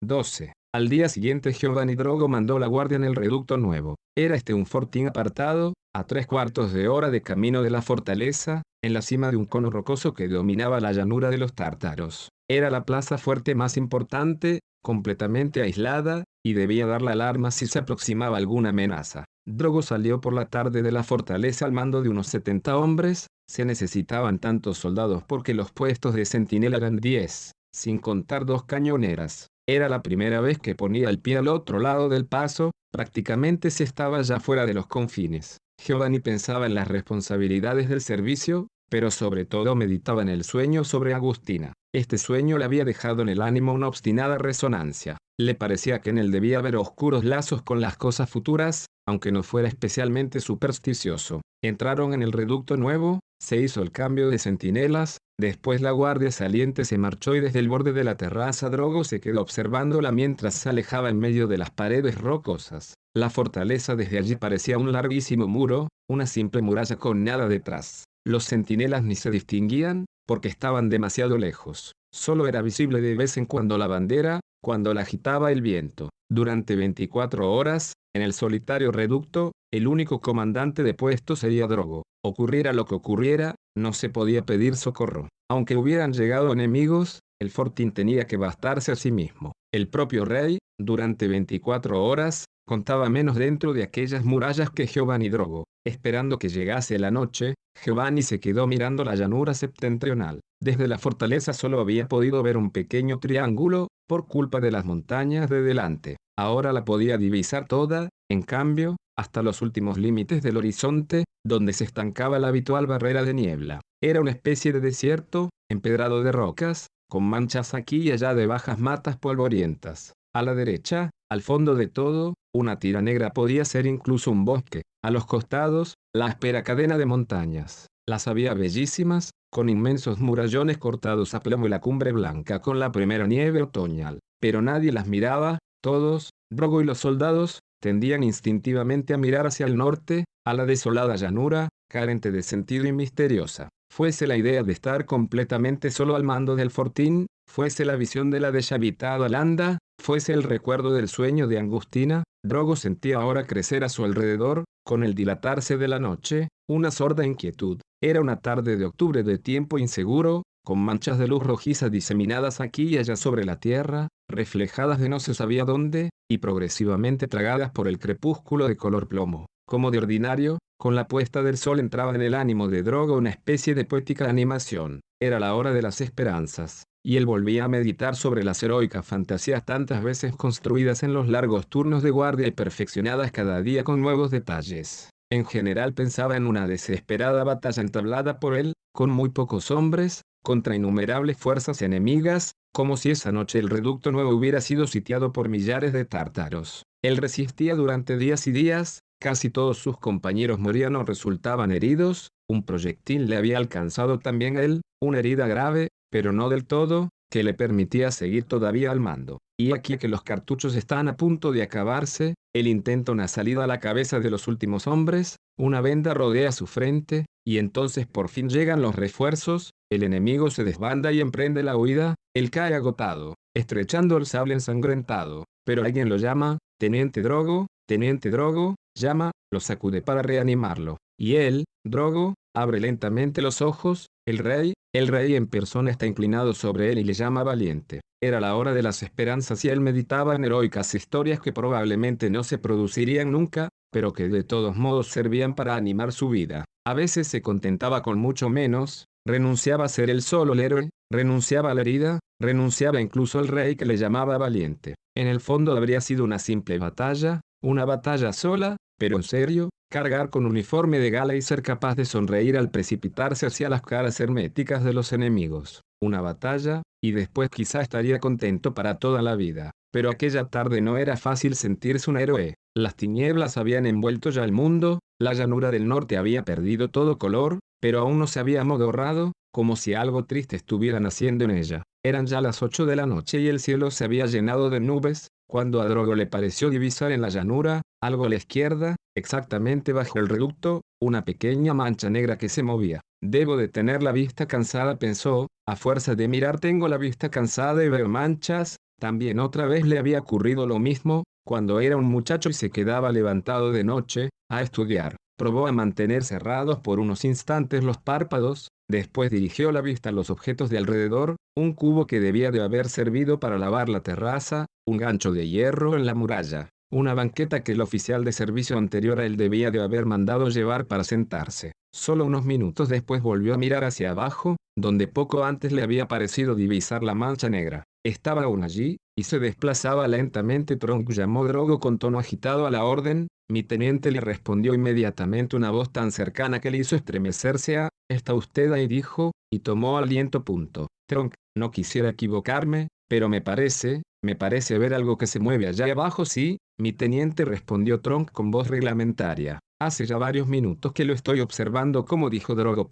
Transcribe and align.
12. 0.00 0.52
Al 0.72 0.88
día 0.88 1.08
siguiente 1.08 1.52
Giovanni 1.52 1.96
Drogo 1.96 2.28
mandó 2.28 2.58
la 2.58 2.68
guardia 2.68 2.96
en 2.96 3.04
el 3.04 3.16
reducto 3.16 3.56
nuevo. 3.56 3.96
Era 4.16 4.36
este 4.36 4.54
un 4.54 4.64
fortín 4.64 5.08
apartado, 5.08 5.74
a 5.94 6.04
tres 6.04 6.26
cuartos 6.26 6.72
de 6.72 6.86
hora 6.86 7.10
de 7.10 7.22
camino 7.22 7.62
de 7.62 7.70
la 7.70 7.82
fortaleza, 7.82 8.62
en 8.84 8.92
la 8.94 9.02
cima 9.02 9.30
de 9.30 9.36
un 9.36 9.44
cono 9.44 9.70
rocoso 9.70 10.14
que 10.14 10.28
dominaba 10.28 10.78
la 10.78 10.92
llanura 10.92 11.30
de 11.30 11.38
los 11.38 11.54
tártaros. 11.54 12.28
Era 12.48 12.70
la 12.70 12.84
plaza 12.84 13.18
fuerte 13.18 13.56
más 13.56 13.76
importante, 13.76 14.60
completamente 14.84 15.62
aislada, 15.62 16.22
y 16.46 16.52
debía 16.52 16.86
dar 16.86 17.02
la 17.02 17.12
alarma 17.12 17.50
si 17.50 17.66
se 17.66 17.80
aproximaba 17.80 18.36
alguna 18.36 18.68
amenaza. 18.68 19.24
Drogo 19.46 19.82
salió 19.82 20.20
por 20.20 20.32
la 20.32 20.46
tarde 20.46 20.82
de 20.82 20.92
la 20.92 21.02
fortaleza 21.02 21.64
al 21.64 21.72
mando 21.72 22.02
de 22.02 22.08
unos 22.08 22.28
70 22.28 22.76
hombres, 22.76 23.26
se 23.50 23.64
necesitaban 23.64 24.38
tantos 24.38 24.78
soldados 24.78 25.24
porque 25.24 25.54
los 25.54 25.72
puestos 25.72 26.14
de 26.14 26.24
centinela 26.24 26.76
eran 26.76 26.98
10, 26.98 27.52
sin 27.74 27.98
contar 27.98 28.46
dos 28.46 28.64
cañoneras. 28.64 29.48
Era 29.68 29.90
la 29.90 30.02
primera 30.02 30.40
vez 30.40 30.58
que 30.58 30.74
ponía 30.74 31.10
el 31.10 31.18
pie 31.18 31.36
al 31.36 31.46
otro 31.46 31.78
lado 31.78 32.08
del 32.08 32.24
paso, 32.24 32.70
prácticamente 32.90 33.70
se 33.70 33.84
estaba 33.84 34.22
ya 34.22 34.40
fuera 34.40 34.64
de 34.64 34.72
los 34.72 34.86
confines. 34.86 35.58
Giovanni 35.78 36.20
pensaba 36.20 36.64
en 36.64 36.74
las 36.74 36.88
responsabilidades 36.88 37.90
del 37.90 38.00
servicio, 38.00 38.68
pero 38.88 39.10
sobre 39.10 39.44
todo 39.44 39.74
meditaba 39.74 40.22
en 40.22 40.30
el 40.30 40.44
sueño 40.44 40.84
sobre 40.84 41.12
Agustina. 41.12 41.74
Este 41.94 42.16
sueño 42.16 42.56
le 42.56 42.64
había 42.64 42.86
dejado 42.86 43.20
en 43.20 43.28
el 43.28 43.42
ánimo 43.42 43.74
una 43.74 43.88
obstinada 43.88 44.38
resonancia. 44.38 45.18
Le 45.38 45.54
parecía 45.54 46.00
que 46.00 46.08
en 46.08 46.16
él 46.16 46.30
debía 46.30 46.60
haber 46.60 46.76
oscuros 46.76 47.24
lazos 47.24 47.60
con 47.60 47.82
las 47.82 47.98
cosas 47.98 48.30
futuras, 48.30 48.86
aunque 49.08 49.32
no 49.32 49.42
fuera 49.42 49.68
especialmente 49.68 50.38
supersticioso. 50.38 51.40
Entraron 51.64 52.12
en 52.12 52.22
el 52.22 52.30
reducto 52.30 52.76
nuevo, 52.76 53.20
se 53.42 53.56
hizo 53.56 53.80
el 53.80 53.90
cambio 53.90 54.28
de 54.28 54.38
centinelas, 54.38 55.16
después 55.40 55.80
la 55.80 55.92
guardia 55.92 56.30
saliente 56.30 56.84
se 56.84 56.98
marchó 56.98 57.34
y 57.34 57.40
desde 57.40 57.58
el 57.58 57.70
borde 57.70 57.94
de 57.94 58.04
la 58.04 58.18
terraza 58.18 58.68
Drogo 58.68 59.04
se 59.04 59.18
quedó 59.18 59.40
observándola 59.40 60.12
mientras 60.12 60.52
se 60.56 60.68
alejaba 60.68 61.08
en 61.08 61.18
medio 61.18 61.46
de 61.46 61.56
las 61.56 61.70
paredes 61.70 62.20
rocosas. 62.20 62.92
La 63.16 63.30
fortaleza 63.30 63.96
desde 63.96 64.18
allí 64.18 64.36
parecía 64.36 64.76
un 64.76 64.92
larguísimo 64.92 65.48
muro, 65.48 65.88
una 66.06 66.26
simple 66.26 66.60
muralla 66.60 66.96
con 66.96 67.24
nada 67.24 67.48
detrás. 67.48 68.04
Los 68.26 68.44
centinelas 68.44 69.04
ni 69.04 69.14
se 69.14 69.30
distinguían, 69.30 70.04
porque 70.26 70.48
estaban 70.48 70.90
demasiado 70.90 71.38
lejos. 71.38 71.92
Solo 72.12 72.46
era 72.46 72.60
visible 72.60 73.00
de 73.00 73.14
vez 73.14 73.38
en 73.38 73.46
cuando 73.46 73.78
la 73.78 73.86
bandera, 73.86 74.40
cuando 74.62 74.92
la 74.92 75.00
agitaba 75.00 75.50
el 75.50 75.62
viento. 75.62 76.10
Durante 76.30 76.76
24 76.76 77.50
horas, 77.50 77.94
en 78.14 78.20
el 78.20 78.34
solitario 78.34 78.92
reducto, 78.92 79.52
el 79.72 79.86
único 79.86 80.20
comandante 80.20 80.82
de 80.82 80.92
puesto 80.92 81.36
sería 81.36 81.66
Drogo. 81.66 82.02
Ocurriera 82.22 82.74
lo 82.74 82.84
que 82.84 82.94
ocurriera, 82.94 83.54
no 83.76 83.94
se 83.94 84.10
podía 84.10 84.44
pedir 84.44 84.76
socorro. 84.76 85.28
Aunque 85.50 85.76
hubieran 85.76 86.12
llegado 86.12 86.52
enemigos, 86.52 87.20
el 87.40 87.50
fortín 87.50 87.92
tenía 87.92 88.26
que 88.26 88.36
bastarse 88.36 88.92
a 88.92 88.96
sí 88.96 89.10
mismo. 89.10 89.52
El 89.72 89.88
propio 89.88 90.26
rey, 90.26 90.58
durante 90.78 91.28
24 91.28 92.04
horas, 92.04 92.44
contaba 92.66 93.08
menos 93.08 93.36
dentro 93.36 93.72
de 93.72 93.82
aquellas 93.82 94.24
murallas 94.24 94.70
que 94.70 94.86
Giovanni 94.86 95.30
Drogo. 95.30 95.64
Esperando 95.88 96.38
que 96.38 96.50
llegase 96.50 96.98
la 96.98 97.10
noche, 97.10 97.54
Giovanni 97.82 98.20
se 98.20 98.40
quedó 98.40 98.66
mirando 98.66 99.04
la 99.04 99.14
llanura 99.14 99.54
septentrional. 99.54 100.40
Desde 100.62 100.86
la 100.86 100.98
fortaleza 100.98 101.54
solo 101.54 101.80
había 101.80 102.08
podido 102.08 102.42
ver 102.42 102.58
un 102.58 102.72
pequeño 102.72 103.20
triángulo, 103.20 103.88
por 104.06 104.26
culpa 104.26 104.60
de 104.60 104.70
las 104.70 104.84
montañas 104.84 105.48
de 105.48 105.62
delante. 105.62 106.18
Ahora 106.38 106.74
la 106.74 106.84
podía 106.84 107.16
divisar 107.16 107.66
toda, 107.66 108.10
en 108.30 108.42
cambio, 108.42 108.96
hasta 109.16 109.42
los 109.42 109.62
últimos 109.62 109.96
límites 109.96 110.42
del 110.42 110.58
horizonte, 110.58 111.24
donde 111.42 111.72
se 111.72 111.84
estancaba 111.84 112.38
la 112.38 112.48
habitual 112.48 112.86
barrera 112.86 113.22
de 113.22 113.32
niebla. 113.32 113.80
Era 114.02 114.20
una 114.20 114.32
especie 114.32 114.74
de 114.74 114.80
desierto, 114.80 115.48
empedrado 115.70 116.22
de 116.22 116.32
rocas, 116.32 116.88
con 117.08 117.24
manchas 117.24 117.72
aquí 117.72 118.02
y 118.02 118.12
allá 118.12 118.34
de 118.34 118.46
bajas 118.46 118.78
matas 118.78 119.16
polvorientas. 119.16 120.12
A 120.34 120.42
la 120.42 120.54
derecha, 120.54 121.08
al 121.30 121.40
fondo 121.40 121.74
de 121.74 121.86
todo, 121.86 122.34
una 122.58 122.78
tira 122.78 123.00
negra 123.02 123.30
podía 123.32 123.64
ser 123.64 123.86
incluso 123.86 124.30
un 124.30 124.44
bosque. 124.44 124.82
A 125.02 125.10
los 125.10 125.26
costados, 125.26 125.94
la 126.14 126.26
áspera 126.26 126.62
cadena 126.62 126.98
de 126.98 127.06
montañas. 127.06 127.86
Las 128.08 128.28
había 128.28 128.54
bellísimas, 128.54 129.30
con 129.50 129.68
inmensos 129.68 130.18
murallones 130.20 130.78
cortados 130.78 131.34
a 131.34 131.40
plomo 131.40 131.66
y 131.66 131.70
la 131.70 131.80
cumbre 131.80 132.12
blanca 132.12 132.60
con 132.60 132.78
la 132.78 132.92
primera 132.92 133.26
nieve 133.26 133.62
otoñal. 133.62 134.18
Pero 134.40 134.62
nadie 134.62 134.92
las 134.92 135.06
miraba, 135.06 135.58
todos, 135.82 136.30
Drogo 136.50 136.80
y 136.80 136.84
los 136.84 136.98
soldados, 136.98 137.60
tendían 137.80 138.22
instintivamente 138.22 139.12
a 139.12 139.18
mirar 139.18 139.46
hacia 139.46 139.66
el 139.66 139.76
norte, 139.76 140.24
a 140.46 140.54
la 140.54 140.64
desolada 140.64 141.16
llanura, 141.16 141.68
carente 141.90 142.30
de 142.30 142.42
sentido 142.42 142.86
y 142.86 142.92
misteriosa. 142.92 143.68
Fuese 143.92 144.26
la 144.26 144.36
idea 144.36 144.62
de 144.62 144.72
estar 144.72 145.04
completamente 145.04 145.90
solo 145.90 146.16
al 146.16 146.24
mando 146.24 146.56
del 146.56 146.70
fortín, 146.70 147.26
fuese 147.46 147.84
la 147.84 147.96
visión 147.96 148.30
de 148.30 148.40
la 148.40 148.50
deshabitada 148.50 149.28
landa, 149.28 149.78
fuese 150.00 150.32
el 150.32 150.42
recuerdo 150.42 150.92
del 150.92 151.08
sueño 151.08 151.46
de 151.46 151.58
Angustina, 151.58 152.24
Drogo 152.44 152.76
sentía 152.76 153.18
ahora 153.18 153.46
crecer 153.46 153.84
a 153.84 153.88
su 153.88 154.04
alrededor, 154.04 154.64
con 154.86 155.04
el 155.04 155.14
dilatarse 155.14 155.76
de 155.76 155.88
la 155.88 155.98
noche, 155.98 156.48
una 156.68 156.90
sorda 156.90 157.26
inquietud. 157.26 157.80
Era 158.02 158.20
una 158.20 158.40
tarde 158.40 158.76
de 158.76 158.84
octubre 158.84 159.22
de 159.22 159.38
tiempo 159.38 159.78
inseguro, 159.78 160.44
con 160.64 160.78
manchas 160.78 161.18
de 161.18 161.28
luz 161.28 161.42
rojiza 161.42 161.88
diseminadas 161.88 162.60
aquí 162.60 162.84
y 162.84 162.98
allá 162.98 163.16
sobre 163.16 163.44
la 163.44 163.58
tierra, 163.58 164.08
reflejadas 164.30 165.00
de 165.00 165.08
no 165.08 165.18
se 165.18 165.34
sabía 165.34 165.64
dónde, 165.64 166.10
y 166.30 166.38
progresivamente 166.38 167.26
tragadas 167.26 167.70
por 167.70 167.88
el 167.88 167.98
crepúsculo 167.98 168.68
de 168.68 168.76
color 168.76 169.08
plomo. 169.08 169.46
Como 169.66 169.90
de 169.90 169.98
ordinario, 169.98 170.58
con 170.78 170.94
la 170.94 171.08
puesta 171.08 171.42
del 171.42 171.56
sol 171.58 171.80
entraba 171.80 172.14
en 172.14 172.22
el 172.22 172.34
ánimo 172.34 172.68
de 172.68 172.82
Drogo 172.82 173.16
una 173.16 173.30
especie 173.30 173.74
de 173.74 173.84
poética 173.84 174.28
animación. 174.28 175.00
Era 175.20 175.40
la 175.40 175.54
hora 175.54 175.72
de 175.72 175.82
las 175.82 176.00
esperanzas, 176.00 176.84
y 177.04 177.16
él 177.16 177.26
volvía 177.26 177.64
a 177.64 177.68
meditar 177.68 178.16
sobre 178.16 178.44
las 178.44 178.62
heroicas 178.62 179.06
fantasías 179.06 179.64
tantas 179.64 180.02
veces 180.02 180.34
construidas 180.34 181.02
en 181.02 181.12
los 181.12 181.28
largos 181.28 181.68
turnos 181.68 182.02
de 182.02 182.10
guardia 182.10 182.46
y 182.46 182.52
perfeccionadas 182.52 183.32
cada 183.32 183.62
día 183.62 183.84
con 183.84 184.00
nuevos 184.00 184.30
detalles. 184.30 185.10
En 185.30 185.44
general 185.44 185.94
pensaba 185.94 186.36
en 186.36 186.46
una 186.46 186.66
desesperada 186.66 187.44
batalla 187.44 187.82
entablada 187.82 188.40
por 188.40 188.56
él, 188.56 188.72
con 188.94 189.10
muy 189.10 189.28
pocos 189.28 189.70
hombres, 189.70 190.22
contra 190.42 190.74
innumerables 190.74 191.36
fuerzas 191.36 191.82
enemigas, 191.82 192.52
como 192.72 192.96
si 192.96 193.10
esa 193.10 193.32
noche 193.32 193.58
el 193.58 193.68
reducto 193.68 194.12
nuevo 194.12 194.30
hubiera 194.30 194.60
sido 194.60 194.86
sitiado 194.86 195.32
por 195.32 195.48
millares 195.48 195.92
de 195.92 196.04
tártaros. 196.04 196.84
Él 197.02 197.16
resistía 197.16 197.74
durante 197.74 198.16
días 198.16 198.46
y 198.46 198.52
días, 198.52 199.00
casi 199.20 199.50
todos 199.50 199.78
sus 199.78 199.98
compañeros 199.98 200.58
morían 200.58 200.96
o 200.96 201.04
resultaban 201.04 201.72
heridos, 201.72 202.28
un 202.48 202.64
proyectil 202.64 203.28
le 203.28 203.36
había 203.36 203.58
alcanzado 203.58 204.18
también 204.18 204.56
a 204.56 204.62
él, 204.62 204.80
una 205.00 205.18
herida 205.18 205.46
grave, 205.46 205.88
pero 206.10 206.32
no 206.32 206.48
del 206.48 206.66
todo, 206.66 207.10
que 207.30 207.42
le 207.42 207.54
permitía 207.54 208.10
seguir 208.10 208.44
todavía 208.44 208.90
al 208.90 209.00
mando. 209.00 209.38
Y 209.58 209.72
aquí 209.74 209.98
que 209.98 210.08
los 210.08 210.22
cartuchos 210.22 210.74
están 210.74 211.08
a 211.08 211.16
punto 211.16 211.52
de 211.52 211.62
acabarse, 211.62 212.34
él 212.54 212.66
intenta 212.66 213.12
una 213.12 213.28
salida 213.28 213.64
a 213.64 213.66
la 213.66 213.80
cabeza 213.80 214.20
de 214.20 214.30
los 214.30 214.48
últimos 214.48 214.86
hombres, 214.86 215.36
una 215.58 215.80
venda 215.80 216.14
rodea 216.14 216.52
su 216.52 216.66
frente, 216.66 217.26
y 217.46 217.58
entonces 217.58 218.06
por 218.06 218.28
fin 218.28 218.48
llegan 218.48 218.82
los 218.82 218.94
refuerzos, 218.94 219.72
el 219.90 220.02
enemigo 220.02 220.50
se 220.50 220.64
desbanda 220.64 221.12
y 221.12 221.20
emprende 221.20 221.62
la 221.62 221.76
huida, 221.76 222.14
él 222.34 222.50
cae 222.50 222.74
agotado, 222.74 223.34
estrechando 223.54 224.16
el 224.16 224.26
sable 224.26 224.54
ensangrentado, 224.54 225.44
pero 225.64 225.84
alguien 225.84 226.08
lo 226.08 226.16
llama, 226.16 226.58
Teniente 226.78 227.22
Drogo, 227.22 227.66
Teniente 227.88 228.30
Drogo, 228.30 228.76
llama, 228.96 229.32
lo 229.52 229.60
sacude 229.60 230.02
para 230.02 230.22
reanimarlo. 230.22 230.98
Y 231.20 231.36
él, 231.36 231.64
Drogo, 231.84 232.34
abre 232.54 232.80
lentamente 232.80 233.42
los 233.42 233.60
ojos, 233.60 234.06
el 234.26 234.38
rey, 234.38 234.74
el 234.94 235.08
rey 235.08 235.34
en 235.34 235.48
persona 235.48 235.90
está 235.90 236.06
inclinado 236.06 236.54
sobre 236.54 236.92
él 236.92 236.98
y 236.98 237.04
le 237.04 237.12
llama 237.12 237.42
valiente. 237.42 238.00
Era 238.22 238.40
la 238.40 238.54
hora 238.56 238.72
de 238.72 238.82
las 238.82 239.02
esperanzas 239.02 239.64
y 239.64 239.68
él 239.68 239.80
meditaba 239.80 240.34
en 240.34 240.44
heroicas 240.44 240.94
historias 240.94 241.40
que 241.40 241.52
probablemente 241.52 242.30
no 242.30 242.44
se 242.44 242.58
producirían 242.58 243.32
nunca, 243.32 243.68
pero 243.92 244.12
que 244.12 244.28
de 244.28 244.44
todos 244.44 244.76
modos 244.76 245.08
servían 245.08 245.54
para 245.54 245.76
animar 245.76 246.12
su 246.12 246.28
vida. 246.28 246.64
A 246.86 246.94
veces 246.94 247.26
se 247.26 247.42
contentaba 247.42 248.02
con 248.02 248.18
mucho 248.18 248.48
menos, 248.48 249.06
renunciaba 249.26 249.84
a 249.84 249.88
ser 249.88 250.10
el 250.10 250.22
solo 250.22 250.52
el 250.52 250.60
héroe, 250.60 250.90
renunciaba 251.12 251.70
a 251.70 251.74
la 251.74 251.80
herida, 251.80 252.18
renunciaba 252.40 253.00
incluso 253.00 253.38
al 253.38 253.48
rey 253.48 253.76
que 253.76 253.86
le 253.86 253.96
llamaba 253.96 254.38
valiente. 254.38 254.94
En 255.16 255.26
el 255.26 255.40
fondo 255.40 255.76
habría 255.76 256.00
sido 256.00 256.24
una 256.24 256.38
simple 256.38 256.78
batalla, 256.78 257.40
una 257.62 257.84
batalla 257.84 258.32
sola, 258.32 258.76
pero 258.98 259.16
en 259.16 259.22
serio, 259.22 259.70
cargar 259.90 260.30
con 260.30 260.44
uniforme 260.44 260.98
de 260.98 261.10
gala 261.10 261.34
y 261.34 261.42
ser 261.42 261.62
capaz 261.62 261.94
de 261.94 262.04
sonreír 262.04 262.56
al 262.56 262.70
precipitarse 262.70 263.46
hacia 263.46 263.68
las 263.68 263.82
caras 263.82 264.20
herméticas 264.20 264.84
de 264.84 264.92
los 264.92 265.12
enemigos. 265.12 265.82
Una 266.02 266.20
batalla, 266.20 266.82
y 267.02 267.12
después 267.12 267.48
quizá 267.48 267.80
estaría 267.80 268.18
contento 268.18 268.74
para 268.74 268.98
toda 268.98 269.22
la 269.22 269.36
vida. 269.36 269.70
Pero 269.90 270.10
aquella 270.10 270.44
tarde 270.44 270.80
no 270.80 270.98
era 270.98 271.16
fácil 271.16 271.54
sentirse 271.54 272.10
un 272.10 272.18
héroe. 272.18 272.54
Las 272.76 272.94
tinieblas 272.94 273.56
habían 273.56 273.86
envuelto 273.86 274.30
ya 274.30 274.44
el 274.44 274.52
mundo, 274.52 275.00
la 275.20 275.32
llanura 275.32 275.70
del 275.70 275.88
norte 275.88 276.16
había 276.16 276.44
perdido 276.44 276.88
todo 276.90 277.18
color, 277.18 277.58
pero 277.80 278.00
aún 278.00 278.18
no 278.18 278.26
se 278.26 278.40
había 278.40 278.60
amodorrado, 278.60 279.32
como 279.52 279.76
si 279.76 279.94
algo 279.94 280.24
triste 280.24 280.56
estuviera 280.56 281.00
naciendo 281.00 281.44
en 281.44 281.52
ella. 281.52 281.82
Eran 282.04 282.26
ya 282.26 282.40
las 282.40 282.62
ocho 282.62 282.86
de 282.86 282.96
la 282.96 283.06
noche 283.06 283.40
y 283.40 283.48
el 283.48 283.60
cielo 283.60 283.90
se 283.90 284.04
había 284.04 284.26
llenado 284.26 284.70
de 284.70 284.80
nubes, 284.80 285.28
cuando 285.48 285.80
a 285.80 285.88
Drogo 285.88 286.14
le 286.14 286.26
pareció 286.26 286.70
divisar 286.70 287.10
en 287.10 287.22
la 287.22 287.30
llanura, 287.30 287.82
algo 288.02 288.26
a 288.26 288.28
la 288.28 288.36
izquierda, 288.36 288.96
exactamente 289.16 289.92
bajo 289.92 290.18
el 290.18 290.28
reducto, 290.28 290.82
una 291.00 291.24
pequeña 291.24 291.74
mancha 291.74 292.10
negra 292.10 292.36
que 292.36 292.48
se 292.48 292.62
movía. 292.62 293.00
Debo 293.22 293.56
de 293.56 293.68
tener 293.68 294.02
la 294.02 294.12
vista 294.12 294.46
cansada, 294.46 294.98
pensó, 294.98 295.48
a 295.66 295.74
fuerza 295.74 296.14
de 296.14 296.28
mirar 296.28 296.60
tengo 296.60 296.86
la 296.86 296.98
vista 296.98 297.30
cansada 297.30 297.84
y 297.84 297.88
veo 297.88 298.08
manchas, 298.08 298.76
también 299.00 299.40
otra 299.40 299.66
vez 299.66 299.86
le 299.86 299.98
había 299.98 300.20
ocurrido 300.20 300.66
lo 300.66 300.78
mismo, 300.78 301.24
cuando 301.44 301.80
era 301.80 301.96
un 301.96 302.04
muchacho 302.04 302.50
y 302.50 302.52
se 302.52 302.70
quedaba 302.70 303.10
levantado 303.10 303.72
de 303.72 303.84
noche, 303.84 304.28
a 304.50 304.62
estudiar. 304.62 305.16
Probó 305.38 305.66
a 305.66 305.72
mantener 305.72 306.24
cerrados 306.24 306.80
por 306.80 307.00
unos 307.00 307.24
instantes 307.24 307.82
los 307.84 307.96
párpados, 307.96 308.68
Después 308.90 309.30
dirigió 309.30 309.70
la 309.70 309.82
vista 309.82 310.08
a 310.08 310.12
los 310.12 310.30
objetos 310.30 310.70
de 310.70 310.78
alrededor, 310.78 311.36
un 311.54 311.74
cubo 311.74 312.06
que 312.06 312.20
debía 312.20 312.50
de 312.50 312.62
haber 312.62 312.88
servido 312.88 313.38
para 313.38 313.58
lavar 313.58 313.90
la 313.90 314.00
terraza, 314.00 314.64
un 314.86 314.96
gancho 314.96 315.30
de 315.32 315.46
hierro 315.46 315.94
en 315.94 316.06
la 316.06 316.14
muralla, 316.14 316.70
una 316.90 317.12
banqueta 317.12 317.62
que 317.62 317.72
el 317.72 317.82
oficial 317.82 318.24
de 318.24 318.32
servicio 318.32 318.78
anterior 318.78 319.20
a 319.20 319.26
él 319.26 319.36
debía 319.36 319.70
de 319.70 319.82
haber 319.82 320.06
mandado 320.06 320.48
llevar 320.48 320.86
para 320.86 321.04
sentarse. 321.04 321.72
Solo 321.94 322.24
unos 322.24 322.46
minutos 322.46 322.88
después 322.88 323.20
volvió 323.20 323.52
a 323.52 323.58
mirar 323.58 323.84
hacia 323.84 324.12
abajo, 324.12 324.56
donde 324.74 325.06
poco 325.06 325.44
antes 325.44 325.70
le 325.72 325.82
había 325.82 326.08
parecido 326.08 326.54
divisar 326.54 327.02
la 327.02 327.14
mancha 327.14 327.50
negra. 327.50 327.84
Estaba 328.06 328.44
aún 328.44 328.64
allí, 328.64 328.96
y 329.18 329.24
se 329.24 329.38
desplazaba 329.38 330.08
lentamente. 330.08 330.76
Tronk 330.76 331.10
llamó 331.10 331.46
Drogo 331.46 331.78
con 331.78 331.98
tono 331.98 332.18
agitado 332.18 332.66
a 332.66 332.70
la 332.70 332.84
orden, 332.84 333.28
mi 333.50 333.62
teniente 333.62 334.10
le 334.10 334.20
respondió 334.20 334.74
inmediatamente 334.74 335.56
una 335.56 335.70
voz 335.70 335.90
tan 335.90 336.12
cercana 336.12 336.60
que 336.60 336.70
le 336.70 336.78
hizo 336.78 336.96
estremecerse 336.96 337.78
a, 337.78 337.88
¿está 338.10 338.34
usted 338.34 338.72
ahí? 338.72 338.86
dijo, 338.86 339.32
y 339.50 339.60
tomó 339.60 339.96
aliento. 339.96 340.44
Punto. 340.44 340.88
Tronk, 341.08 341.34
no 341.56 341.70
quisiera 341.70 342.10
equivocarme, 342.10 342.88
pero 343.08 343.28
me 343.28 343.40
parece, 343.40 344.02
me 344.22 344.36
parece 344.36 344.76
ver 344.78 344.92
algo 344.92 345.16
que 345.16 345.26
se 345.26 345.40
mueve 345.40 345.66
allá 345.66 345.90
abajo. 345.90 346.26
Sí, 346.26 346.58
mi 346.78 346.92
teniente 346.92 347.44
respondió 347.44 348.00
Tronk 348.00 348.30
con 348.32 348.50
voz 348.50 348.68
reglamentaria. 348.68 349.60
Hace 349.80 350.06
ya 350.06 350.18
varios 350.18 350.48
minutos 350.48 350.92
que 350.92 351.04
lo 351.04 351.14
estoy 351.14 351.40
observando 351.40 352.04
como 352.04 352.30
dijo 352.30 352.54
Drogo. 352.54 352.86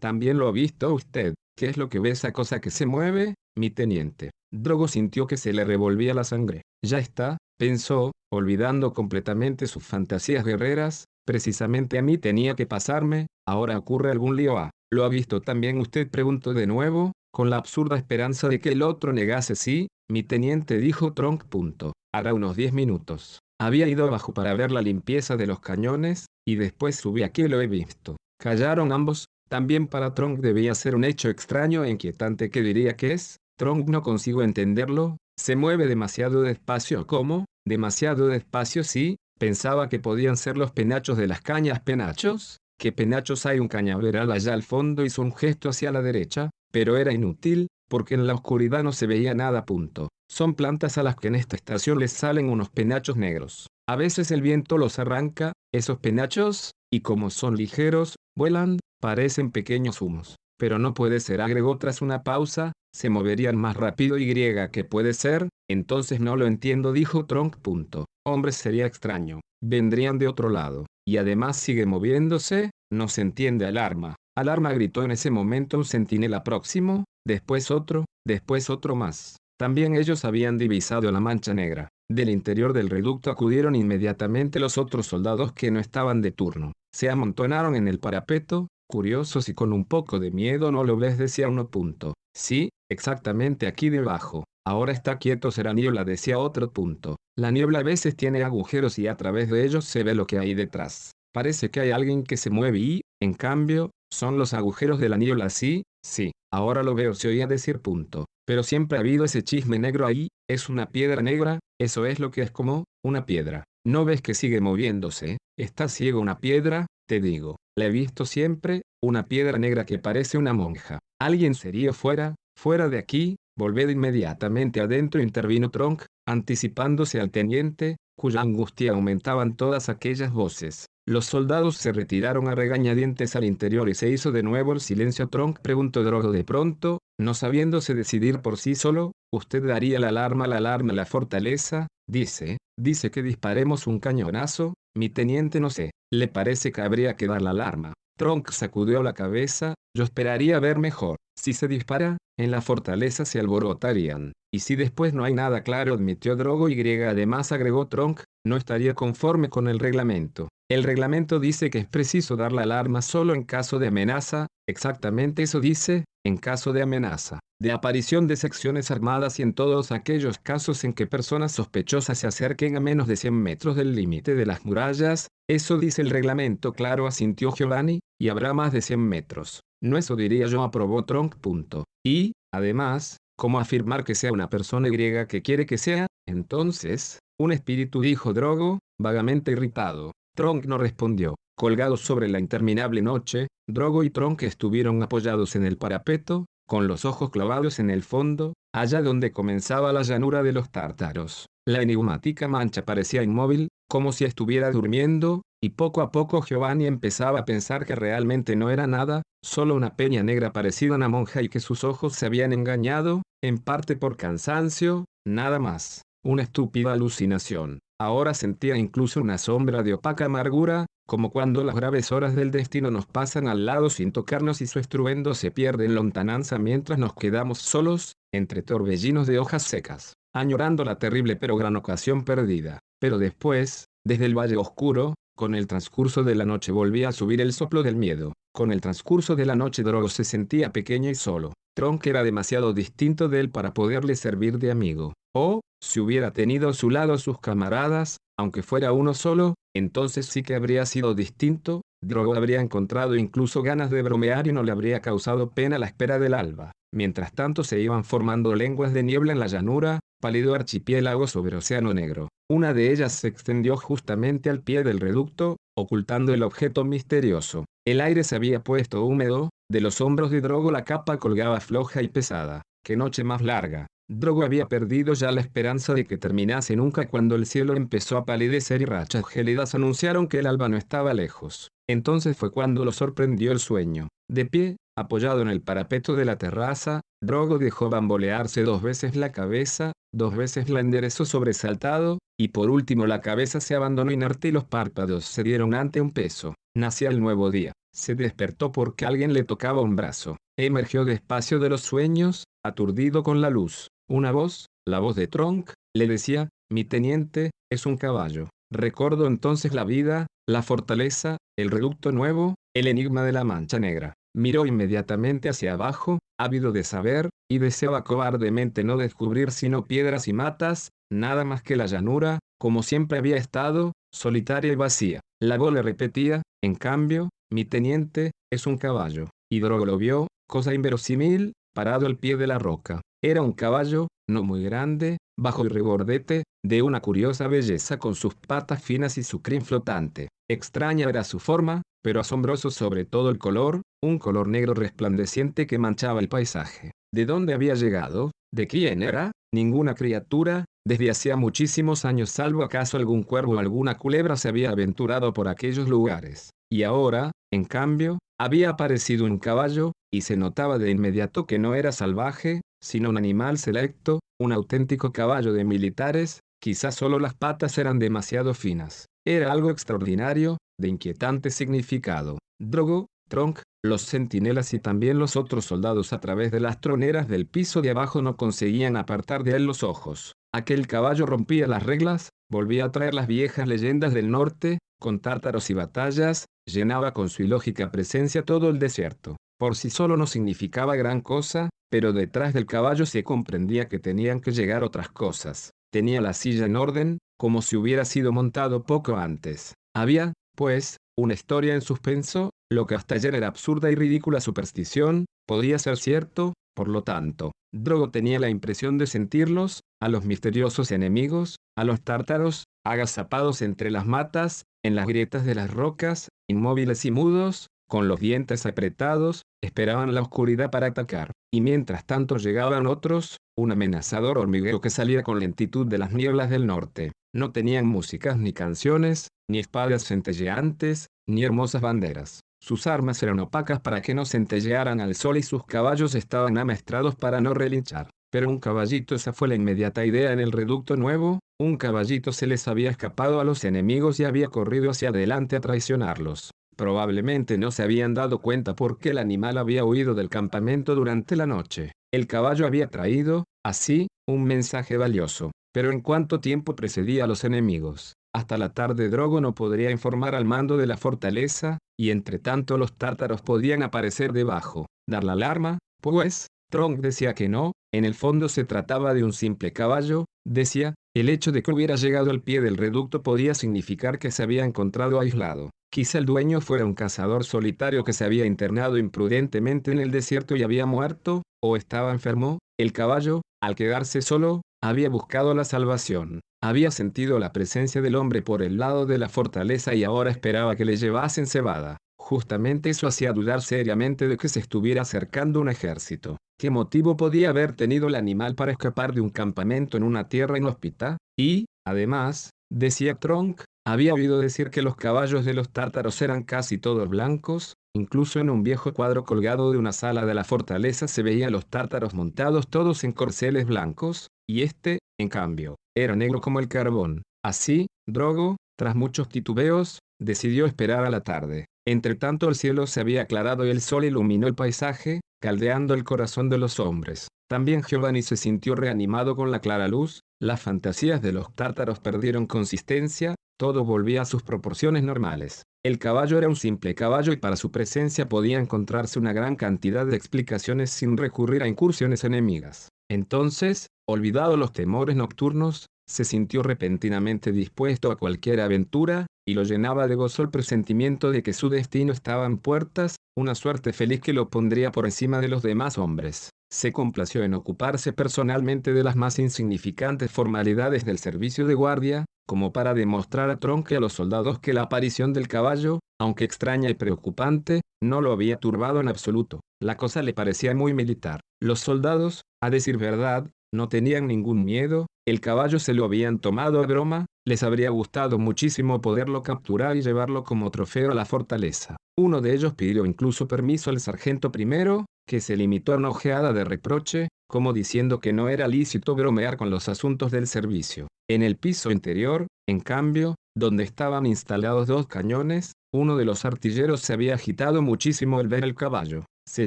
También 0.00 0.38
lo 0.38 0.48
ha 0.48 0.52
visto 0.52 0.92
usted. 0.92 1.34
¿Qué 1.56 1.66
es 1.66 1.76
lo 1.76 1.88
que 1.88 2.00
ve 2.00 2.10
esa 2.10 2.32
cosa 2.32 2.60
que 2.60 2.70
se 2.70 2.86
mueve? 2.86 3.34
Mi 3.56 3.70
teniente. 3.70 4.30
Drogo 4.52 4.88
sintió 4.88 5.26
que 5.26 5.36
se 5.36 5.52
le 5.52 5.64
revolvía 5.64 6.14
la 6.14 6.24
sangre. 6.24 6.62
Ya 6.84 6.98
está, 6.98 7.36
pensó, 7.58 8.12
olvidando 8.32 8.92
completamente 8.92 9.66
sus 9.66 9.84
fantasías 9.84 10.44
guerreras, 10.44 11.04
precisamente 11.26 11.98
a 11.98 12.02
mí 12.02 12.18
tenía 12.18 12.54
que 12.54 12.66
pasarme, 12.66 13.26
ahora 13.46 13.78
ocurre 13.78 14.10
algún 14.10 14.36
lío. 14.36 14.58
Ah, 14.58 14.70
¿lo 14.92 15.04
ha 15.04 15.08
visto 15.08 15.40
también 15.40 15.78
usted? 15.78 16.10
preguntó 16.10 16.54
de 16.54 16.66
nuevo, 16.66 17.12
con 17.32 17.50
la 17.50 17.56
absurda 17.56 17.96
esperanza 17.96 18.48
de 18.48 18.60
que 18.60 18.70
el 18.70 18.82
otro 18.82 19.12
negase 19.12 19.56
sí, 19.56 19.88
mi 20.10 20.22
teniente 20.22 20.78
dijo 20.78 21.14
Tronk. 21.14 21.44
Punto. 21.44 21.92
Hará 22.14 22.34
unos 22.34 22.56
diez 22.56 22.72
minutos. 22.72 23.40
Había 23.60 23.88
ido 23.88 24.06
abajo 24.06 24.34
para 24.34 24.54
ver 24.54 24.70
la 24.70 24.82
limpieza 24.82 25.36
de 25.36 25.46
los 25.46 25.60
cañones, 25.60 26.26
y 26.46 26.56
después 26.56 26.96
subí 26.96 27.22
aquí 27.22 27.48
lo 27.48 27.60
he 27.60 27.66
visto. 27.66 28.16
Callaron 28.40 28.92
ambos, 28.92 29.26
también 29.48 29.86
para 29.86 30.14
Tronk 30.14 30.40
debía 30.40 30.74
ser 30.74 30.94
un 30.94 31.04
hecho 31.04 31.28
extraño 31.28 31.84
e 31.84 31.90
inquietante 31.90 32.50
que 32.50 32.62
diría 32.62 32.96
que 32.96 33.12
es, 33.12 33.36
Tronk 33.58 33.88
no 33.88 34.02
consigo 34.02 34.42
entenderlo, 34.42 35.16
se 35.38 35.56
mueve 35.56 35.86
demasiado 35.86 36.42
despacio. 36.42 37.06
¿Cómo? 37.06 37.44
Demasiado 37.66 38.28
despacio, 38.28 38.84
sí. 38.84 39.16
Pensaba 39.38 39.88
que 39.88 39.98
podían 39.98 40.36
ser 40.36 40.56
los 40.56 40.70
penachos 40.70 41.16
de 41.16 41.26
las 41.26 41.40
cañas. 41.40 41.80
¿Penachos? 41.80 42.58
¿Qué 42.78 42.92
penachos 42.92 43.46
hay? 43.46 43.58
Un 43.58 43.68
cañaveral 43.68 44.30
allá 44.30 44.54
al 44.54 44.62
fondo 44.62 45.04
hizo 45.04 45.22
un 45.22 45.34
gesto 45.34 45.68
hacia 45.68 45.92
la 45.92 46.02
derecha, 46.02 46.50
pero 46.72 46.96
era 46.96 47.12
inútil, 47.12 47.68
porque 47.88 48.14
en 48.14 48.26
la 48.26 48.34
oscuridad 48.34 48.82
no 48.82 48.92
se 48.92 49.06
veía 49.06 49.34
nada. 49.34 49.64
Punto. 49.64 50.08
Son 50.30 50.54
plantas 50.54 50.98
a 50.98 51.02
las 51.02 51.16
que 51.16 51.28
en 51.28 51.34
esta 51.34 51.56
estación 51.56 51.98
les 51.98 52.12
salen 52.12 52.48
unos 52.48 52.70
penachos 52.70 53.16
negros. 53.16 53.68
A 53.88 53.96
veces 53.96 54.30
el 54.30 54.40
viento 54.40 54.78
los 54.78 54.98
arranca, 54.98 55.52
esos 55.72 55.98
penachos, 55.98 56.72
y 56.92 57.00
como 57.00 57.30
son 57.30 57.56
ligeros, 57.56 58.16
vuelan, 58.36 58.78
parecen 59.00 59.50
pequeños 59.50 60.00
humos. 60.00 60.36
Pero 60.58 60.78
no 60.78 60.94
puede 60.94 61.20
ser, 61.20 61.40
agregó 61.40 61.78
tras 61.78 62.02
una 62.02 62.22
pausa, 62.22 62.72
se 62.94 63.10
moverían 63.10 63.56
más 63.56 63.76
rápido 63.76 64.18
y 64.18 64.32
que 64.70 64.84
puede 64.84 65.14
ser, 65.14 65.48
entonces 65.68 66.20
no 66.20 66.36
lo 66.36 66.46
entiendo, 66.46 66.92
dijo 66.92 67.26
Tronk. 67.26 67.56
Punto. 67.56 68.06
Hombre, 68.26 68.52
sería 68.52 68.86
extraño. 68.86 69.40
Vendrían 69.62 70.18
de 70.18 70.28
otro 70.28 70.48
lado. 70.48 70.86
Y 71.06 71.16
además 71.16 71.56
sigue 71.56 71.86
moviéndose, 71.86 72.70
no 72.92 73.08
se 73.08 73.22
entiende 73.22 73.66
alarma. 73.66 74.16
Alarma 74.36 74.72
gritó 74.72 75.02
en 75.02 75.10
ese 75.10 75.30
momento 75.30 75.78
un 75.78 75.84
centinela 75.84 76.44
próximo, 76.44 77.04
después 77.26 77.70
otro, 77.70 78.04
después 78.26 78.70
otro 78.70 78.94
más. 78.94 79.36
También 79.58 79.94
ellos 79.94 80.24
habían 80.24 80.58
divisado 80.58 81.10
la 81.12 81.20
mancha 81.20 81.54
negra. 81.54 81.88
Del 82.10 82.28
interior 82.28 82.72
del 82.72 82.90
reducto 82.90 83.30
acudieron 83.30 83.74
inmediatamente 83.74 84.60
los 84.60 84.76
otros 84.76 85.06
soldados 85.06 85.52
que 85.52 85.70
no 85.70 85.80
estaban 85.80 86.20
de 86.20 86.32
turno. 86.32 86.72
Se 86.94 87.08
amontonaron 87.08 87.76
en 87.76 87.88
el 87.88 87.98
parapeto, 87.98 88.68
curiosos 88.94 89.48
y 89.48 89.54
con 89.54 89.72
un 89.72 89.86
poco 89.86 90.20
de 90.20 90.30
miedo 90.30 90.70
no 90.70 90.84
lo 90.84 90.96
ves 90.96 91.18
decía 91.18 91.48
uno 91.48 91.68
punto. 91.68 92.14
Sí, 92.32 92.68
exactamente 92.88 93.66
aquí 93.66 93.90
debajo. 93.90 94.44
Ahora 94.64 94.92
está 94.92 95.18
quieto 95.18 95.50
será 95.50 95.72
niebla 95.72 96.04
decía 96.04 96.38
otro 96.38 96.72
punto. 96.72 97.16
La 97.36 97.50
niebla 97.50 97.80
a 97.80 97.82
veces 97.82 98.14
tiene 98.14 98.44
agujeros 98.44 99.00
y 99.00 99.08
a 99.08 99.16
través 99.16 99.50
de 99.50 99.64
ellos 99.64 99.84
se 99.84 100.04
ve 100.04 100.14
lo 100.14 100.28
que 100.28 100.38
hay 100.38 100.54
detrás. 100.54 101.10
Parece 101.34 101.72
que 101.72 101.80
hay 101.80 101.90
alguien 101.90 102.22
que 102.22 102.36
se 102.36 102.50
mueve 102.50 102.78
y, 102.78 103.00
en 103.20 103.34
cambio, 103.34 103.90
son 104.12 104.38
los 104.38 104.54
agujeros 104.54 105.00
de 105.00 105.08
la 105.08 105.16
niebla 105.16 105.50
sí, 105.50 105.82
sí. 106.06 106.30
Ahora 106.52 106.84
lo 106.84 106.94
veo 106.94 107.14
se 107.14 107.26
oía 107.26 107.48
decir 107.48 107.80
punto. 107.80 108.26
Pero 108.46 108.62
siempre 108.62 108.96
ha 108.96 109.00
habido 109.00 109.24
ese 109.24 109.42
chisme 109.42 109.80
negro 109.80 110.06
ahí, 110.06 110.28
es 110.48 110.68
una 110.68 110.86
piedra 110.92 111.20
negra, 111.20 111.58
eso 111.80 112.06
es 112.06 112.20
lo 112.20 112.30
que 112.30 112.42
es 112.42 112.52
como, 112.52 112.84
una 113.04 113.26
piedra. 113.26 113.64
¿No 113.84 114.04
ves 114.04 114.22
que 114.22 114.34
sigue 114.34 114.60
moviéndose? 114.60 115.38
¿Está 115.58 115.88
ciego 115.88 116.20
una 116.20 116.38
piedra? 116.38 116.86
Te 117.08 117.20
digo. 117.20 117.56
La 117.76 117.86
he 117.86 117.90
visto 117.90 118.24
siempre, 118.24 118.82
una 119.02 119.26
piedra 119.26 119.58
negra 119.58 119.84
que 119.84 119.98
parece 119.98 120.38
una 120.38 120.52
monja. 120.52 121.00
¿Alguien 121.20 121.54
sería 121.54 121.92
fuera? 121.92 122.36
Fuera 122.56 122.88
de 122.88 122.98
aquí, 122.98 123.36
volved 123.58 123.88
inmediatamente 123.88 124.80
adentro 124.80 125.20
intervino 125.20 125.70
Tronk, 125.70 126.04
anticipándose 126.28 127.20
al 127.20 127.32
teniente, 127.32 127.96
cuya 128.16 128.42
angustia 128.42 128.92
aumentaban 128.92 129.56
todas 129.56 129.88
aquellas 129.88 130.32
voces. 130.32 130.86
Los 131.06 131.26
soldados 131.26 131.76
se 131.76 131.92
retiraron 131.92 132.46
a 132.46 132.54
regañadientes 132.54 133.34
al 133.34 133.44
interior 133.44 133.88
y 133.88 133.94
se 133.94 134.08
hizo 134.08 134.30
de 134.30 134.44
nuevo 134.44 134.72
el 134.72 134.80
silencio. 134.80 135.28
Tronk 135.28 135.58
preguntó 135.58 136.04
Drogo 136.04 136.30
de 136.30 136.44
pronto, 136.44 137.00
no 137.20 137.34
sabiéndose 137.34 137.94
decidir 137.94 138.38
por 138.38 138.56
sí 138.56 138.76
solo, 138.76 139.12
¿usted 139.32 139.66
daría 139.66 139.98
la 139.98 140.08
alarma 140.10 140.46
la 140.46 140.58
alarma 140.58 140.92
la 140.92 141.06
fortaleza? 141.06 141.88
Dice, 142.08 142.58
dice 142.78 143.10
que 143.10 143.22
disparemos 143.22 143.88
un 143.88 143.98
cañonazo, 143.98 144.74
mi 144.96 145.08
teniente 145.08 145.60
no 145.60 145.70
sé, 145.70 145.90
¿le 146.12 146.28
parece 146.28 146.70
que 146.70 146.80
habría 146.80 147.16
que 147.16 147.26
dar 147.26 147.42
la 147.42 147.50
alarma? 147.50 147.92
Tronk 148.16 148.50
sacudió 148.50 149.02
la 149.02 149.12
cabeza, 149.12 149.74
yo 149.96 150.04
esperaría 150.04 150.60
ver 150.60 150.78
mejor. 150.78 151.16
Si 151.36 151.52
se 151.52 151.66
dispara, 151.66 152.16
en 152.38 152.50
la 152.50 152.60
fortaleza 152.60 153.24
se 153.24 153.40
alborotarían. 153.40 154.32
Y 154.52 154.60
si 154.60 154.76
después 154.76 155.14
no 155.14 155.24
hay 155.24 155.34
nada 155.34 155.62
claro, 155.62 155.94
admitió 155.94 156.36
Drogo 156.36 156.68
y 156.68 156.80
además 157.02 157.50
agregó 157.50 157.88
Tronk, 157.88 158.22
no 158.46 158.56
estaría 158.56 158.94
conforme 158.94 159.48
con 159.48 159.66
el 159.66 159.80
reglamento. 159.80 160.48
El 160.70 160.84
reglamento 160.84 161.40
dice 161.40 161.70
que 161.70 161.78
es 161.78 161.86
preciso 161.86 162.36
dar 162.36 162.52
la 162.52 162.62
alarma 162.62 163.02
solo 163.02 163.34
en 163.34 163.42
caso 163.42 163.80
de 163.80 163.88
amenaza, 163.88 164.46
Exactamente 164.66 165.42
eso 165.42 165.60
dice, 165.60 166.04
en 166.24 166.38
caso 166.38 166.72
de 166.72 166.82
amenaza, 166.82 167.40
de 167.60 167.72
aparición 167.72 168.26
de 168.26 168.36
secciones 168.36 168.90
armadas 168.90 169.38
y 169.38 169.42
en 169.42 169.52
todos 169.52 169.92
aquellos 169.92 170.38
casos 170.38 170.84
en 170.84 170.94
que 170.94 171.06
personas 171.06 171.52
sospechosas 171.52 172.18
se 172.18 172.26
acerquen 172.26 172.76
a 172.76 172.80
menos 172.80 173.06
de 173.06 173.16
100 173.16 173.34
metros 173.34 173.76
del 173.76 173.94
límite 173.94 174.34
de 174.34 174.46
las 174.46 174.64
murallas, 174.64 175.28
eso 175.48 175.78
dice 175.78 176.00
el 176.00 176.10
reglamento 176.10 176.72
claro 176.72 177.06
asintió 177.06 177.54
Giovanni, 177.54 178.00
y 178.18 178.28
habrá 178.28 178.54
más 178.54 178.72
de 178.72 178.80
100 178.80 179.00
metros. 179.00 179.60
No 179.82 179.98
eso 179.98 180.16
diría 180.16 180.46
yo 180.46 180.62
aprobó 180.62 181.04
Tronk. 181.04 181.36
Punto. 181.36 181.84
Y, 182.02 182.32
además, 182.54 183.18
¿cómo 183.36 183.58
afirmar 183.58 184.04
que 184.04 184.14
sea 184.14 184.32
una 184.32 184.48
persona 184.48 184.88
griega 184.88 185.26
que 185.26 185.42
quiere 185.42 185.66
que 185.66 185.76
sea? 185.76 186.06
Entonces, 186.26 187.18
un 187.38 187.52
espíritu 187.52 188.00
dijo 188.00 188.32
Drogo, 188.32 188.78
vagamente 188.98 189.52
irritado. 189.52 190.12
Tronk 190.34 190.64
no 190.64 190.78
respondió. 190.78 191.34
Colgados 191.56 192.00
sobre 192.00 192.28
la 192.28 192.40
interminable 192.40 193.00
noche, 193.00 193.46
Drogo 193.68 194.02
y 194.02 194.10
Tronk 194.10 194.42
estuvieron 194.42 195.02
apoyados 195.02 195.54
en 195.54 195.64
el 195.64 195.78
parapeto, 195.78 196.46
con 196.66 196.88
los 196.88 197.04
ojos 197.04 197.30
clavados 197.30 197.78
en 197.78 197.90
el 197.90 198.02
fondo, 198.02 198.54
allá 198.74 199.02
donde 199.02 199.32
comenzaba 199.32 199.92
la 199.92 200.02
llanura 200.02 200.42
de 200.42 200.52
los 200.52 200.70
tártaros. 200.70 201.46
La 201.66 201.80
enigmática 201.80 202.48
mancha 202.48 202.84
parecía 202.84 203.22
inmóvil, 203.22 203.68
como 203.88 204.12
si 204.12 204.24
estuviera 204.24 204.70
durmiendo, 204.70 205.42
y 205.62 205.70
poco 205.70 206.02
a 206.02 206.10
poco 206.10 206.44
Giovanni 206.44 206.86
empezaba 206.86 207.40
a 207.40 207.44
pensar 207.44 207.86
que 207.86 207.94
realmente 207.94 208.56
no 208.56 208.70
era 208.70 208.86
nada, 208.86 209.22
solo 209.42 209.74
una 209.74 209.96
peña 209.96 210.22
negra 210.22 210.52
parecida 210.52 210.94
a 210.94 210.96
una 210.96 211.08
monja 211.08 211.40
y 211.40 211.48
que 211.48 211.60
sus 211.60 211.84
ojos 211.84 212.14
se 212.14 212.26
habían 212.26 212.52
engañado, 212.52 213.22
en 213.42 213.58
parte 213.58 213.96
por 213.96 214.16
cansancio, 214.16 215.04
nada 215.26 215.58
más. 215.58 216.02
Una 216.24 216.42
estúpida 216.42 216.92
alucinación. 216.92 217.78
Ahora 218.00 218.34
sentía 218.34 218.76
incluso 218.76 219.20
una 219.20 219.38
sombra 219.38 219.82
de 219.82 219.94
opaca 219.94 220.24
amargura, 220.24 220.86
como 221.06 221.30
cuando 221.30 221.62
las 221.62 221.76
graves 221.76 222.12
horas 222.12 222.34
del 222.34 222.50
destino 222.50 222.90
nos 222.90 223.06
pasan 223.06 223.46
al 223.46 223.66
lado 223.66 223.90
sin 223.90 224.10
tocarnos 224.10 224.60
y 224.62 224.66
su 224.66 224.78
estruendo 224.78 225.34
se 225.34 225.50
pierde 225.50 225.84
en 225.84 225.94
lontananza 225.94 226.58
mientras 226.58 226.98
nos 226.98 227.14
quedamos 227.14 227.58
solos, 227.58 228.14
entre 228.32 228.62
torbellinos 228.62 229.26
de 229.26 229.38
hojas 229.38 229.62
secas, 229.62 230.14
añorando 230.34 230.84
la 230.84 230.98
terrible 230.98 231.36
pero 231.36 231.56
gran 231.56 231.76
ocasión 231.76 232.24
perdida. 232.24 232.80
Pero 233.00 233.18
después, 233.18 233.84
desde 234.04 234.26
el 234.26 234.36
valle 234.36 234.56
oscuro, 234.56 235.14
con 235.36 235.54
el 235.54 235.66
transcurso 235.66 236.24
de 236.24 236.34
la 236.34 236.46
noche 236.46 236.72
volvía 236.72 237.08
a 237.08 237.12
subir 237.12 237.40
el 237.40 237.52
soplo 237.52 237.82
del 237.82 237.96
miedo. 237.96 238.32
Con 238.54 238.70
el 238.70 238.80
transcurso 238.80 239.34
de 239.34 239.46
la 239.46 239.56
noche 239.56 239.82
Drogo 239.82 240.08
se 240.08 240.22
sentía 240.22 240.72
pequeño 240.72 241.10
y 241.10 241.16
solo. 241.16 241.54
Tronk 241.76 242.06
era 242.06 242.22
demasiado 242.22 242.72
distinto 242.72 243.28
de 243.28 243.40
él 243.40 243.50
para 243.50 243.74
poderle 243.74 244.14
servir 244.14 244.60
de 244.60 244.70
amigo. 244.70 245.12
O, 245.34 245.60
si 245.82 245.98
hubiera 245.98 246.32
tenido 246.32 246.68
a 246.68 246.72
su 246.72 246.88
lado 246.88 247.18
sus 247.18 247.40
camaradas, 247.40 248.18
aunque 248.38 248.62
fuera 248.62 248.92
uno 248.92 249.12
solo, 249.12 249.54
entonces 249.74 250.26
sí 250.26 250.44
que 250.44 250.54
habría 250.54 250.86
sido 250.86 251.14
distinto, 251.14 251.80
Drogo 252.00 252.36
habría 252.36 252.60
encontrado 252.60 253.16
incluso 253.16 253.60
ganas 253.60 253.90
de 253.90 254.02
bromear 254.02 254.46
y 254.46 254.52
no 254.52 254.62
le 254.62 254.70
habría 254.70 255.00
causado 255.00 255.50
pena 255.50 255.80
la 255.80 255.86
espera 255.86 256.20
del 256.20 256.34
alba. 256.34 256.70
Mientras 256.94 257.32
tanto 257.32 257.64
se 257.64 257.80
iban 257.80 258.04
formando 258.04 258.54
lenguas 258.54 258.92
de 258.92 259.02
niebla 259.02 259.32
en 259.32 259.40
la 259.40 259.48
llanura, 259.48 259.98
pálido 260.20 260.54
archipiélago 260.54 261.26
sobre 261.26 261.56
océano 261.56 261.92
negro. 261.92 262.28
Una 262.48 262.72
de 262.72 262.92
ellas 262.92 263.14
se 263.14 263.26
extendió 263.26 263.76
justamente 263.76 264.48
al 264.48 264.60
pie 264.60 264.84
del 264.84 265.00
reducto, 265.00 265.56
ocultando 265.76 266.32
el 266.32 266.42
objeto 266.42 266.84
misterioso. 266.84 267.64
El 267.86 268.00
aire 268.00 268.24
se 268.24 268.36
había 268.36 268.62
puesto 268.62 269.04
húmedo, 269.04 269.50
de 269.70 269.80
los 269.80 270.00
hombros 270.00 270.30
de 270.30 270.40
Drogo 270.40 270.70
la 270.70 270.84
capa 270.84 271.18
colgaba 271.18 271.60
floja 271.60 272.02
y 272.02 272.08
pesada. 272.08 272.62
¡Qué 272.84 272.96
noche 272.96 273.24
más 273.24 273.42
larga! 273.42 273.86
Drogo 274.10 274.44
había 274.44 274.66
perdido 274.66 275.14
ya 275.14 275.32
la 275.32 275.40
esperanza 275.40 275.94
de 275.94 276.04
que 276.04 276.18
terminase 276.18 276.76
nunca 276.76 277.08
cuando 277.08 277.36
el 277.36 277.46
cielo 277.46 277.74
empezó 277.74 278.18
a 278.18 278.26
palidecer 278.26 278.82
y 278.82 278.84
rachas 278.84 279.26
gélidas 279.26 279.74
anunciaron 279.74 280.28
que 280.28 280.40
el 280.40 280.46
alba 280.46 280.68
no 280.68 280.76
estaba 280.76 281.14
lejos. 281.14 281.70
Entonces 281.88 282.36
fue 282.36 282.50
cuando 282.50 282.84
lo 282.84 282.92
sorprendió 282.92 283.50
el 283.50 283.60
sueño. 283.60 284.08
De 284.30 284.44
pie, 284.44 284.76
apoyado 284.96 285.40
en 285.40 285.48
el 285.48 285.62
parapeto 285.62 286.14
de 286.16 286.26
la 286.26 286.36
terraza, 286.36 287.00
Drogo 287.22 287.58
dejó 287.58 287.88
bambolearse 287.88 288.62
dos 288.62 288.82
veces 288.82 289.16
la 289.16 289.32
cabeza, 289.32 289.92
dos 290.12 290.36
veces 290.36 290.68
la 290.68 290.80
enderezó 290.80 291.24
sobresaltado, 291.24 292.18
y 292.38 292.48
por 292.48 292.70
último 292.70 293.06
la 293.06 293.20
cabeza 293.20 293.60
se 293.60 293.74
abandonó 293.74 294.10
inerte 294.10 294.48
y 294.48 294.52
los 294.52 294.64
párpados 294.64 295.24
se 295.24 295.42
dieron 295.42 295.74
ante 295.74 296.00
un 296.00 296.10
peso. 296.10 296.54
Nacía 296.76 297.08
el 297.08 297.20
nuevo 297.20 297.50
día. 297.50 297.72
Se 297.94 298.14
despertó 298.14 298.72
porque 298.72 299.06
alguien 299.06 299.32
le 299.32 299.44
tocaba 299.44 299.80
un 299.80 299.94
brazo. 299.94 300.36
Emergió 300.58 301.04
despacio 301.04 301.60
de 301.60 301.68
los 301.68 301.82
sueños, 301.82 302.44
aturdido 302.64 303.22
con 303.22 303.40
la 303.40 303.50
luz. 303.50 303.88
Una 304.08 304.32
voz, 304.32 304.66
la 304.86 304.98
voz 304.98 305.14
de 305.16 305.28
Tronk, 305.28 305.72
le 305.96 306.08
decía, 306.08 306.48
mi 306.70 306.84
teniente, 306.84 307.50
es 307.70 307.86
un 307.86 307.96
caballo. 307.96 308.48
Recuerdo 308.72 309.28
entonces 309.28 309.72
la 309.72 309.84
vida, 309.84 310.26
la 310.48 310.62
fortaleza, 310.62 311.36
el 311.56 311.70
reducto 311.70 312.10
nuevo, 312.10 312.56
el 312.74 312.88
enigma 312.88 313.22
de 313.22 313.32
la 313.32 313.44
mancha 313.44 313.78
negra. 313.78 314.14
Miró 314.36 314.66
inmediatamente 314.66 315.48
hacia 315.48 315.74
abajo, 315.74 316.18
ávido 316.40 316.72
de 316.72 316.82
saber, 316.82 317.30
y 317.48 317.58
deseaba 317.58 318.02
cobardemente 318.02 318.82
no 318.82 318.96
descubrir 318.96 319.52
sino 319.52 319.84
piedras 319.84 320.26
y 320.26 320.32
matas, 320.32 320.90
nada 321.14 321.44
más 321.44 321.62
que 321.62 321.76
la 321.76 321.86
llanura, 321.86 322.38
como 322.58 322.82
siempre 322.82 323.18
había 323.18 323.36
estado, 323.36 323.92
solitaria 324.12 324.72
y 324.72 324.76
vacía. 324.76 325.20
La 325.40 325.56
voz 325.56 325.72
le 325.72 325.82
repetía, 325.82 326.42
en 326.62 326.74
cambio, 326.74 327.30
mi 327.52 327.64
teniente, 327.64 328.32
es 328.52 328.66
un 328.66 328.78
caballo. 328.78 329.30
Y 329.50 329.60
Drogo 329.60 329.86
lo 329.86 329.96
vio, 329.96 330.28
cosa 330.48 330.74
inverosímil, 330.74 331.52
parado 331.74 332.06
al 332.06 332.16
pie 332.16 332.36
de 332.36 332.46
la 332.46 332.58
roca. 332.58 333.00
Era 333.22 333.42
un 333.42 333.52
caballo, 333.52 334.08
no 334.28 334.42
muy 334.42 334.62
grande, 334.62 335.18
bajo 335.38 335.64
y 335.64 335.68
rebordete, 335.68 336.44
de 336.64 336.82
una 336.82 337.00
curiosa 337.00 337.48
belleza 337.48 337.98
con 337.98 338.14
sus 338.14 338.34
patas 338.34 338.82
finas 338.82 339.18
y 339.18 339.22
su 339.22 339.42
crin 339.42 339.62
flotante. 339.62 340.28
Extraña 340.48 341.08
era 341.08 341.24
su 341.24 341.38
forma, 341.38 341.82
pero 342.02 342.20
asombroso 342.20 342.70
sobre 342.70 343.04
todo 343.04 343.30
el 343.30 343.38
color, 343.38 343.82
un 344.02 344.18
color 344.18 344.48
negro 344.48 344.74
resplandeciente 344.74 345.66
que 345.66 345.78
manchaba 345.78 346.20
el 346.20 346.28
paisaje. 346.28 346.92
¿De 347.12 347.26
dónde 347.26 347.54
había 347.54 347.74
llegado? 347.74 348.30
¿De 348.52 348.66
quién 348.66 349.02
era? 349.02 349.32
Ninguna 349.52 349.94
criatura, 349.94 350.64
desde 350.86 351.10
hacía 351.10 351.36
muchísimos 351.36 352.04
años 352.04 352.30
salvo 352.30 352.62
acaso 352.62 352.96
algún 352.96 353.22
cuervo 353.22 353.54
o 353.54 353.58
alguna 353.58 353.96
culebra 353.96 354.36
se 354.36 354.48
había 354.48 354.70
aventurado 354.70 355.32
por 355.32 355.48
aquellos 355.48 355.88
lugares. 355.88 356.50
Y 356.70 356.82
ahora, 356.82 357.32
en 357.52 357.64
cambio, 357.64 358.18
había 358.38 358.70
aparecido 358.70 359.24
un 359.24 359.38
caballo, 359.38 359.92
y 360.12 360.22
se 360.22 360.36
notaba 360.36 360.78
de 360.78 360.90
inmediato 360.90 361.46
que 361.46 361.58
no 361.58 361.74
era 361.74 361.92
salvaje, 361.92 362.60
sino 362.82 363.10
un 363.10 363.16
animal 363.16 363.58
selecto, 363.58 364.20
un 364.40 364.52
auténtico 364.52 365.12
caballo 365.12 365.52
de 365.52 365.64
militares, 365.64 366.40
quizás 366.60 366.94
solo 366.94 367.18
las 367.18 367.34
patas 367.34 367.78
eran 367.78 367.98
demasiado 367.98 368.54
finas. 368.54 369.06
Era 369.26 369.52
algo 369.52 369.70
extraordinario, 369.70 370.58
de 370.78 370.88
inquietante 370.88 371.50
significado. 371.50 372.38
Drogo, 372.60 373.06
Tronk, 373.28 373.60
los 373.84 374.02
centinelas 374.02 374.74
y 374.74 374.80
también 374.80 375.18
los 375.18 375.36
otros 375.36 375.64
soldados 375.64 376.12
a 376.12 376.20
través 376.20 376.52
de 376.52 376.60
las 376.60 376.80
troneras 376.80 377.28
del 377.28 377.46
piso 377.46 377.80
de 377.80 377.90
abajo 377.90 378.20
no 378.22 378.36
conseguían 378.36 378.96
apartar 378.96 379.44
de 379.44 379.56
él 379.56 379.64
los 379.64 379.82
ojos. 379.82 380.34
Aquel 380.54 380.86
caballo 380.86 381.26
rompía 381.26 381.66
las 381.66 381.82
reglas, 381.82 382.28
volvía 382.48 382.84
a 382.84 382.92
traer 382.92 383.12
las 383.12 383.26
viejas 383.26 383.66
leyendas 383.66 384.14
del 384.14 384.30
norte, 384.30 384.78
con 385.00 385.18
tártaros 385.18 385.68
y 385.68 385.74
batallas, 385.74 386.44
llenaba 386.64 387.12
con 387.12 387.28
su 387.28 387.42
ilógica 387.42 387.90
presencia 387.90 388.44
todo 388.44 388.70
el 388.70 388.78
desierto. 388.78 389.34
Por 389.58 389.74
sí 389.74 389.90
solo 389.90 390.16
no 390.16 390.28
significaba 390.28 390.94
gran 390.94 391.22
cosa, 391.22 391.70
pero 391.90 392.12
detrás 392.12 392.54
del 392.54 392.66
caballo 392.66 393.04
se 393.04 393.24
comprendía 393.24 393.88
que 393.88 393.98
tenían 393.98 394.38
que 394.38 394.52
llegar 394.52 394.84
otras 394.84 395.08
cosas. 395.08 395.72
Tenía 395.92 396.20
la 396.20 396.34
silla 396.34 396.66
en 396.66 396.76
orden, 396.76 397.18
como 397.36 397.60
si 397.60 397.74
hubiera 397.74 398.04
sido 398.04 398.30
montado 398.30 398.84
poco 398.84 399.16
antes. 399.16 399.74
Había, 399.92 400.34
pues, 400.56 400.98
una 401.18 401.34
historia 401.34 401.74
en 401.74 401.80
suspenso, 401.80 402.50
lo 402.70 402.86
que 402.86 402.94
hasta 402.94 403.16
ayer 403.16 403.34
era 403.34 403.48
absurda 403.48 403.90
y 403.90 403.96
ridícula 403.96 404.40
superstición, 404.40 405.24
podía 405.48 405.80
ser 405.80 405.96
cierto, 405.96 406.52
por 406.76 406.86
lo 406.86 407.02
tanto, 407.02 407.50
Drogo 407.76 408.10
tenía 408.10 408.38
la 408.38 408.50
impresión 408.50 408.98
de 408.98 409.08
sentirlos, 409.08 409.80
a 410.00 410.08
los 410.08 410.24
misteriosos 410.24 410.92
enemigos, 410.92 411.56
a 411.76 411.82
los 411.82 412.00
tártaros, 412.00 412.64
agazapados 412.86 413.62
entre 413.62 413.90
las 413.90 414.06
matas, 414.06 414.66
en 414.84 414.94
las 414.94 415.08
grietas 415.08 415.44
de 415.44 415.56
las 415.56 415.74
rocas, 415.74 416.28
inmóviles 416.48 417.04
y 417.04 417.10
mudos, 417.10 417.66
con 417.88 418.06
los 418.06 418.20
dientes 418.20 418.64
apretados, 418.64 419.42
esperaban 419.60 420.14
la 420.14 420.22
oscuridad 420.22 420.70
para 420.70 420.86
atacar. 420.86 421.32
Y 421.52 421.62
mientras 421.62 422.06
tanto 422.06 422.36
llegaban 422.36 422.86
otros, 422.86 423.38
un 423.58 423.72
amenazador 423.72 424.38
hormigueo 424.38 424.80
que 424.80 424.90
salía 424.90 425.24
con 425.24 425.40
lentitud 425.40 425.84
de 425.84 425.98
las 425.98 426.12
nieblas 426.12 426.50
del 426.50 426.66
norte. 426.66 427.10
No 427.34 427.50
tenían 427.50 427.86
músicas 427.86 428.38
ni 428.38 428.52
canciones, 428.52 429.28
ni 429.50 429.58
espadas 429.58 430.04
centelleantes, 430.04 431.08
ni 431.28 431.42
hermosas 431.42 431.82
banderas. 431.82 432.40
Sus 432.64 432.86
armas 432.86 433.22
eran 433.22 433.40
opacas 433.40 433.78
para 433.78 434.00
que 434.00 434.14
no 434.14 434.24
centellearan 434.24 434.98
al 435.02 435.14
sol 435.16 435.36
y 435.36 435.42
sus 435.42 435.66
caballos 435.66 436.14
estaban 436.14 436.56
amestrados 436.56 437.14
para 437.14 437.42
no 437.42 437.52
relinchar. 437.52 438.08
Pero 438.30 438.48
un 438.48 438.58
caballito, 438.58 439.14
esa 439.14 439.34
fue 439.34 439.48
la 439.48 439.54
inmediata 439.54 440.06
idea 440.06 440.32
en 440.32 440.40
el 440.40 440.50
reducto 440.50 440.96
nuevo, 440.96 441.40
un 441.60 441.76
caballito 441.76 442.32
se 442.32 442.46
les 442.46 442.66
había 442.66 442.88
escapado 442.88 443.38
a 443.38 443.44
los 443.44 443.64
enemigos 443.64 444.18
y 444.18 444.24
había 444.24 444.48
corrido 444.48 444.90
hacia 444.90 445.10
adelante 445.10 445.56
a 445.56 445.60
traicionarlos. 445.60 446.52
Probablemente 446.74 447.58
no 447.58 447.70
se 447.70 447.82
habían 447.82 448.14
dado 448.14 448.38
cuenta 448.38 448.74
porque 448.74 449.10
el 449.10 449.18
animal 449.18 449.58
había 449.58 449.84
huido 449.84 450.14
del 450.14 450.30
campamento 450.30 450.94
durante 450.94 451.36
la 451.36 451.46
noche. 451.46 451.92
El 452.14 452.26
caballo 452.26 452.66
había 452.66 452.88
traído, 452.88 453.44
así, 453.62 454.06
un 454.26 454.44
mensaje 454.44 454.96
valioso. 454.96 455.50
Pero 455.74 455.92
en 455.92 456.00
cuánto 456.00 456.40
tiempo 456.40 456.74
precedía 456.74 457.24
a 457.24 457.26
los 457.26 457.44
enemigos. 457.44 458.14
Hasta 458.34 458.58
la 458.58 458.74
tarde 458.74 459.10
Drogo 459.10 459.40
no 459.40 459.54
podría 459.54 459.92
informar 459.92 460.34
al 460.34 460.44
mando 460.44 460.76
de 460.76 460.86
la 460.86 460.96
fortaleza, 460.96 461.78
y 461.98 462.10
entre 462.10 462.40
tanto 462.40 462.76
los 462.78 462.94
tártaros 462.94 463.42
podían 463.42 463.84
aparecer 463.84 464.32
debajo. 464.32 464.86
Dar 465.08 465.22
la 465.22 465.34
alarma, 465.34 465.78
pues, 466.02 466.48
Tronk 466.70 466.98
decía 466.98 467.34
que 467.34 467.48
no, 467.48 467.72
en 467.94 468.04
el 468.04 468.14
fondo 468.14 468.48
se 468.48 468.64
trataba 468.64 469.14
de 469.14 469.22
un 469.22 469.32
simple 469.32 469.72
caballo, 469.72 470.24
decía, 470.44 470.94
el 471.14 471.28
hecho 471.28 471.52
de 471.52 471.62
que 471.62 471.70
hubiera 471.70 471.94
llegado 471.94 472.32
al 472.32 472.42
pie 472.42 472.60
del 472.60 472.76
reducto 472.76 473.22
podía 473.22 473.54
significar 473.54 474.18
que 474.18 474.32
se 474.32 474.42
había 474.42 474.64
encontrado 474.64 475.20
aislado. 475.20 475.70
Quizá 475.92 476.18
el 476.18 476.26
dueño 476.26 476.60
fuera 476.60 476.84
un 476.84 476.94
cazador 476.94 477.44
solitario 477.44 478.02
que 478.02 478.12
se 478.12 478.24
había 478.24 478.46
internado 478.46 478.98
imprudentemente 478.98 479.92
en 479.92 480.00
el 480.00 480.10
desierto 480.10 480.56
y 480.56 480.64
había 480.64 480.86
muerto, 480.86 481.42
o 481.62 481.76
estaba 481.76 482.10
enfermo, 482.10 482.58
el 482.80 482.92
caballo, 482.92 483.42
al 483.62 483.76
quedarse 483.76 484.20
solo, 484.22 484.62
había 484.84 485.08
buscado 485.08 485.54
la 485.54 485.64
salvación. 485.64 486.40
Había 486.62 486.90
sentido 486.90 487.38
la 487.38 487.54
presencia 487.54 488.02
del 488.02 488.16
hombre 488.16 488.42
por 488.42 488.62
el 488.62 488.76
lado 488.76 489.06
de 489.06 489.16
la 489.16 489.30
fortaleza 489.30 489.94
y 489.94 490.04
ahora 490.04 490.30
esperaba 490.30 490.76
que 490.76 490.84
le 490.84 490.96
llevasen 490.96 491.46
cebada. 491.46 491.96
Justamente 492.18 492.90
eso 492.90 493.06
hacía 493.06 493.32
dudar 493.32 493.62
seriamente 493.62 494.28
de 494.28 494.36
que 494.36 494.50
se 494.50 494.60
estuviera 494.60 495.00
acercando 495.00 495.60
un 495.60 495.70
ejército. 495.70 496.36
¿Qué 496.58 496.68
motivo 496.68 497.16
podía 497.16 497.48
haber 497.48 497.74
tenido 497.74 498.08
el 498.08 498.14
animal 498.14 498.56
para 498.56 498.72
escapar 498.72 499.14
de 499.14 499.22
un 499.22 499.30
campamento 499.30 499.96
en 499.96 500.02
una 500.02 500.28
tierra 500.28 500.58
inhóspita? 500.58 501.16
Y, 501.34 501.64
además, 501.86 502.50
decía 502.70 503.14
Tronk, 503.14 503.62
había 503.86 504.12
oído 504.12 504.38
decir 504.38 504.68
que 504.68 504.82
los 504.82 504.96
caballos 504.96 505.46
de 505.46 505.54
los 505.54 505.70
tártaros 505.70 506.20
eran 506.20 506.42
casi 506.42 506.76
todos 506.76 507.08
blancos, 507.08 507.72
incluso 507.96 508.38
en 508.38 508.50
un 508.50 508.62
viejo 508.62 508.92
cuadro 508.92 509.24
colgado 509.24 509.72
de 509.72 509.78
una 509.78 509.92
sala 509.92 510.26
de 510.26 510.34
la 510.34 510.44
fortaleza 510.44 511.08
se 511.08 511.22
veían 511.22 511.52
los 511.52 511.66
tártaros 511.66 512.12
montados 512.12 512.68
todos 512.68 513.02
en 513.04 513.12
corceles 513.12 513.66
blancos, 513.66 514.28
y 514.48 514.62
este, 514.62 514.98
en 515.18 515.28
cambio, 515.28 515.76
era 515.96 516.16
negro 516.16 516.40
como 516.40 516.60
el 516.60 516.68
carbón. 516.68 517.22
Así, 517.44 517.86
Drogo, 518.06 518.56
tras 518.78 518.94
muchos 518.94 519.28
titubeos, 519.28 520.00
decidió 520.20 520.66
esperar 520.66 521.04
a 521.04 521.10
la 521.10 521.22
tarde. 521.22 521.66
Entretanto 521.86 522.48
el 522.48 522.54
cielo 522.54 522.86
se 522.86 523.00
había 523.00 523.22
aclarado 523.22 523.66
y 523.66 523.70
el 523.70 523.80
sol 523.80 524.04
iluminó 524.04 524.46
el 524.46 524.54
paisaje, 524.54 525.20
caldeando 525.40 525.94
el 525.94 526.04
corazón 526.04 526.48
de 526.48 526.58
los 526.58 526.80
hombres. 526.80 527.28
También 527.48 527.82
Giovanni 527.82 528.22
se 528.22 528.36
sintió 528.36 528.74
reanimado 528.74 529.36
con 529.36 529.50
la 529.50 529.60
clara 529.60 529.88
luz, 529.88 530.20
las 530.40 530.62
fantasías 530.62 531.20
de 531.20 531.32
los 531.32 531.54
tártaros 531.54 532.00
perdieron 532.00 532.46
consistencia, 532.46 533.34
todo 533.58 533.84
volvía 533.84 534.22
a 534.22 534.24
sus 534.24 534.42
proporciones 534.42 535.04
normales. 535.04 535.62
El 535.84 535.98
caballo 535.98 536.38
era 536.38 536.48
un 536.48 536.56
simple 536.56 536.94
caballo 536.94 537.32
y 537.32 537.36
para 537.36 537.56
su 537.56 537.70
presencia 537.70 538.28
podía 538.28 538.58
encontrarse 538.58 539.18
una 539.18 539.34
gran 539.34 539.54
cantidad 539.54 540.06
de 540.06 540.16
explicaciones 540.16 540.90
sin 540.90 541.18
recurrir 541.18 541.62
a 541.62 541.68
incursiones 541.68 542.24
enemigas. 542.24 542.88
Entonces, 543.10 543.88
olvidado 544.06 544.56
los 544.56 544.72
temores 544.72 545.16
nocturnos, 545.16 545.86
se 546.06 546.24
sintió 546.24 546.62
repentinamente 546.62 547.52
dispuesto 547.52 548.10
a 548.10 548.16
cualquier 548.16 548.60
aventura, 548.60 549.26
y 549.46 549.54
lo 549.54 549.62
llenaba 549.62 550.08
de 550.08 550.14
gozo 550.14 550.42
el 550.42 550.50
presentimiento 550.50 551.30
de 551.30 551.42
que 551.42 551.52
su 551.52 551.68
destino 551.68 552.12
estaba 552.12 552.46
en 552.46 552.58
puertas, 552.58 553.16
una 553.36 553.54
suerte 553.54 553.92
feliz 553.92 554.20
que 554.20 554.32
lo 554.32 554.48
pondría 554.48 554.90
por 554.90 555.04
encima 555.04 555.40
de 555.40 555.48
los 555.48 555.62
demás 555.62 555.98
hombres. 555.98 556.50
Se 556.70 556.92
complació 556.92 557.44
en 557.44 557.54
ocuparse 557.54 558.12
personalmente 558.12 558.92
de 558.92 559.04
las 559.04 559.16
más 559.16 559.38
insignificantes 559.38 560.30
formalidades 560.30 561.04
del 561.04 561.18
servicio 561.18 561.66
de 561.66 561.74
guardia, 561.74 562.24
como 562.46 562.72
para 562.72 562.94
demostrar 562.94 563.50
a 563.50 563.58
Tronque 563.58 563.94
y 563.94 563.96
a 563.96 564.00
los 564.00 564.12
soldados 564.12 564.58
que 564.58 564.72
la 564.72 564.82
aparición 564.82 565.32
del 565.32 565.48
caballo, 565.48 566.00
aunque 566.20 566.44
extraña 566.44 566.90
y 566.90 566.94
preocupante, 566.94 567.80
no 568.02 568.20
lo 568.20 568.32
había 568.32 568.56
turbado 568.56 569.00
en 569.00 569.08
absoluto. 569.08 569.60
La 569.80 569.96
cosa 569.96 570.22
le 570.22 570.34
parecía 570.34 570.74
muy 570.74 570.94
militar. 570.94 571.40
Los 571.60 571.80
soldados, 571.80 572.42
a 572.62 572.70
decir 572.70 572.98
verdad, 572.98 573.50
no 573.74 573.88
tenían 573.88 574.26
ningún 574.26 574.64
miedo, 574.64 575.06
el 575.26 575.40
caballo 575.40 575.78
se 575.78 575.94
lo 575.94 576.04
habían 576.04 576.38
tomado 576.38 576.82
a 576.82 576.86
broma, 576.86 577.26
les 577.46 577.62
habría 577.62 577.90
gustado 577.90 578.38
muchísimo 578.38 579.00
poderlo 579.00 579.42
capturar 579.42 579.96
y 579.96 580.02
llevarlo 580.02 580.44
como 580.44 580.70
trofeo 580.70 581.10
a 581.10 581.14
la 581.14 581.24
fortaleza. 581.24 581.96
Uno 582.16 582.40
de 582.40 582.54
ellos 582.54 582.74
pidió 582.74 583.04
incluso 583.04 583.48
permiso 583.48 583.90
al 583.90 584.00
sargento 584.00 584.52
primero, 584.52 585.06
que 585.28 585.40
se 585.40 585.56
limitó 585.56 585.92
a 585.92 585.96
una 585.96 586.10
ojeada 586.10 586.52
de 586.52 586.64
reproche, 586.64 587.28
como 587.48 587.72
diciendo 587.72 588.20
que 588.20 588.32
no 588.32 588.48
era 588.48 588.68
lícito 588.68 589.14
bromear 589.14 589.56
con 589.56 589.70
los 589.70 589.88
asuntos 589.88 590.30
del 590.30 590.46
servicio. 590.46 591.08
En 591.28 591.42
el 591.42 591.56
piso 591.56 591.90
interior, 591.90 592.46
en 592.68 592.80
cambio, 592.80 593.34
donde 593.56 593.84
estaban 593.84 594.26
instalados 594.26 594.86
dos 594.86 595.06
cañones, 595.06 595.72
uno 595.92 596.16
de 596.16 596.24
los 596.24 596.44
artilleros 596.44 597.00
se 597.00 597.12
había 597.12 597.34
agitado 597.34 597.82
muchísimo 597.82 598.38
al 598.38 598.48
ver 598.48 598.64
el 598.64 598.74
caballo. 598.74 599.24
Se 599.48 599.66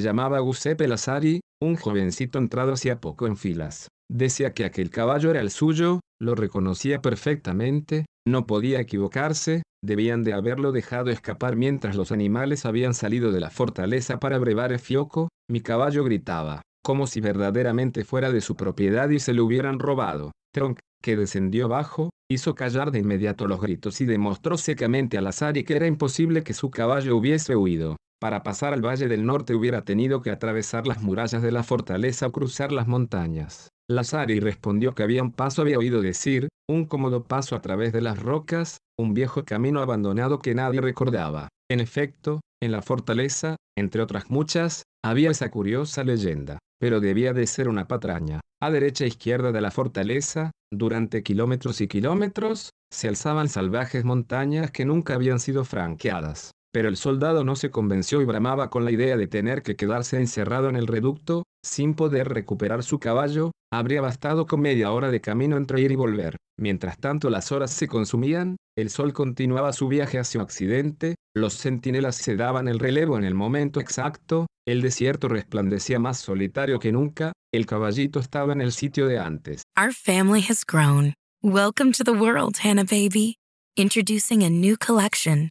llamaba 0.00 0.40
Giuseppe 0.40 0.88
Lazari, 0.88 1.40
un 1.62 1.76
jovencito 1.76 2.38
entrado 2.38 2.72
hacía 2.72 3.00
poco 3.00 3.26
en 3.26 3.36
filas. 3.36 3.88
Decía 4.10 4.54
que 4.54 4.64
aquel 4.64 4.90
caballo 4.90 5.30
era 5.30 5.40
el 5.40 5.50
suyo, 5.50 6.00
lo 6.20 6.34
reconocía 6.34 7.02
perfectamente, 7.02 8.06
no 8.26 8.46
podía 8.46 8.80
equivocarse, 8.80 9.62
debían 9.84 10.24
de 10.24 10.32
haberlo 10.32 10.72
dejado 10.72 11.10
escapar 11.10 11.56
mientras 11.56 11.94
los 11.94 12.10
animales 12.10 12.64
habían 12.64 12.94
salido 12.94 13.32
de 13.32 13.40
la 13.40 13.50
fortaleza 13.50 14.18
para 14.18 14.38
brevar 14.38 14.72
el 14.72 14.78
fioco, 14.78 15.28
mi 15.50 15.60
caballo 15.60 16.04
gritaba, 16.04 16.62
como 16.82 17.06
si 17.06 17.20
verdaderamente 17.20 18.04
fuera 18.04 18.32
de 18.32 18.40
su 18.40 18.56
propiedad 18.56 19.08
y 19.10 19.20
se 19.20 19.34
lo 19.34 19.44
hubieran 19.44 19.78
robado. 19.78 20.32
Tronk, 20.54 20.78
que 21.02 21.16
descendió 21.16 21.66
abajo, 21.66 22.10
hizo 22.30 22.54
callar 22.54 22.90
de 22.90 22.98
inmediato 23.00 23.46
los 23.46 23.60
gritos 23.60 24.00
y 24.00 24.06
demostró 24.06 24.56
secamente 24.56 25.18
a 25.18 25.20
Lazari 25.20 25.64
que 25.64 25.76
era 25.76 25.86
imposible 25.86 26.42
que 26.42 26.54
su 26.54 26.70
caballo 26.70 27.16
hubiese 27.16 27.56
huido. 27.56 27.96
Para 28.20 28.42
pasar 28.42 28.72
al 28.72 28.84
Valle 28.84 29.06
del 29.06 29.24
Norte 29.24 29.54
hubiera 29.54 29.82
tenido 29.82 30.22
que 30.22 30.30
atravesar 30.30 30.86
las 30.86 31.02
murallas 31.02 31.40
de 31.40 31.52
la 31.52 31.62
fortaleza 31.62 32.26
o 32.26 32.32
cruzar 32.32 32.72
las 32.72 32.88
montañas. 32.88 33.68
Lazari 33.90 34.38
respondió 34.38 34.94
que 34.94 35.02
había 35.02 35.22
un 35.22 35.32
paso 35.32 35.62
había 35.62 35.78
oído 35.78 36.02
decir, 36.02 36.48
un 36.68 36.84
cómodo 36.84 37.24
paso 37.24 37.56
a 37.56 37.62
través 37.62 37.92
de 37.92 38.02
las 38.02 38.22
rocas, 38.22 38.78
un 38.98 39.14
viejo 39.14 39.44
camino 39.44 39.80
abandonado 39.80 40.40
que 40.40 40.54
nadie 40.54 40.82
recordaba. 40.82 41.48
En 41.70 41.80
efecto, 41.80 42.40
en 42.62 42.72
la 42.72 42.82
fortaleza, 42.82 43.56
entre 43.78 44.02
otras 44.02 44.30
muchas, 44.30 44.82
había 45.02 45.30
esa 45.30 45.50
curiosa 45.50 46.04
leyenda, 46.04 46.58
pero 46.78 47.00
debía 47.00 47.32
de 47.32 47.46
ser 47.46 47.68
una 47.68 47.88
patraña. 47.88 48.40
A 48.60 48.70
derecha 48.70 49.04
e 49.04 49.08
izquierda 49.08 49.52
de 49.52 49.60
la 49.62 49.70
fortaleza, 49.70 50.50
durante 50.70 51.22
kilómetros 51.22 51.80
y 51.80 51.88
kilómetros, 51.88 52.70
se 52.92 53.08
alzaban 53.08 53.48
salvajes 53.48 54.04
montañas 54.04 54.70
que 54.70 54.84
nunca 54.84 55.14
habían 55.14 55.40
sido 55.40 55.64
franqueadas. 55.64 56.50
Pero 56.72 56.88
el 56.88 56.96
soldado 56.96 57.44
no 57.44 57.56
se 57.56 57.70
convenció 57.70 58.20
y 58.20 58.24
bramaba 58.24 58.68
con 58.68 58.84
la 58.84 58.90
idea 58.90 59.16
de 59.16 59.26
tener 59.26 59.62
que 59.62 59.76
quedarse 59.76 60.18
encerrado 60.18 60.68
en 60.68 60.76
el 60.76 60.86
reducto, 60.86 61.44
sin 61.64 61.94
poder 61.94 62.28
recuperar 62.28 62.82
su 62.82 62.98
caballo, 62.98 63.52
habría 63.72 64.00
bastado 64.00 64.46
con 64.46 64.60
media 64.60 64.92
hora 64.92 65.10
de 65.10 65.20
camino 65.20 65.56
entre 65.56 65.80
ir 65.80 65.92
y 65.92 65.96
volver. 65.96 66.36
Mientras 66.58 66.98
tanto 66.98 67.30
las 67.30 67.52
horas 67.52 67.70
se 67.70 67.88
consumían, 67.88 68.56
el 68.76 68.90
sol 68.90 69.12
continuaba 69.12 69.72
su 69.72 69.88
viaje 69.88 70.18
hacia 70.18 70.42
Occidente, 70.42 71.14
los 71.34 71.56
centinelas 71.56 72.16
se 72.16 72.36
daban 72.36 72.68
el 72.68 72.78
relevo 72.78 73.16
en 73.16 73.24
el 73.24 73.34
momento 73.34 73.80
exacto, 73.80 74.46
el 74.66 74.82
desierto 74.82 75.28
resplandecía 75.28 75.98
más 75.98 76.18
solitario 76.18 76.78
que 76.78 76.92
nunca, 76.92 77.32
el 77.52 77.66
caballito 77.66 78.20
estaba 78.20 78.52
en 78.52 78.60
el 78.60 78.72
sitio 78.72 79.06
de 79.06 79.18
antes. 79.18 79.62
Our 79.76 79.92
family 79.92 80.42
has 80.48 80.64
grown. 80.64 81.14
Welcome 81.42 81.92
to 81.92 82.04
the 82.04 82.12
world, 82.12 82.58
Hannah 82.62 82.84
baby. 82.84 83.36
Introducing 83.76 84.42
a 84.42 84.50
new 84.50 84.76
collection. 84.76 85.50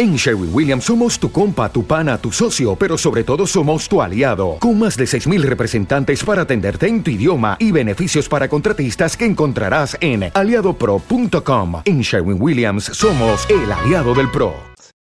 En 0.00 0.16
Sherwin 0.16 0.50
Williams 0.52 0.84
somos 0.84 1.18
tu 1.18 1.30
compa, 1.30 1.70
tu 1.70 1.84
pana, 1.84 2.16
tu 2.16 2.32
socio, 2.32 2.74
pero 2.74 2.96
sobre 2.96 3.22
todo 3.22 3.46
somos 3.46 3.86
tu 3.86 4.00
aliado, 4.00 4.56
con 4.58 4.78
más 4.78 4.96
de 4.96 5.04
6.000 5.04 5.42
representantes 5.42 6.24
para 6.24 6.42
atenderte 6.42 6.86
en 6.86 7.02
tu 7.02 7.10
idioma 7.10 7.56
y 7.58 7.70
beneficios 7.70 8.28
para 8.28 8.48
contratistas 8.48 9.16
que 9.16 9.26
encontrarás 9.26 9.98
en 10.00 10.30
aliadopro.com. 10.32 11.82
En 11.84 12.00
Sherwin 12.00 12.40
Williams 12.40 12.84
somos 12.84 13.46
el 13.50 13.70
aliado 13.70 14.14
del 14.14 14.30
PRO. 14.30 14.54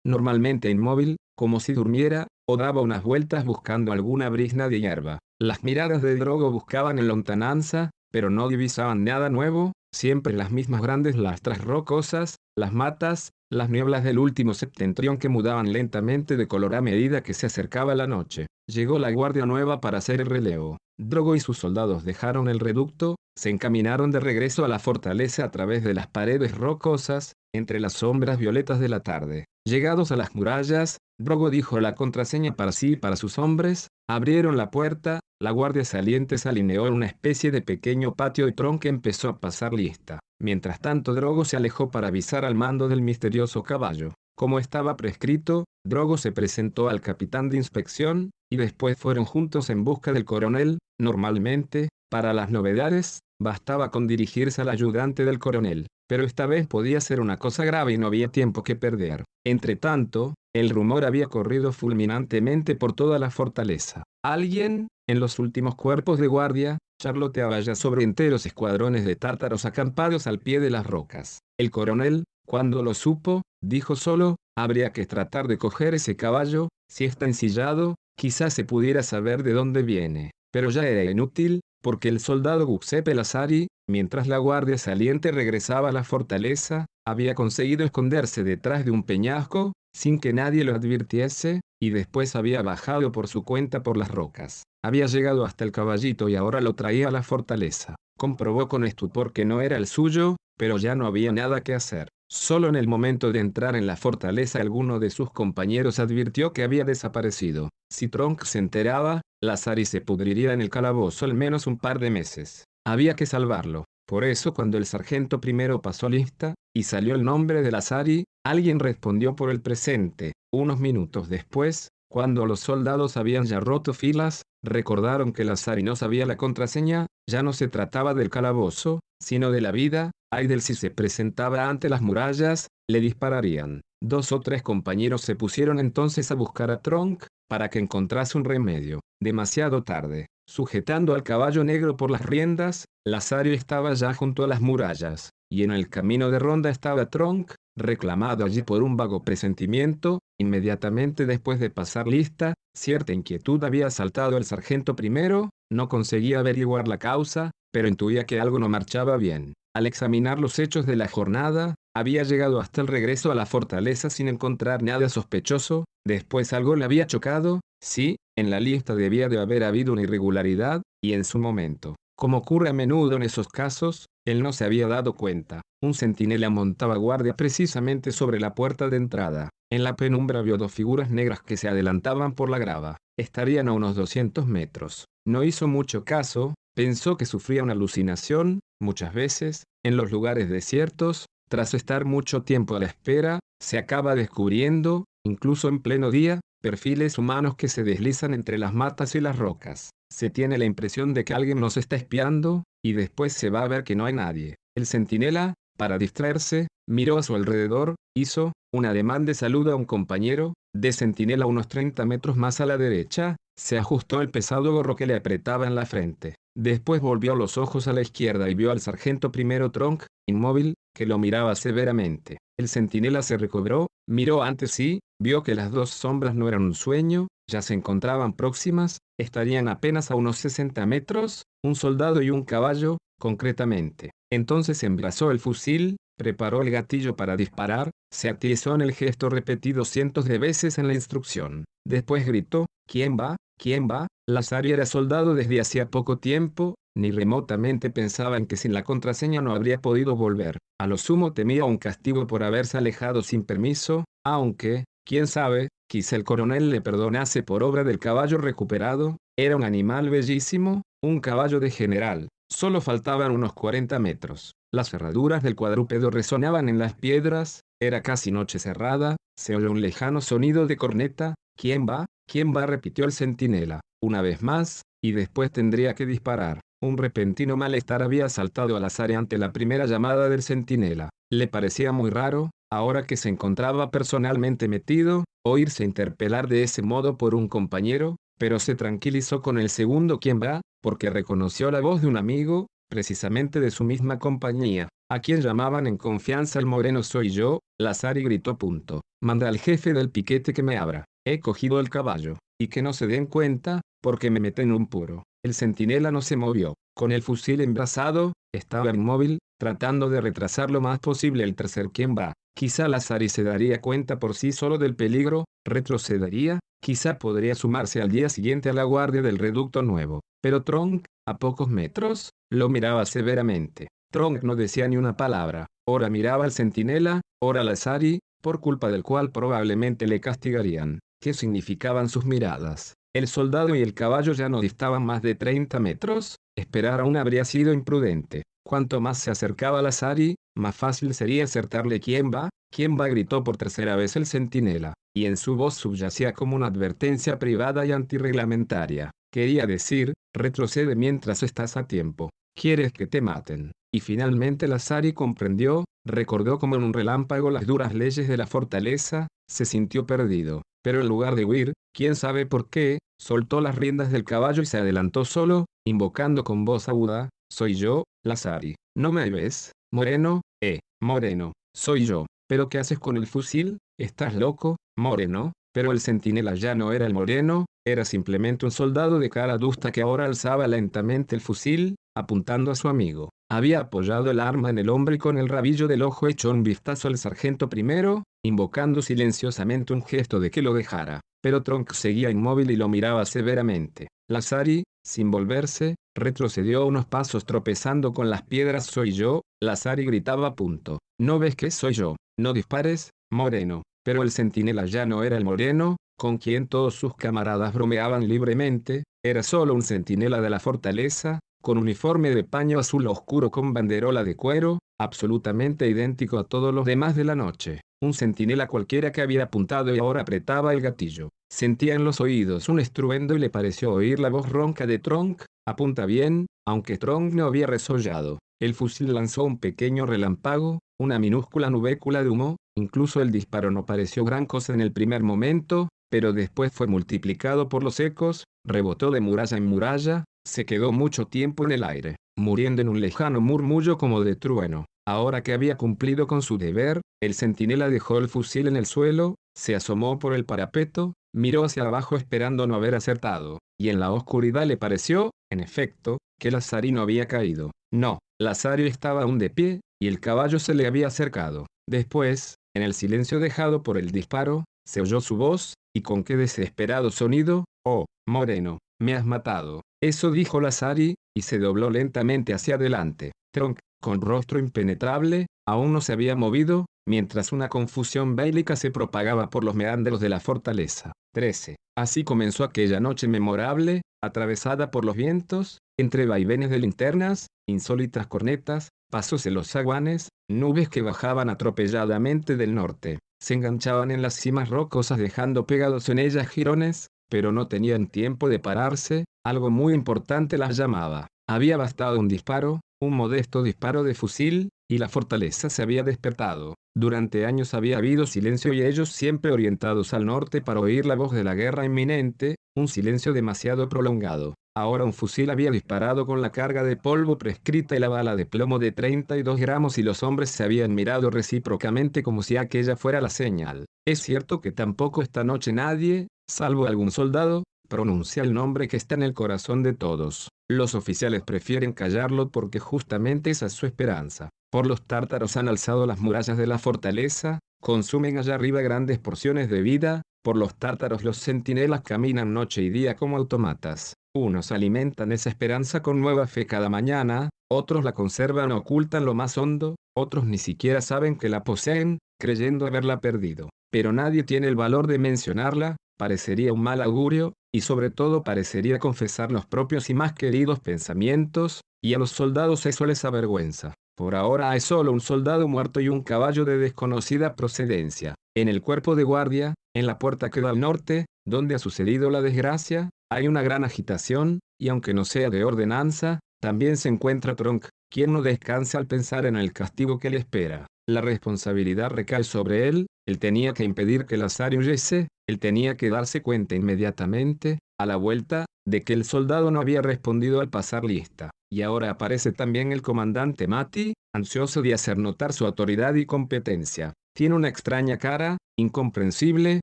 Normalmente 0.05 0.69
inmóvil, 0.69 1.17
como 1.35 1.59
si 1.59 1.73
durmiera, 1.73 2.27
o 2.47 2.57
daba 2.57 2.81
unas 2.81 3.03
vueltas 3.03 3.45
buscando 3.45 3.93
alguna 3.93 4.29
brisna 4.29 4.69
de 4.69 4.81
hierba. 4.81 5.19
Las 5.41 5.63
miradas 5.63 6.01
de 6.01 6.15
Drogo 6.17 6.51
buscaban 6.51 6.99
en 6.99 7.07
lontananza, 7.07 7.89
pero 8.11 8.29
no 8.29 8.47
divisaban 8.47 9.03
nada 9.03 9.29
nuevo, 9.29 9.71
siempre 9.91 10.33
las 10.33 10.51
mismas 10.51 10.81
grandes 10.81 11.15
lastras 11.15 11.63
rocosas, 11.63 12.35
las 12.55 12.73
matas, 12.73 13.31
las 13.53 13.69
nieblas 13.69 14.03
del 14.03 14.19
último 14.19 14.53
septentrión 14.53 15.17
que 15.17 15.29
mudaban 15.29 15.71
lentamente 15.71 16.37
de 16.37 16.47
color 16.47 16.75
a 16.75 16.81
medida 16.81 17.23
que 17.23 17.33
se 17.33 17.45
acercaba 17.45 17.95
la 17.95 18.07
noche. 18.07 18.47
Llegó 18.67 18.99
la 18.99 19.11
guardia 19.11 19.45
nueva 19.45 19.81
para 19.81 19.97
hacer 19.97 20.21
el 20.21 20.27
relevo. 20.27 20.77
Drogo 20.99 21.35
y 21.35 21.39
sus 21.39 21.57
soldados 21.57 22.03
dejaron 22.03 22.47
el 22.47 22.59
reducto, 22.59 23.15
se 23.37 23.49
encaminaron 23.49 24.11
de 24.11 24.19
regreso 24.19 24.63
a 24.63 24.67
la 24.67 24.79
fortaleza 24.79 25.43
a 25.43 25.51
través 25.51 25.83
de 25.83 25.93
las 25.93 26.07
paredes 26.07 26.55
rocosas, 26.55 27.33
entre 27.53 27.79
las 27.79 27.93
sombras 27.93 28.37
violetas 28.37 28.79
de 28.79 28.89
la 28.89 29.01
tarde. 29.01 29.45
Llegados 29.65 30.11
a 30.11 30.15
las 30.17 30.35
murallas, 30.35 30.97
Drogo 31.19 31.49
dijo 31.49 31.79
la 31.79 31.95
contraseña 31.95 32.55
para 32.55 32.71
sí 32.71 32.91
y 32.91 32.95
para 32.95 33.15
sus 33.15 33.37
hombres, 33.37 33.87
abrieron 34.09 34.57
la 34.57 34.71
puerta, 34.71 35.19
la 35.41 35.51
guardia 35.51 35.85
saliente 35.85 36.37
se 36.37 36.49
alineó 36.49 36.87
en 36.87 36.93
una 36.93 37.05
especie 37.05 37.51
de 37.51 37.61
pequeño 37.61 38.13
patio 38.15 38.47
y 38.47 38.53
Tronque 38.53 38.89
empezó 38.89 39.29
a 39.29 39.39
pasar 39.39 39.73
lista. 39.73 40.19
Mientras 40.43 40.81
tanto 40.81 41.13
Drogo 41.13 41.45
se 41.45 41.55
alejó 41.55 41.89
para 41.89 42.09
avisar 42.09 42.43
al 42.43 42.53
mando 42.53 42.89
del 42.89 43.01
misterioso 43.01 43.63
caballo. 43.63 44.13
Como 44.35 44.59
estaba 44.59 44.97
prescrito, 44.97 45.63
Drogo 45.87 46.17
se 46.17 46.33
presentó 46.33 46.89
al 46.89 46.99
capitán 46.99 47.49
de 47.49 47.55
inspección, 47.55 48.31
y 48.51 48.57
después 48.57 48.97
fueron 48.97 49.23
juntos 49.23 49.69
en 49.69 49.85
busca 49.85 50.11
del 50.11 50.25
coronel, 50.25 50.79
normalmente, 50.99 51.87
para 52.11 52.33
las 52.33 52.51
novedades, 52.51 53.19
bastaba 53.41 53.89
con 53.89 54.05
dirigirse 54.05 54.61
al 54.61 54.67
ayudante 54.67 55.23
del 55.23 55.39
coronel, 55.39 55.87
pero 56.09 56.25
esta 56.25 56.45
vez 56.45 56.67
podía 56.67 56.99
ser 56.99 57.21
una 57.21 57.37
cosa 57.37 57.63
grave 57.63 57.93
y 57.93 57.97
no 57.97 58.07
había 58.07 58.27
tiempo 58.27 58.63
que 58.63 58.75
perder. 58.75 59.23
Entretanto, 59.45 60.33
el 60.53 60.69
rumor 60.71 61.05
había 61.05 61.27
corrido 61.27 61.71
fulminantemente 61.71 62.75
por 62.75 62.93
toda 62.93 63.17
la 63.17 63.31
fortaleza. 63.31 64.03
Alguien, 64.25 64.89
en 65.07 65.19
los 65.21 65.39
últimos 65.39 65.75
cuerpos 65.75 66.19
de 66.19 66.27
guardia, 66.27 66.77
charloteaba 67.03 67.59
ya 67.59 67.75
sobre 67.75 68.05
enteros 68.05 68.45
escuadrones 68.45 69.03
de 69.03 69.17
tártaros 69.17 69.65
acampados 69.65 70.25
al 70.25 70.39
pie 70.39 70.61
de 70.61 70.69
las 70.69 70.87
rocas. 70.87 71.39
El 71.59 71.69
coronel, 71.69 72.23
cuando 72.47 72.81
lo 72.81 72.93
supo, 72.93 73.41
dijo 73.61 73.97
solo, 73.97 74.37
habría 74.57 74.93
que 74.93 75.05
tratar 75.05 75.49
de 75.49 75.57
coger 75.57 75.95
ese 75.95 76.15
caballo, 76.15 76.69
si 76.89 77.03
está 77.03 77.25
ensillado, 77.25 77.95
quizás 78.17 78.53
se 78.53 78.63
pudiera 78.63 79.03
saber 79.03 79.43
de 79.43 79.51
dónde 79.51 79.83
viene. 79.83 80.31
Pero 80.53 80.69
ya 80.69 80.87
era 80.87 81.03
inútil, 81.03 81.59
porque 81.83 82.07
el 82.07 82.21
soldado 82.21 82.65
Giuseppe 82.65 83.13
Lazari, 83.13 83.67
mientras 83.89 84.27
la 84.27 84.37
guardia 84.37 84.77
saliente 84.77 85.33
regresaba 85.33 85.89
a 85.89 85.93
la 85.93 86.05
fortaleza, 86.05 86.85
había 87.05 87.35
conseguido 87.35 87.83
esconderse 87.83 88.45
detrás 88.45 88.85
de 88.85 88.91
un 88.91 89.03
peñasco, 89.03 89.73
sin 89.93 90.19
que 90.19 90.31
nadie 90.31 90.63
lo 90.63 90.73
advirtiese, 90.73 91.59
y 91.81 91.89
después 91.89 92.37
había 92.37 92.61
bajado 92.61 93.11
por 93.11 93.27
su 93.27 93.43
cuenta 93.43 93.83
por 93.83 93.97
las 93.97 94.09
rocas. 94.09 94.63
Había 94.83 95.05
llegado 95.05 95.45
hasta 95.45 95.63
el 95.63 95.71
caballito 95.71 96.27
y 96.27 96.35
ahora 96.35 96.59
lo 96.59 96.75
traía 96.75 97.07
a 97.07 97.11
la 97.11 97.23
fortaleza. 97.23 97.95
Comprobó 98.17 98.67
con 98.67 98.83
estupor 98.83 99.31
que 99.31 99.45
no 99.45 99.61
era 99.61 99.77
el 99.77 99.87
suyo, 99.87 100.35
pero 100.57 100.77
ya 100.77 100.93
no 100.95 101.07
había 101.07 101.31
nada 101.31 101.61
que 101.61 101.73
hacer. 101.73 102.09
Solo 102.29 102.67
en 102.67 102.75
el 102.75 102.87
momento 102.87 103.31
de 103.31 103.39
entrar 103.39 103.75
en 103.75 103.87
la 103.87 103.95
fortaleza 103.95 104.59
alguno 104.59 104.99
de 104.99 105.09
sus 105.09 105.31
compañeros 105.31 105.99
advirtió 105.99 106.51
que 106.51 106.63
había 106.63 106.83
desaparecido. 106.83 107.69
Si 107.91 108.09
Tronk 108.09 108.43
se 108.43 108.59
enteraba, 108.59 109.21
Lazari 109.41 109.85
se 109.85 110.01
pudriría 110.01 110.51
en 110.51 110.61
el 110.61 110.69
calabozo 110.69 111.25
al 111.25 111.33
menos 111.33 111.65
un 111.65 111.77
par 111.77 111.99
de 111.99 112.09
meses. 112.09 112.65
Había 112.85 113.15
que 113.15 113.25
salvarlo. 113.25 113.85
Por 114.05 114.25
eso 114.25 114.53
cuando 114.53 114.77
el 114.77 114.85
sargento 114.85 115.39
primero 115.39 115.81
pasó 115.81 116.09
lista, 116.09 116.55
y 116.75 116.83
salió 116.83 117.15
el 117.15 117.23
nombre 117.23 117.61
de 117.61 117.71
Lazari, 117.71 118.25
alguien 118.43 118.79
respondió 118.79 119.35
por 119.35 119.49
el 119.49 119.61
presente. 119.61 120.33
Unos 120.51 120.79
minutos 120.79 121.29
después, 121.29 121.89
cuando 122.11 122.45
los 122.45 122.59
soldados 122.59 123.15
habían 123.15 123.45
ya 123.45 123.59
roto 123.59 123.93
filas, 123.93 124.41
recordaron 124.63 125.33
que 125.33 125.43
Lazari 125.43 125.83
no 125.83 125.95
sabía 125.95 126.25
la 126.25 126.37
contraseña, 126.37 127.07
ya 127.29 127.43
no 127.43 127.53
se 127.53 127.67
trataba 127.67 128.13
del 128.13 128.29
calabozo, 128.29 128.99
sino 129.21 129.51
de 129.51 129.61
la 129.61 129.71
vida, 129.71 130.11
Aidel 130.33 130.61
si 130.61 130.73
se 130.73 130.89
presentaba 130.89 131.69
ante 131.69 131.89
las 131.89 132.01
murallas, 132.01 132.67
le 132.89 132.99
dispararían. 132.99 133.81
Dos 134.01 134.31
o 134.31 134.41
tres 134.41 134.63
compañeros 134.63 135.21
se 135.21 135.35
pusieron 135.35 135.79
entonces 135.79 136.31
a 136.31 136.35
buscar 136.35 136.71
a 136.71 136.81
Tronk, 136.81 137.25
para 137.49 137.69
que 137.69 137.79
encontrase 137.79 138.37
un 138.37 138.45
remedio. 138.45 138.99
Demasiado 139.21 139.83
tarde. 139.83 140.27
Sujetando 140.49 141.13
al 141.13 141.23
caballo 141.23 141.63
negro 141.63 141.95
por 141.95 142.11
las 142.11 142.25
riendas, 142.25 142.85
Lazario 143.05 143.53
estaba 143.53 143.93
ya 143.93 144.13
junto 144.13 144.43
a 144.43 144.47
las 144.47 144.59
murallas, 144.59 145.29
y 145.51 145.63
en 145.63 145.71
el 145.71 145.89
camino 145.89 146.31
de 146.31 146.39
ronda 146.39 146.69
estaba 146.69 147.09
Tronk, 147.09 147.53
reclamado 147.77 148.45
allí 148.45 148.61
por 148.61 148.83
un 148.83 148.97
vago 148.97 149.23
presentimiento, 149.23 150.19
inmediatamente 150.39 151.25
después 151.25 151.59
de 151.59 151.69
pasar 151.69 152.07
lista, 152.07 152.53
cierta 152.75 153.13
inquietud 153.13 153.63
había 153.63 153.87
asaltado 153.87 154.37
al 154.37 154.45
sargento 154.45 154.95
primero, 154.95 155.49
no 155.71 155.89
conseguía 155.89 156.39
averiguar 156.39 156.87
la 156.87 156.97
causa, 156.97 157.51
pero 157.71 157.87
intuía 157.87 158.25
que 158.25 158.39
algo 158.39 158.59
no 158.59 158.69
marchaba 158.69 159.17
bien. 159.17 159.53
Al 159.75 159.87
examinar 159.87 160.39
los 160.39 160.59
hechos 160.59 160.85
de 160.85 160.95
la 160.95 161.07
jornada, 161.07 161.75
había 161.95 162.23
llegado 162.23 162.59
hasta 162.59 162.81
el 162.81 162.87
regreso 162.87 163.31
a 163.31 163.35
la 163.35 163.47
fortaleza 163.47 164.09
sin 164.09 164.27
encontrar 164.27 164.83
nada 164.83 165.09
sospechoso, 165.09 165.85
después 166.05 166.53
algo 166.53 166.75
le 166.75 166.85
había 166.85 167.07
chocado, 167.07 167.59
sí, 167.81 168.17
en 168.37 168.51
la 168.51 168.59
lista 168.59 168.95
debía 168.95 169.29
de 169.29 169.39
haber 169.39 169.63
habido 169.63 169.93
una 169.93 170.03
irregularidad, 170.03 170.83
y 171.03 171.13
en 171.13 171.23
su 171.23 171.39
momento, 171.39 171.95
como 172.15 172.37
ocurre 172.37 172.69
a 172.69 172.73
menudo 172.73 173.15
en 173.15 173.23
esos 173.23 173.47
casos, 173.47 174.05
él 174.25 174.41
no 174.41 174.53
se 174.53 174.65
había 174.65 174.87
dado 174.87 175.13
cuenta. 175.13 175.61
Un 175.81 175.93
centinela 175.93 176.49
montaba 176.49 176.95
guardia 176.95 177.35
precisamente 177.35 178.11
sobre 178.11 178.39
la 178.39 178.55
puerta 178.55 178.89
de 178.89 178.97
entrada. 178.97 179.49
En 179.71 179.83
la 179.83 179.95
penumbra 179.95 180.41
vio 180.41 180.57
dos 180.57 180.71
figuras 180.71 181.09
negras 181.09 181.41
que 181.41 181.57
se 181.57 181.67
adelantaban 181.67 182.33
por 182.33 182.49
la 182.49 182.57
grava. 182.57 182.97
Estarían 183.17 183.67
a 183.67 183.73
unos 183.73 183.95
200 183.95 184.47
metros. 184.47 185.05
No 185.27 185.43
hizo 185.43 185.67
mucho 185.67 186.03
caso, 186.05 186.53
pensó 186.75 187.17
que 187.17 187.25
sufría 187.25 187.63
una 187.63 187.73
alucinación, 187.73 188.59
muchas 188.81 189.13
veces, 189.13 189.63
en 189.83 189.97
los 189.97 190.11
lugares 190.11 190.49
desiertos, 190.49 191.25
tras 191.49 191.73
estar 191.73 192.05
mucho 192.05 192.43
tiempo 192.43 192.75
a 192.75 192.79
la 192.79 192.85
espera, 192.85 193.39
se 193.61 193.77
acaba 193.77 194.15
descubriendo, 194.15 195.05
incluso 195.25 195.67
en 195.69 195.79
pleno 195.79 196.11
día, 196.11 196.39
perfiles 196.61 197.17
humanos 197.17 197.55
que 197.55 197.67
se 197.67 197.83
deslizan 197.83 198.33
entre 198.33 198.57
las 198.57 198.73
matas 198.73 199.15
y 199.15 199.21
las 199.21 199.37
rocas. 199.37 199.89
Se 200.11 200.29
tiene 200.29 200.57
la 200.57 200.65
impresión 200.65 201.13
de 201.13 201.25
que 201.25 201.33
alguien 201.33 201.59
nos 201.59 201.77
está 201.77 201.95
espiando, 201.95 202.63
y 202.83 202.93
después 202.93 203.33
se 203.33 203.49
va 203.49 203.63
a 203.63 203.67
ver 203.67 203.83
que 203.83 203.95
no 203.95 204.05
hay 204.05 204.13
nadie. 204.13 204.55
El 204.75 204.85
centinela, 204.85 205.53
para 205.77 205.97
distraerse, 205.97 206.67
miró 206.87 207.17
a 207.17 207.23
su 207.23 207.35
alrededor, 207.35 207.95
hizo, 208.15 208.51
un 208.73 208.85
ademán 208.85 209.25
de 209.25 209.33
saludo 209.33 209.71
a 209.71 209.75
un 209.75 209.85
compañero, 209.85 210.53
de 210.75 210.91
centinela 210.91 211.45
unos 211.45 211.67
30 211.67 212.05
metros 212.05 212.35
más 212.35 212.59
a 212.59 212.65
la 212.65 212.77
derecha, 212.77 213.37
se 213.57 213.77
ajustó 213.77 214.21
el 214.21 214.29
pesado 214.29 214.73
gorro 214.73 214.95
que 214.95 215.05
le 215.05 215.15
apretaba 215.15 215.67
en 215.67 215.75
la 215.75 215.85
frente. 215.85 216.35
Después 216.55 217.01
volvió 217.01 217.35
los 217.35 217.57
ojos 217.57 217.87
a 217.87 217.93
la 217.93 218.01
izquierda 218.01 218.49
y 218.49 218.55
vio 218.55 218.71
al 218.71 218.79
sargento 218.79 219.31
primero 219.31 219.71
Tronk, 219.71 220.05
inmóvil, 220.27 220.75
que 220.95 221.05
lo 221.05 221.17
miraba 221.17 221.55
severamente. 221.55 222.37
El 222.59 222.67
centinela 222.67 223.21
se 223.21 223.37
recobró, 223.37 223.87
miró 224.07 224.43
ante 224.43 224.67
sí, 224.67 224.99
vio 225.19 225.43
que 225.43 225.55
las 225.55 225.71
dos 225.71 225.89
sombras 225.89 226.35
no 226.35 226.47
eran 226.47 226.63
un 226.63 226.75
sueño, 226.75 227.27
ya 227.49 227.61
se 227.61 227.73
encontraban 227.73 228.33
próximas, 228.33 228.99
estarían 229.19 229.67
apenas 229.67 230.11
a 230.11 230.15
unos 230.15 230.37
60 230.37 230.85
metros, 230.85 231.42
un 231.63 231.75
soldado 231.75 232.21
y 232.21 232.29
un 232.29 232.43
caballo, 232.43 232.97
concretamente. 233.19 234.11
Entonces 234.31 234.83
embrazó 234.83 235.31
el 235.31 235.39
fusil, 235.39 235.97
preparó 236.17 236.61
el 236.61 236.69
gatillo 236.69 237.15
para 237.15 237.37
disparar, 237.37 237.91
se 238.11 238.29
activó 238.29 238.75
en 238.75 238.81
el 238.81 238.93
gesto 238.93 239.29
repetido 239.29 239.85
cientos 239.85 240.25
de 240.25 240.37
veces 240.37 240.77
en 240.77 240.87
la 240.87 240.93
instrucción. 240.93 241.65
Después 241.87 242.25
gritó, 242.25 242.65
¿quién 242.87 243.17
va? 243.17 243.37
¿Quién 243.59 243.87
va? 243.89 244.07
Lazari 244.27 244.71
era 244.71 244.85
soldado 244.85 245.35
desde 245.35 245.61
hacía 245.61 245.89
poco 245.89 246.17
tiempo, 246.17 246.75
ni 246.95 247.11
remotamente 247.11 247.89
pensaba 247.89 248.37
en 248.37 248.45
que 248.45 248.57
sin 248.57 248.73
la 248.73 248.83
contraseña 248.83 249.41
no 249.41 249.53
habría 249.53 249.79
podido 249.79 250.15
volver. 250.15 250.57
A 250.79 250.87
lo 250.87 250.97
sumo 250.97 251.33
temía 251.33 251.65
un 251.65 251.77
castigo 251.77 252.27
por 252.27 252.43
haberse 252.43 252.77
alejado 252.77 253.21
sin 253.21 253.43
permiso, 253.43 254.05
aunque, 254.25 254.85
quién 255.05 255.27
sabe, 255.27 255.69
quizá 255.93 256.15
el 256.15 256.23
coronel 256.23 256.71
le 256.71 256.81
perdonase 256.81 257.43
por 257.43 257.61
obra 257.61 257.83
del 257.83 257.99
caballo 257.99 258.39
recuperado, 258.39 259.17
era 259.37 259.55
un 259.55 259.63
animal 259.63 260.09
bellísimo, 260.09 260.81
un 261.03 261.19
caballo 261.19 261.59
de 261.59 261.69
general. 261.69 262.29
Solo 262.51 262.81
faltaban 262.81 263.31
unos 263.31 263.53
40 263.53 263.99
metros. 263.99 264.53
Las 264.73 264.89
cerraduras 264.89 265.43
del 265.43 265.55
cuadrúpedo 265.55 266.09
resonaban 266.09 266.67
en 266.67 266.79
las 266.79 266.95
piedras, 266.95 267.61
era 267.79 268.01
casi 268.01 268.31
noche 268.31 268.57
cerrada, 268.57 269.17
se 269.37 269.55
oyó 269.55 269.69
un 269.69 269.81
lejano 269.81 270.21
sonido 270.21 270.65
de 270.65 270.77
corneta. 270.77 271.35
¿Quién 271.55 271.85
va? 271.87 272.07
¿Quién 272.27 272.55
va? 272.55 272.65
repitió 272.65 273.05
el 273.05 273.11
centinela. 273.11 273.81
Una 274.01 274.23
vez 274.23 274.41
más, 274.41 274.81
y 274.99 275.11
después 275.11 275.51
tendría 275.51 275.93
que 275.93 276.07
disparar. 276.07 276.61
Un 276.81 276.97
repentino 276.97 277.55
malestar 277.55 278.01
había 278.01 278.29
saltado 278.29 278.75
al 278.75 278.85
azar 278.85 279.11
ante 279.11 279.37
la 279.37 279.53
primera 279.53 279.85
llamada 279.85 280.27
del 280.27 280.41
centinela. 280.41 281.09
Le 281.31 281.47
parecía 281.47 281.91
muy 281.91 282.09
raro, 282.09 282.49
ahora 282.71 283.05
que 283.05 283.15
se 283.15 283.29
encontraba 283.29 283.91
personalmente 283.91 284.67
metido, 284.67 285.23
oírse 285.45 285.83
interpelar 285.83 286.47
de 286.47 286.63
ese 286.63 286.81
modo 286.81 287.17
por 287.17 287.35
un 287.35 287.47
compañero, 287.47 288.17
pero 288.39 288.59
se 288.59 288.75
tranquilizó 288.75 289.41
con 289.41 289.59
el 289.59 289.69
segundo 289.69 290.19
quien 290.19 290.41
va, 290.41 290.61
porque 290.81 291.09
reconoció 291.09 291.71
la 291.71 291.81
voz 291.81 292.01
de 292.01 292.07
un 292.07 292.17
amigo, 292.17 292.67
precisamente 292.89 293.59
de 293.59 293.71
su 293.71 293.83
misma 293.83 294.19
compañía, 294.19 294.89
a 295.09 295.19
quien 295.19 295.41
llamaban 295.41 295.87
en 295.87 295.97
confianza 295.97 296.59
el 296.59 296.65
moreno 296.65 297.03
soy 297.03 297.29
yo, 297.29 297.59
Lazari 297.79 298.23
gritó 298.23 298.57
punto. 298.57 299.01
Manda 299.21 299.47
al 299.47 299.59
jefe 299.59 299.93
del 299.93 300.09
piquete 300.09 300.53
que 300.53 300.63
me 300.63 300.77
abra. 300.77 301.05
he 301.25 301.39
cogido 301.39 301.79
el 301.79 301.89
caballo, 301.89 302.37
y 302.59 302.67
que 302.67 302.81
no 302.81 302.91
se 302.91 303.07
den 303.07 303.27
cuenta, 303.27 303.81
porque 304.01 304.29
me 304.29 304.39
meten 304.39 304.71
un 304.71 304.87
puro. 304.87 305.23
El 305.43 305.53
centinela 305.53 306.11
no 306.11 306.21
se 306.21 306.35
movió. 306.35 306.73
Con 306.95 307.11
el 307.11 307.21
fusil 307.21 307.61
embrazado, 307.61 308.33
estaba 308.53 308.89
inmóvil, 308.91 309.39
tratando 309.59 310.09
de 310.09 310.21
retrasar 310.21 310.71
lo 310.71 310.81
más 310.81 310.99
posible 310.99 311.43
el 311.43 311.55
tercer 311.55 311.89
quien 311.89 312.15
va. 312.15 312.33
Quizá 312.55 312.87
Lazari 312.87 313.29
se 313.29 313.43
daría 313.43 313.81
cuenta 313.81 314.19
por 314.19 314.35
sí 314.35 314.51
solo 314.51 314.77
del 314.77 314.95
peligro, 314.95 315.45
retrocedería, 315.65 316.59
quizá 316.81 317.17
podría 317.17 317.55
sumarse 317.55 318.01
al 318.01 318.09
día 318.09 318.29
siguiente 318.29 318.69
a 318.69 318.73
la 318.73 318.83
guardia 318.83 319.21
del 319.21 319.39
reducto 319.39 319.81
nuevo. 319.81 320.21
Pero 320.41 320.63
Tronk, 320.63 321.05
a 321.27 321.37
pocos 321.37 321.69
metros, 321.69 322.29
lo 322.51 322.69
miraba 322.69 323.05
severamente. 323.05 323.87
Tronk 324.11 324.43
no 324.43 324.55
decía 324.55 324.87
ni 324.87 324.97
una 324.97 325.17
palabra. 325.17 325.65
Ora 325.87 326.09
miraba 326.09 326.45
al 326.45 326.51
centinela, 326.51 327.21
ora 327.41 327.63
Lazari, 327.63 328.19
por 328.41 328.59
culpa 328.59 328.91
del 328.91 329.03
cual 329.03 329.31
probablemente 329.31 330.05
le 330.05 330.21
castigarían. 330.21 330.99
¿Qué 331.21 331.33
significaban 331.33 332.09
sus 332.09 332.25
miradas? 332.25 332.93
El 333.15 333.27
soldado 333.27 333.75
y 333.75 333.81
el 333.81 333.93
caballo 333.93 334.33
ya 334.33 334.49
no 334.49 334.59
distaban 334.59 335.05
más 335.05 335.21
de 335.21 335.35
30 335.35 335.79
metros, 335.79 336.35
esperar 336.55 337.01
aún 337.01 337.17
habría 337.17 337.45
sido 337.45 337.73
imprudente. 337.73 338.43
Cuanto 338.65 339.01
más 339.01 339.17
se 339.17 339.31
acercaba 339.31 339.81
Lazari, 339.81 340.35
más 340.55 340.75
fácil 340.75 341.13
sería 341.13 341.43
acertarle 341.43 341.99
quién 341.99 342.31
va, 342.31 342.49
quién 342.73 342.97
va 342.99 343.07
gritó 343.07 343.43
por 343.43 343.57
tercera 343.57 343.95
vez 343.95 344.15
el 344.15 344.25
centinela, 344.25 344.93
y 345.15 345.25
en 345.25 345.37
su 345.37 345.55
voz 345.55 345.75
subyacía 345.75 346.33
como 346.33 346.55
una 346.55 346.67
advertencia 346.67 347.39
privada 347.39 347.85
y 347.85 347.91
antirreglamentaria. 347.91 349.11
Quería 349.31 349.65
decir, 349.65 350.13
retrocede 350.33 350.95
mientras 350.95 351.43
estás 351.43 351.75
a 351.75 351.87
tiempo. 351.87 352.29
Quieres 352.55 352.93
que 352.93 353.07
te 353.07 353.21
maten. 353.21 353.71
Y 353.91 353.99
finalmente 353.99 354.67
Lazari 354.67 355.13
comprendió, 355.13 355.85
recordó 356.05 356.59
como 356.59 356.75
en 356.75 356.83
un 356.83 356.93
relámpago 356.93 357.49
las 357.51 357.65
duras 357.65 357.93
leyes 357.93 358.27
de 358.27 358.37
la 358.37 358.47
fortaleza, 358.47 359.27
se 359.47 359.65
sintió 359.65 360.05
perdido. 360.05 360.61
Pero 360.83 361.01
en 361.01 361.07
lugar 361.07 361.35
de 361.35 361.45
huir, 361.45 361.73
quién 361.95 362.15
sabe 362.15 362.45
por 362.45 362.69
qué, 362.69 362.99
soltó 363.19 363.61
las 363.61 363.75
riendas 363.75 364.11
del 364.11 364.25
caballo 364.25 364.61
y 364.61 364.65
se 364.65 364.77
adelantó 364.77 365.25
solo, 365.25 365.65
invocando 365.87 366.43
con 366.43 366.65
voz 366.65 366.89
aguda, 366.89 367.29
soy 367.51 367.75
yo, 367.75 368.03
Lazari. 368.25 368.75
¿No 368.95 369.11
me 369.11 369.29
ves? 369.29 369.71
Moreno, 369.91 370.41
eh, 370.61 370.79
Moreno, 371.01 371.53
soy 371.75 372.05
yo. 372.05 372.25
¿Pero 372.49 372.67
qué 372.67 372.79
haces 372.79 372.99
con 372.99 373.15
el 373.15 373.27
fusil? 373.27 373.77
¿Estás 373.97 374.35
loco, 374.35 374.75
Moreno? 374.97 375.53
Pero 375.73 375.91
el 375.91 376.01
centinela 376.01 376.53
ya 376.55 376.75
no 376.75 376.91
era 376.91 377.05
el 377.05 377.13
Moreno, 377.13 377.65
era 377.87 378.05
simplemente 378.05 378.65
un 378.65 378.71
soldado 378.71 379.19
de 379.19 379.29
cara 379.29 379.53
adusta 379.53 379.91
que 379.91 380.01
ahora 380.01 380.25
alzaba 380.25 380.67
lentamente 380.67 381.35
el 381.35 381.41
fusil, 381.41 381.95
apuntando 382.15 382.71
a 382.71 382.75
su 382.75 382.89
amigo. 382.89 383.29
Había 383.49 383.79
apoyado 383.79 384.29
el 384.29 384.39
arma 384.39 384.69
en 384.69 384.77
el 384.77 384.89
hombro 384.89 385.15
y 385.15 385.17
con 385.17 385.37
el 385.37 385.49
rabillo 385.49 385.87
del 385.87 386.01
ojo 386.01 386.27
echó 386.27 386.51
un 386.51 386.63
vistazo 386.63 387.07
al 387.07 387.17
sargento 387.17 387.69
primero, 387.69 388.23
invocando 388.45 389.01
silenciosamente 389.01 389.93
un 389.93 390.03
gesto 390.03 390.39
de 390.39 390.51
que 390.51 390.61
lo 390.61 390.73
dejara. 390.73 391.21
Pero 391.41 391.63
Tronk 391.63 391.91
seguía 391.93 392.29
inmóvil 392.29 392.71
y 392.71 392.75
lo 392.75 392.87
miraba 392.87 393.25
severamente. 393.25 394.07
Lazari, 394.29 394.83
sin 395.05 395.31
volverse, 395.31 395.95
retrocedió 396.15 396.85
unos 396.85 397.05
pasos 397.05 397.45
tropezando 397.45 398.13
con 398.13 398.29
las 398.29 398.43
piedras. 398.43 398.85
Soy 398.85 399.11
yo, 399.11 399.41
Lazari 399.61 400.05
gritaba 400.05 400.55
punto. 400.55 400.99
¿No 401.19 401.39
ves 401.39 401.55
que 401.55 401.71
soy 401.71 401.93
yo? 401.93 402.15
No 402.39 402.53
dispares, 402.53 403.11
Moreno. 403.31 403.83
Pero 404.05 404.23
el 404.23 404.31
centinela 404.31 404.85
ya 404.85 405.05
no 405.05 405.23
era 405.23 405.37
el 405.37 405.45
Moreno, 405.45 405.97
con 406.17 406.37
quien 406.37 406.67
todos 406.67 406.95
sus 406.95 407.15
camaradas 407.15 407.73
bromeaban 407.73 408.27
libremente, 408.27 409.03
era 409.25 409.43
solo 409.43 409.73
un 409.73 409.81
centinela 409.81 410.41
de 410.41 410.49
la 410.49 410.59
fortaleza, 410.59 411.39
con 411.61 411.77
uniforme 411.77 412.31
de 412.31 412.43
paño 412.43 412.79
azul 412.79 413.07
oscuro 413.07 413.49
con 413.49 413.73
banderola 413.73 414.23
de 414.23 414.35
cuero, 414.35 414.79
absolutamente 414.99 415.87
idéntico 415.87 416.37
a 416.37 416.43
todos 416.43 416.73
los 416.73 416.85
demás 416.85 417.15
de 417.15 417.23
la 417.23 417.35
noche. 417.35 417.81
Un 418.03 418.13
centinela 418.13 418.67
cualquiera 418.67 419.13
que 419.13 419.21
había 419.21 419.43
apuntado 419.43 419.95
y 419.95 419.99
ahora 419.99 420.23
apretaba 420.23 420.73
el 420.73 420.81
gatillo. 420.81 421.29
Sentía 421.49 421.95
en 421.95 422.03
los 422.03 422.19
oídos 422.19 422.67
un 422.67 422.81
estruendo 422.81 423.33
y 423.33 423.39
le 423.39 423.49
pareció 423.49 423.93
oír 423.93 424.19
la 424.19 424.27
voz 424.27 424.49
ronca 424.49 424.85
de 424.85 424.99
Tronk, 424.99 425.43
apunta 425.65 426.05
bien, 426.05 426.47
aunque 426.67 426.97
Tronk 426.97 427.33
no 427.33 427.45
había 427.45 427.65
resollado. 427.65 428.39
El 428.61 428.73
fusil 428.73 429.13
lanzó 429.13 429.45
un 429.45 429.57
pequeño 429.57 430.05
relámpago, 430.05 430.79
una 430.99 431.17
minúscula 431.17 431.69
nubécula 431.69 432.23
de 432.23 432.29
humo, 432.29 432.57
incluso 432.77 433.21
el 433.21 433.31
disparo 433.31 433.71
no 433.71 433.85
pareció 433.85 434.25
gran 434.25 434.47
cosa 434.47 434.73
en 434.73 434.81
el 434.81 434.91
primer 434.91 435.23
momento, 435.23 435.87
pero 436.11 436.33
después 436.33 436.73
fue 436.73 436.87
multiplicado 436.87 437.69
por 437.69 437.85
los 437.85 438.01
ecos, 438.01 438.43
rebotó 438.67 439.11
de 439.11 439.21
muralla 439.21 439.55
en 439.55 439.65
muralla, 439.65 440.25
se 440.45 440.65
quedó 440.65 440.91
mucho 440.91 441.25
tiempo 441.25 441.65
en 441.65 441.71
el 441.71 441.83
aire, 441.83 442.15
muriendo 442.37 442.81
en 442.81 442.89
un 442.89 443.01
lejano 443.01 443.41
murmullo 443.41 443.97
como 443.97 444.23
de 444.23 444.35
trueno. 444.35 444.85
Ahora 445.07 445.43
que 445.43 445.53
había 445.53 445.77
cumplido 445.77 446.27
con 446.27 446.41
su 446.41 446.57
deber, 446.57 447.01
el 447.21 447.33
centinela 447.33 447.89
dejó 447.89 448.17
el 448.17 448.29
fusil 448.29 448.67
en 448.67 448.75
el 448.75 448.85
suelo, 448.85 449.35
se 449.55 449.75
asomó 449.75 450.19
por 450.19 450.33
el 450.33 450.45
parapeto, 450.45 451.13
miró 451.35 451.65
hacia 451.65 451.83
abajo 451.83 452.15
esperando 452.15 452.67
no 452.67 452.75
haber 452.75 452.95
acertado, 452.95 453.59
y 453.79 453.89
en 453.89 453.99
la 453.99 454.11
oscuridad 454.11 454.65
le 454.65 454.77
pareció, 454.77 455.31
en 455.51 455.59
efecto, 455.59 456.19
que 456.39 456.51
Lazari 456.51 456.91
no 456.91 457.01
había 457.01 457.27
caído. 457.27 457.71
No, 457.93 458.19
Lazario 458.41 458.87
estaba 458.87 459.23
aún 459.23 459.39
de 459.39 459.49
pie, 459.49 459.81
y 460.01 460.07
el 460.07 460.19
caballo 460.19 460.59
se 460.59 460.73
le 460.73 460.87
había 460.87 461.07
acercado. 461.07 461.67
Después, 461.87 462.55
en 462.75 462.83
el 462.83 462.93
silencio 462.93 463.39
dejado 463.39 463.83
por 463.83 463.97
el 463.97 464.11
disparo, 464.11 464.63
se 464.87 465.01
oyó 465.01 465.21
su 465.21 465.37
voz, 465.37 465.73
y 465.95 466.01
con 466.01 466.23
qué 466.23 466.35
desesperado 466.35 467.11
sonido, 467.11 467.65
oh, 467.85 468.05
Moreno, 468.27 468.79
me 469.01 469.13
has 469.13 469.25
matado. 469.25 469.81
Eso 470.01 470.31
dijo 470.31 470.59
Lazari, 470.59 471.15
y 471.35 471.41
se 471.41 471.59
dobló 471.59 471.89
lentamente 471.89 472.53
hacia 472.53 472.75
adelante. 472.75 473.31
Tronk, 473.53 473.79
con 474.01 474.21
rostro 474.21 474.59
impenetrable, 474.59 475.47
aún 475.67 475.93
no 475.93 476.01
se 476.01 476.13
había 476.13 476.35
movido, 476.35 476.85
mientras 477.07 477.51
una 477.51 477.69
confusión 477.69 478.35
bélica 478.35 478.75
se 478.75 478.91
propagaba 478.91 479.49
por 479.49 479.63
los 479.63 479.75
meandros 479.75 480.19
de 480.19 480.29
la 480.29 480.39
fortaleza. 480.39 481.13
13. 481.33 481.75
Así 481.97 482.23
comenzó 482.23 482.63
aquella 482.63 482.99
noche 482.99 483.27
memorable, 483.27 484.01
atravesada 484.23 484.91
por 484.91 485.05
los 485.05 485.15
vientos, 485.15 485.79
entre 485.99 486.25
vaivenes 486.25 486.69
de 486.69 486.79
linternas, 486.79 487.47
insólitas 487.67 488.27
cornetas, 488.27 488.89
pasos 489.11 489.45
en 489.45 489.53
los 489.53 489.67
zaguanes, 489.69 490.29
nubes 490.49 490.89
que 490.89 491.01
bajaban 491.01 491.49
atropelladamente 491.49 492.57
del 492.57 492.73
norte, 492.73 493.19
se 493.43 493.53
enganchaban 493.53 494.09
en 494.09 494.21
las 494.21 494.35
cimas 494.35 494.69
rocosas 494.69 495.17
dejando 495.17 495.67
pegados 495.67 496.07
en 496.07 496.17
ellas 496.17 496.47
jirones, 496.47 497.07
pero 497.33 497.51
no 497.51 497.67
tenían 497.67 498.05
tiempo 498.05 498.47
de 498.47 498.59
pararse, 498.59 499.25
algo 499.43 499.71
muy 499.71 499.95
importante 499.95 500.59
las 500.59 500.77
llamaba. 500.77 501.29
Había 501.49 501.77
bastado 501.77 502.19
un 502.19 502.27
disparo, 502.27 502.81
un 503.01 503.15
modesto 503.15 503.63
disparo 503.63 504.03
de 504.03 504.13
fusil, 504.13 504.69
y 504.87 504.99
la 504.99 505.09
fortaleza 505.09 505.71
se 505.71 505.81
había 505.81 506.03
despertado. 506.03 506.75
Durante 506.95 507.47
años 507.47 507.73
había 507.73 507.97
habido 507.97 508.27
silencio 508.27 508.71
y 508.71 508.83
ellos 508.83 509.09
siempre 509.09 509.51
orientados 509.51 510.13
al 510.13 510.27
norte 510.27 510.61
para 510.61 510.79
oír 510.79 511.07
la 511.07 511.15
voz 511.15 511.31
de 511.31 511.43
la 511.43 511.55
guerra 511.55 511.85
inminente, 511.85 512.57
un 512.77 512.87
silencio 512.87 513.33
demasiado 513.33 513.89
prolongado. 513.89 514.53
Ahora 514.75 515.03
un 515.03 515.13
fusil 515.13 515.49
había 515.49 515.71
disparado 515.71 516.27
con 516.27 516.39
la 516.39 516.51
carga 516.51 516.83
de 516.83 516.97
polvo 516.97 517.39
prescrita 517.39 517.95
y 517.95 517.99
la 517.99 518.09
bala 518.09 518.35
de 518.35 518.45
plomo 518.45 518.77
de 518.77 518.91
32 518.91 519.59
gramos 519.59 519.97
y 519.97 520.03
los 520.03 520.21
hombres 520.21 520.51
se 520.51 520.63
habían 520.63 520.93
mirado 520.93 521.31
recíprocamente 521.31 522.21
como 522.21 522.43
si 522.43 522.57
aquella 522.57 522.95
fuera 522.95 523.21
la 523.21 523.29
señal. 523.29 523.85
Es 524.05 524.19
cierto 524.19 524.61
que 524.61 524.71
tampoco 524.71 525.23
esta 525.23 525.43
noche 525.43 525.73
nadie, 525.73 526.27
salvo 526.49 526.87
algún 526.87 527.11
soldado, 527.11 527.63
pronuncia 527.89 528.43
el 528.43 528.53
nombre 528.53 528.87
que 528.87 528.97
está 528.97 529.15
en 529.15 529.23
el 529.23 529.33
corazón 529.33 529.83
de 529.83 529.93
todos. 529.93 530.49
Los 530.69 530.95
oficiales 530.95 531.43
prefieren 531.43 531.93
callarlo 531.93 532.49
porque 532.49 532.79
justamente 532.79 533.49
esa 533.49 533.67
es 533.67 533.73
su 533.73 533.85
esperanza. 533.85 534.49
Por 534.71 534.87
los 534.87 535.03
tártaros 535.03 535.57
han 535.57 535.67
alzado 535.67 536.07
las 536.07 536.19
murallas 536.19 536.57
de 536.57 536.67
la 536.67 536.79
fortaleza, 536.79 537.59
consumen 537.81 538.37
allá 538.37 538.55
arriba 538.55 538.81
grandes 538.81 539.19
porciones 539.19 539.69
de 539.69 539.81
vida, 539.81 540.21
por 540.43 540.57
los 540.57 540.75
tártaros 540.75 541.23
los 541.23 541.37
centinelas 541.37 542.01
caminan 542.01 542.53
noche 542.53 542.81
y 542.81 542.89
día 542.89 543.15
como 543.15 543.37
automatas. 543.37 544.15
Unos 544.35 544.71
alimentan 544.71 545.31
esa 545.31 545.49
esperanza 545.49 546.01
con 546.01 546.19
nueva 546.19 546.47
fe 546.47 546.65
cada 546.65 546.89
mañana, 546.89 547.49
otros 547.71 548.03
la 548.03 548.13
conservan 548.13 548.71
o 548.71 548.77
ocultan 548.77 549.25
lo 549.25 549.35
más 549.35 549.57
hondo, 549.57 549.95
otros 550.17 550.45
ni 550.45 550.57
siquiera 550.57 551.01
saben 551.01 551.37
que 551.37 551.49
la 551.49 551.63
poseen, 551.63 552.17
creyendo 552.39 552.87
haberla 552.87 553.21
perdido. 553.21 553.69
Pero 553.91 554.11
nadie 554.11 554.43
tiene 554.43 554.67
el 554.67 554.75
valor 554.75 555.05
de 555.05 555.19
mencionarla, 555.19 555.97
parecería 556.17 556.73
un 556.73 556.81
mal 556.81 557.01
augurio, 557.01 557.53
y 557.73 557.81
sobre 557.81 558.09
todo 558.09 558.43
parecería 558.43 558.99
confesar 558.99 559.51
los 559.51 559.65
propios 559.65 560.09
y 560.09 560.13
más 560.13 560.33
queridos 560.33 560.79
pensamientos, 560.79 561.81
y 562.03 562.13
a 562.13 562.19
los 562.19 562.31
soldados 562.31 562.85
eso 562.85 563.05
les 563.05 563.25
avergüenza. 563.25 563.93
Por 564.15 564.35
ahora 564.35 564.69
hay 564.69 564.79
solo 564.79 565.11
un 565.11 565.21
soldado 565.21 565.67
muerto 565.67 565.99
y 565.99 566.09
un 566.09 566.21
caballo 566.21 566.65
de 566.65 566.77
desconocida 566.77 567.55
procedencia. 567.55 568.35
En 568.55 568.67
el 568.67 568.81
cuerpo 568.81 569.15
de 569.15 569.23
guardia, 569.23 569.73
en 569.95 570.05
la 570.05 570.19
puerta 570.19 570.49
que 570.49 570.61
da 570.61 570.69
al 570.69 570.79
norte, 570.79 571.25
donde 571.45 571.75
ha 571.75 571.79
sucedido 571.79 572.29
la 572.29 572.41
desgracia, 572.41 573.09
hay 573.31 573.47
una 573.47 573.63
gran 573.63 573.83
agitación, 573.83 574.59
y 574.79 574.89
aunque 574.89 575.13
no 575.13 575.25
sea 575.25 575.49
de 575.49 575.63
ordenanza, 575.63 576.39
también 576.61 576.97
se 576.97 577.09
encuentra 577.09 577.55
Tronk, 577.55 577.87
quien 578.11 578.31
no 578.31 578.43
descansa 578.43 578.99
al 578.99 579.07
pensar 579.07 579.47
en 579.47 579.55
el 579.55 579.73
castigo 579.73 580.19
que 580.19 580.29
le 580.29 580.37
espera. 580.37 580.85
La 581.07 581.19
responsabilidad 581.19 582.11
recae 582.11 582.45
sobre 582.45 582.87
él, 582.87 583.07
él 583.27 583.39
tenía 583.39 583.73
que 583.73 583.83
impedir 583.83 584.25
que 584.25 584.37
Lazario 584.37 584.79
huyese, 584.79 585.27
él 585.49 585.59
tenía 585.59 585.97
que 585.97 586.09
darse 586.09 586.41
cuenta 586.41 586.75
inmediatamente, 586.75 587.79
a 587.99 588.05
la 588.05 588.15
vuelta, 588.15 588.65
de 588.87 589.01
que 589.01 589.11
el 589.11 589.25
soldado 589.25 589.69
no 589.69 589.81
había 589.81 590.01
respondido 590.01 590.61
al 590.61 590.69
pasar 590.69 591.03
lista. 591.03 591.51
Y 591.69 591.81
ahora 591.81 592.09
aparece 592.09 592.53
también 592.53 592.93
el 592.93 593.01
comandante 593.01 593.67
Mati, 593.67 594.13
ansioso 594.33 594.81
de 594.81 594.93
hacer 594.93 595.17
notar 595.17 595.51
su 595.51 595.65
autoridad 595.65 596.15
y 596.15 596.25
competencia. 596.25 597.11
Tiene 597.35 597.55
una 597.55 597.67
extraña 597.67 598.17
cara, 598.17 598.57
incomprensible, 598.79 599.81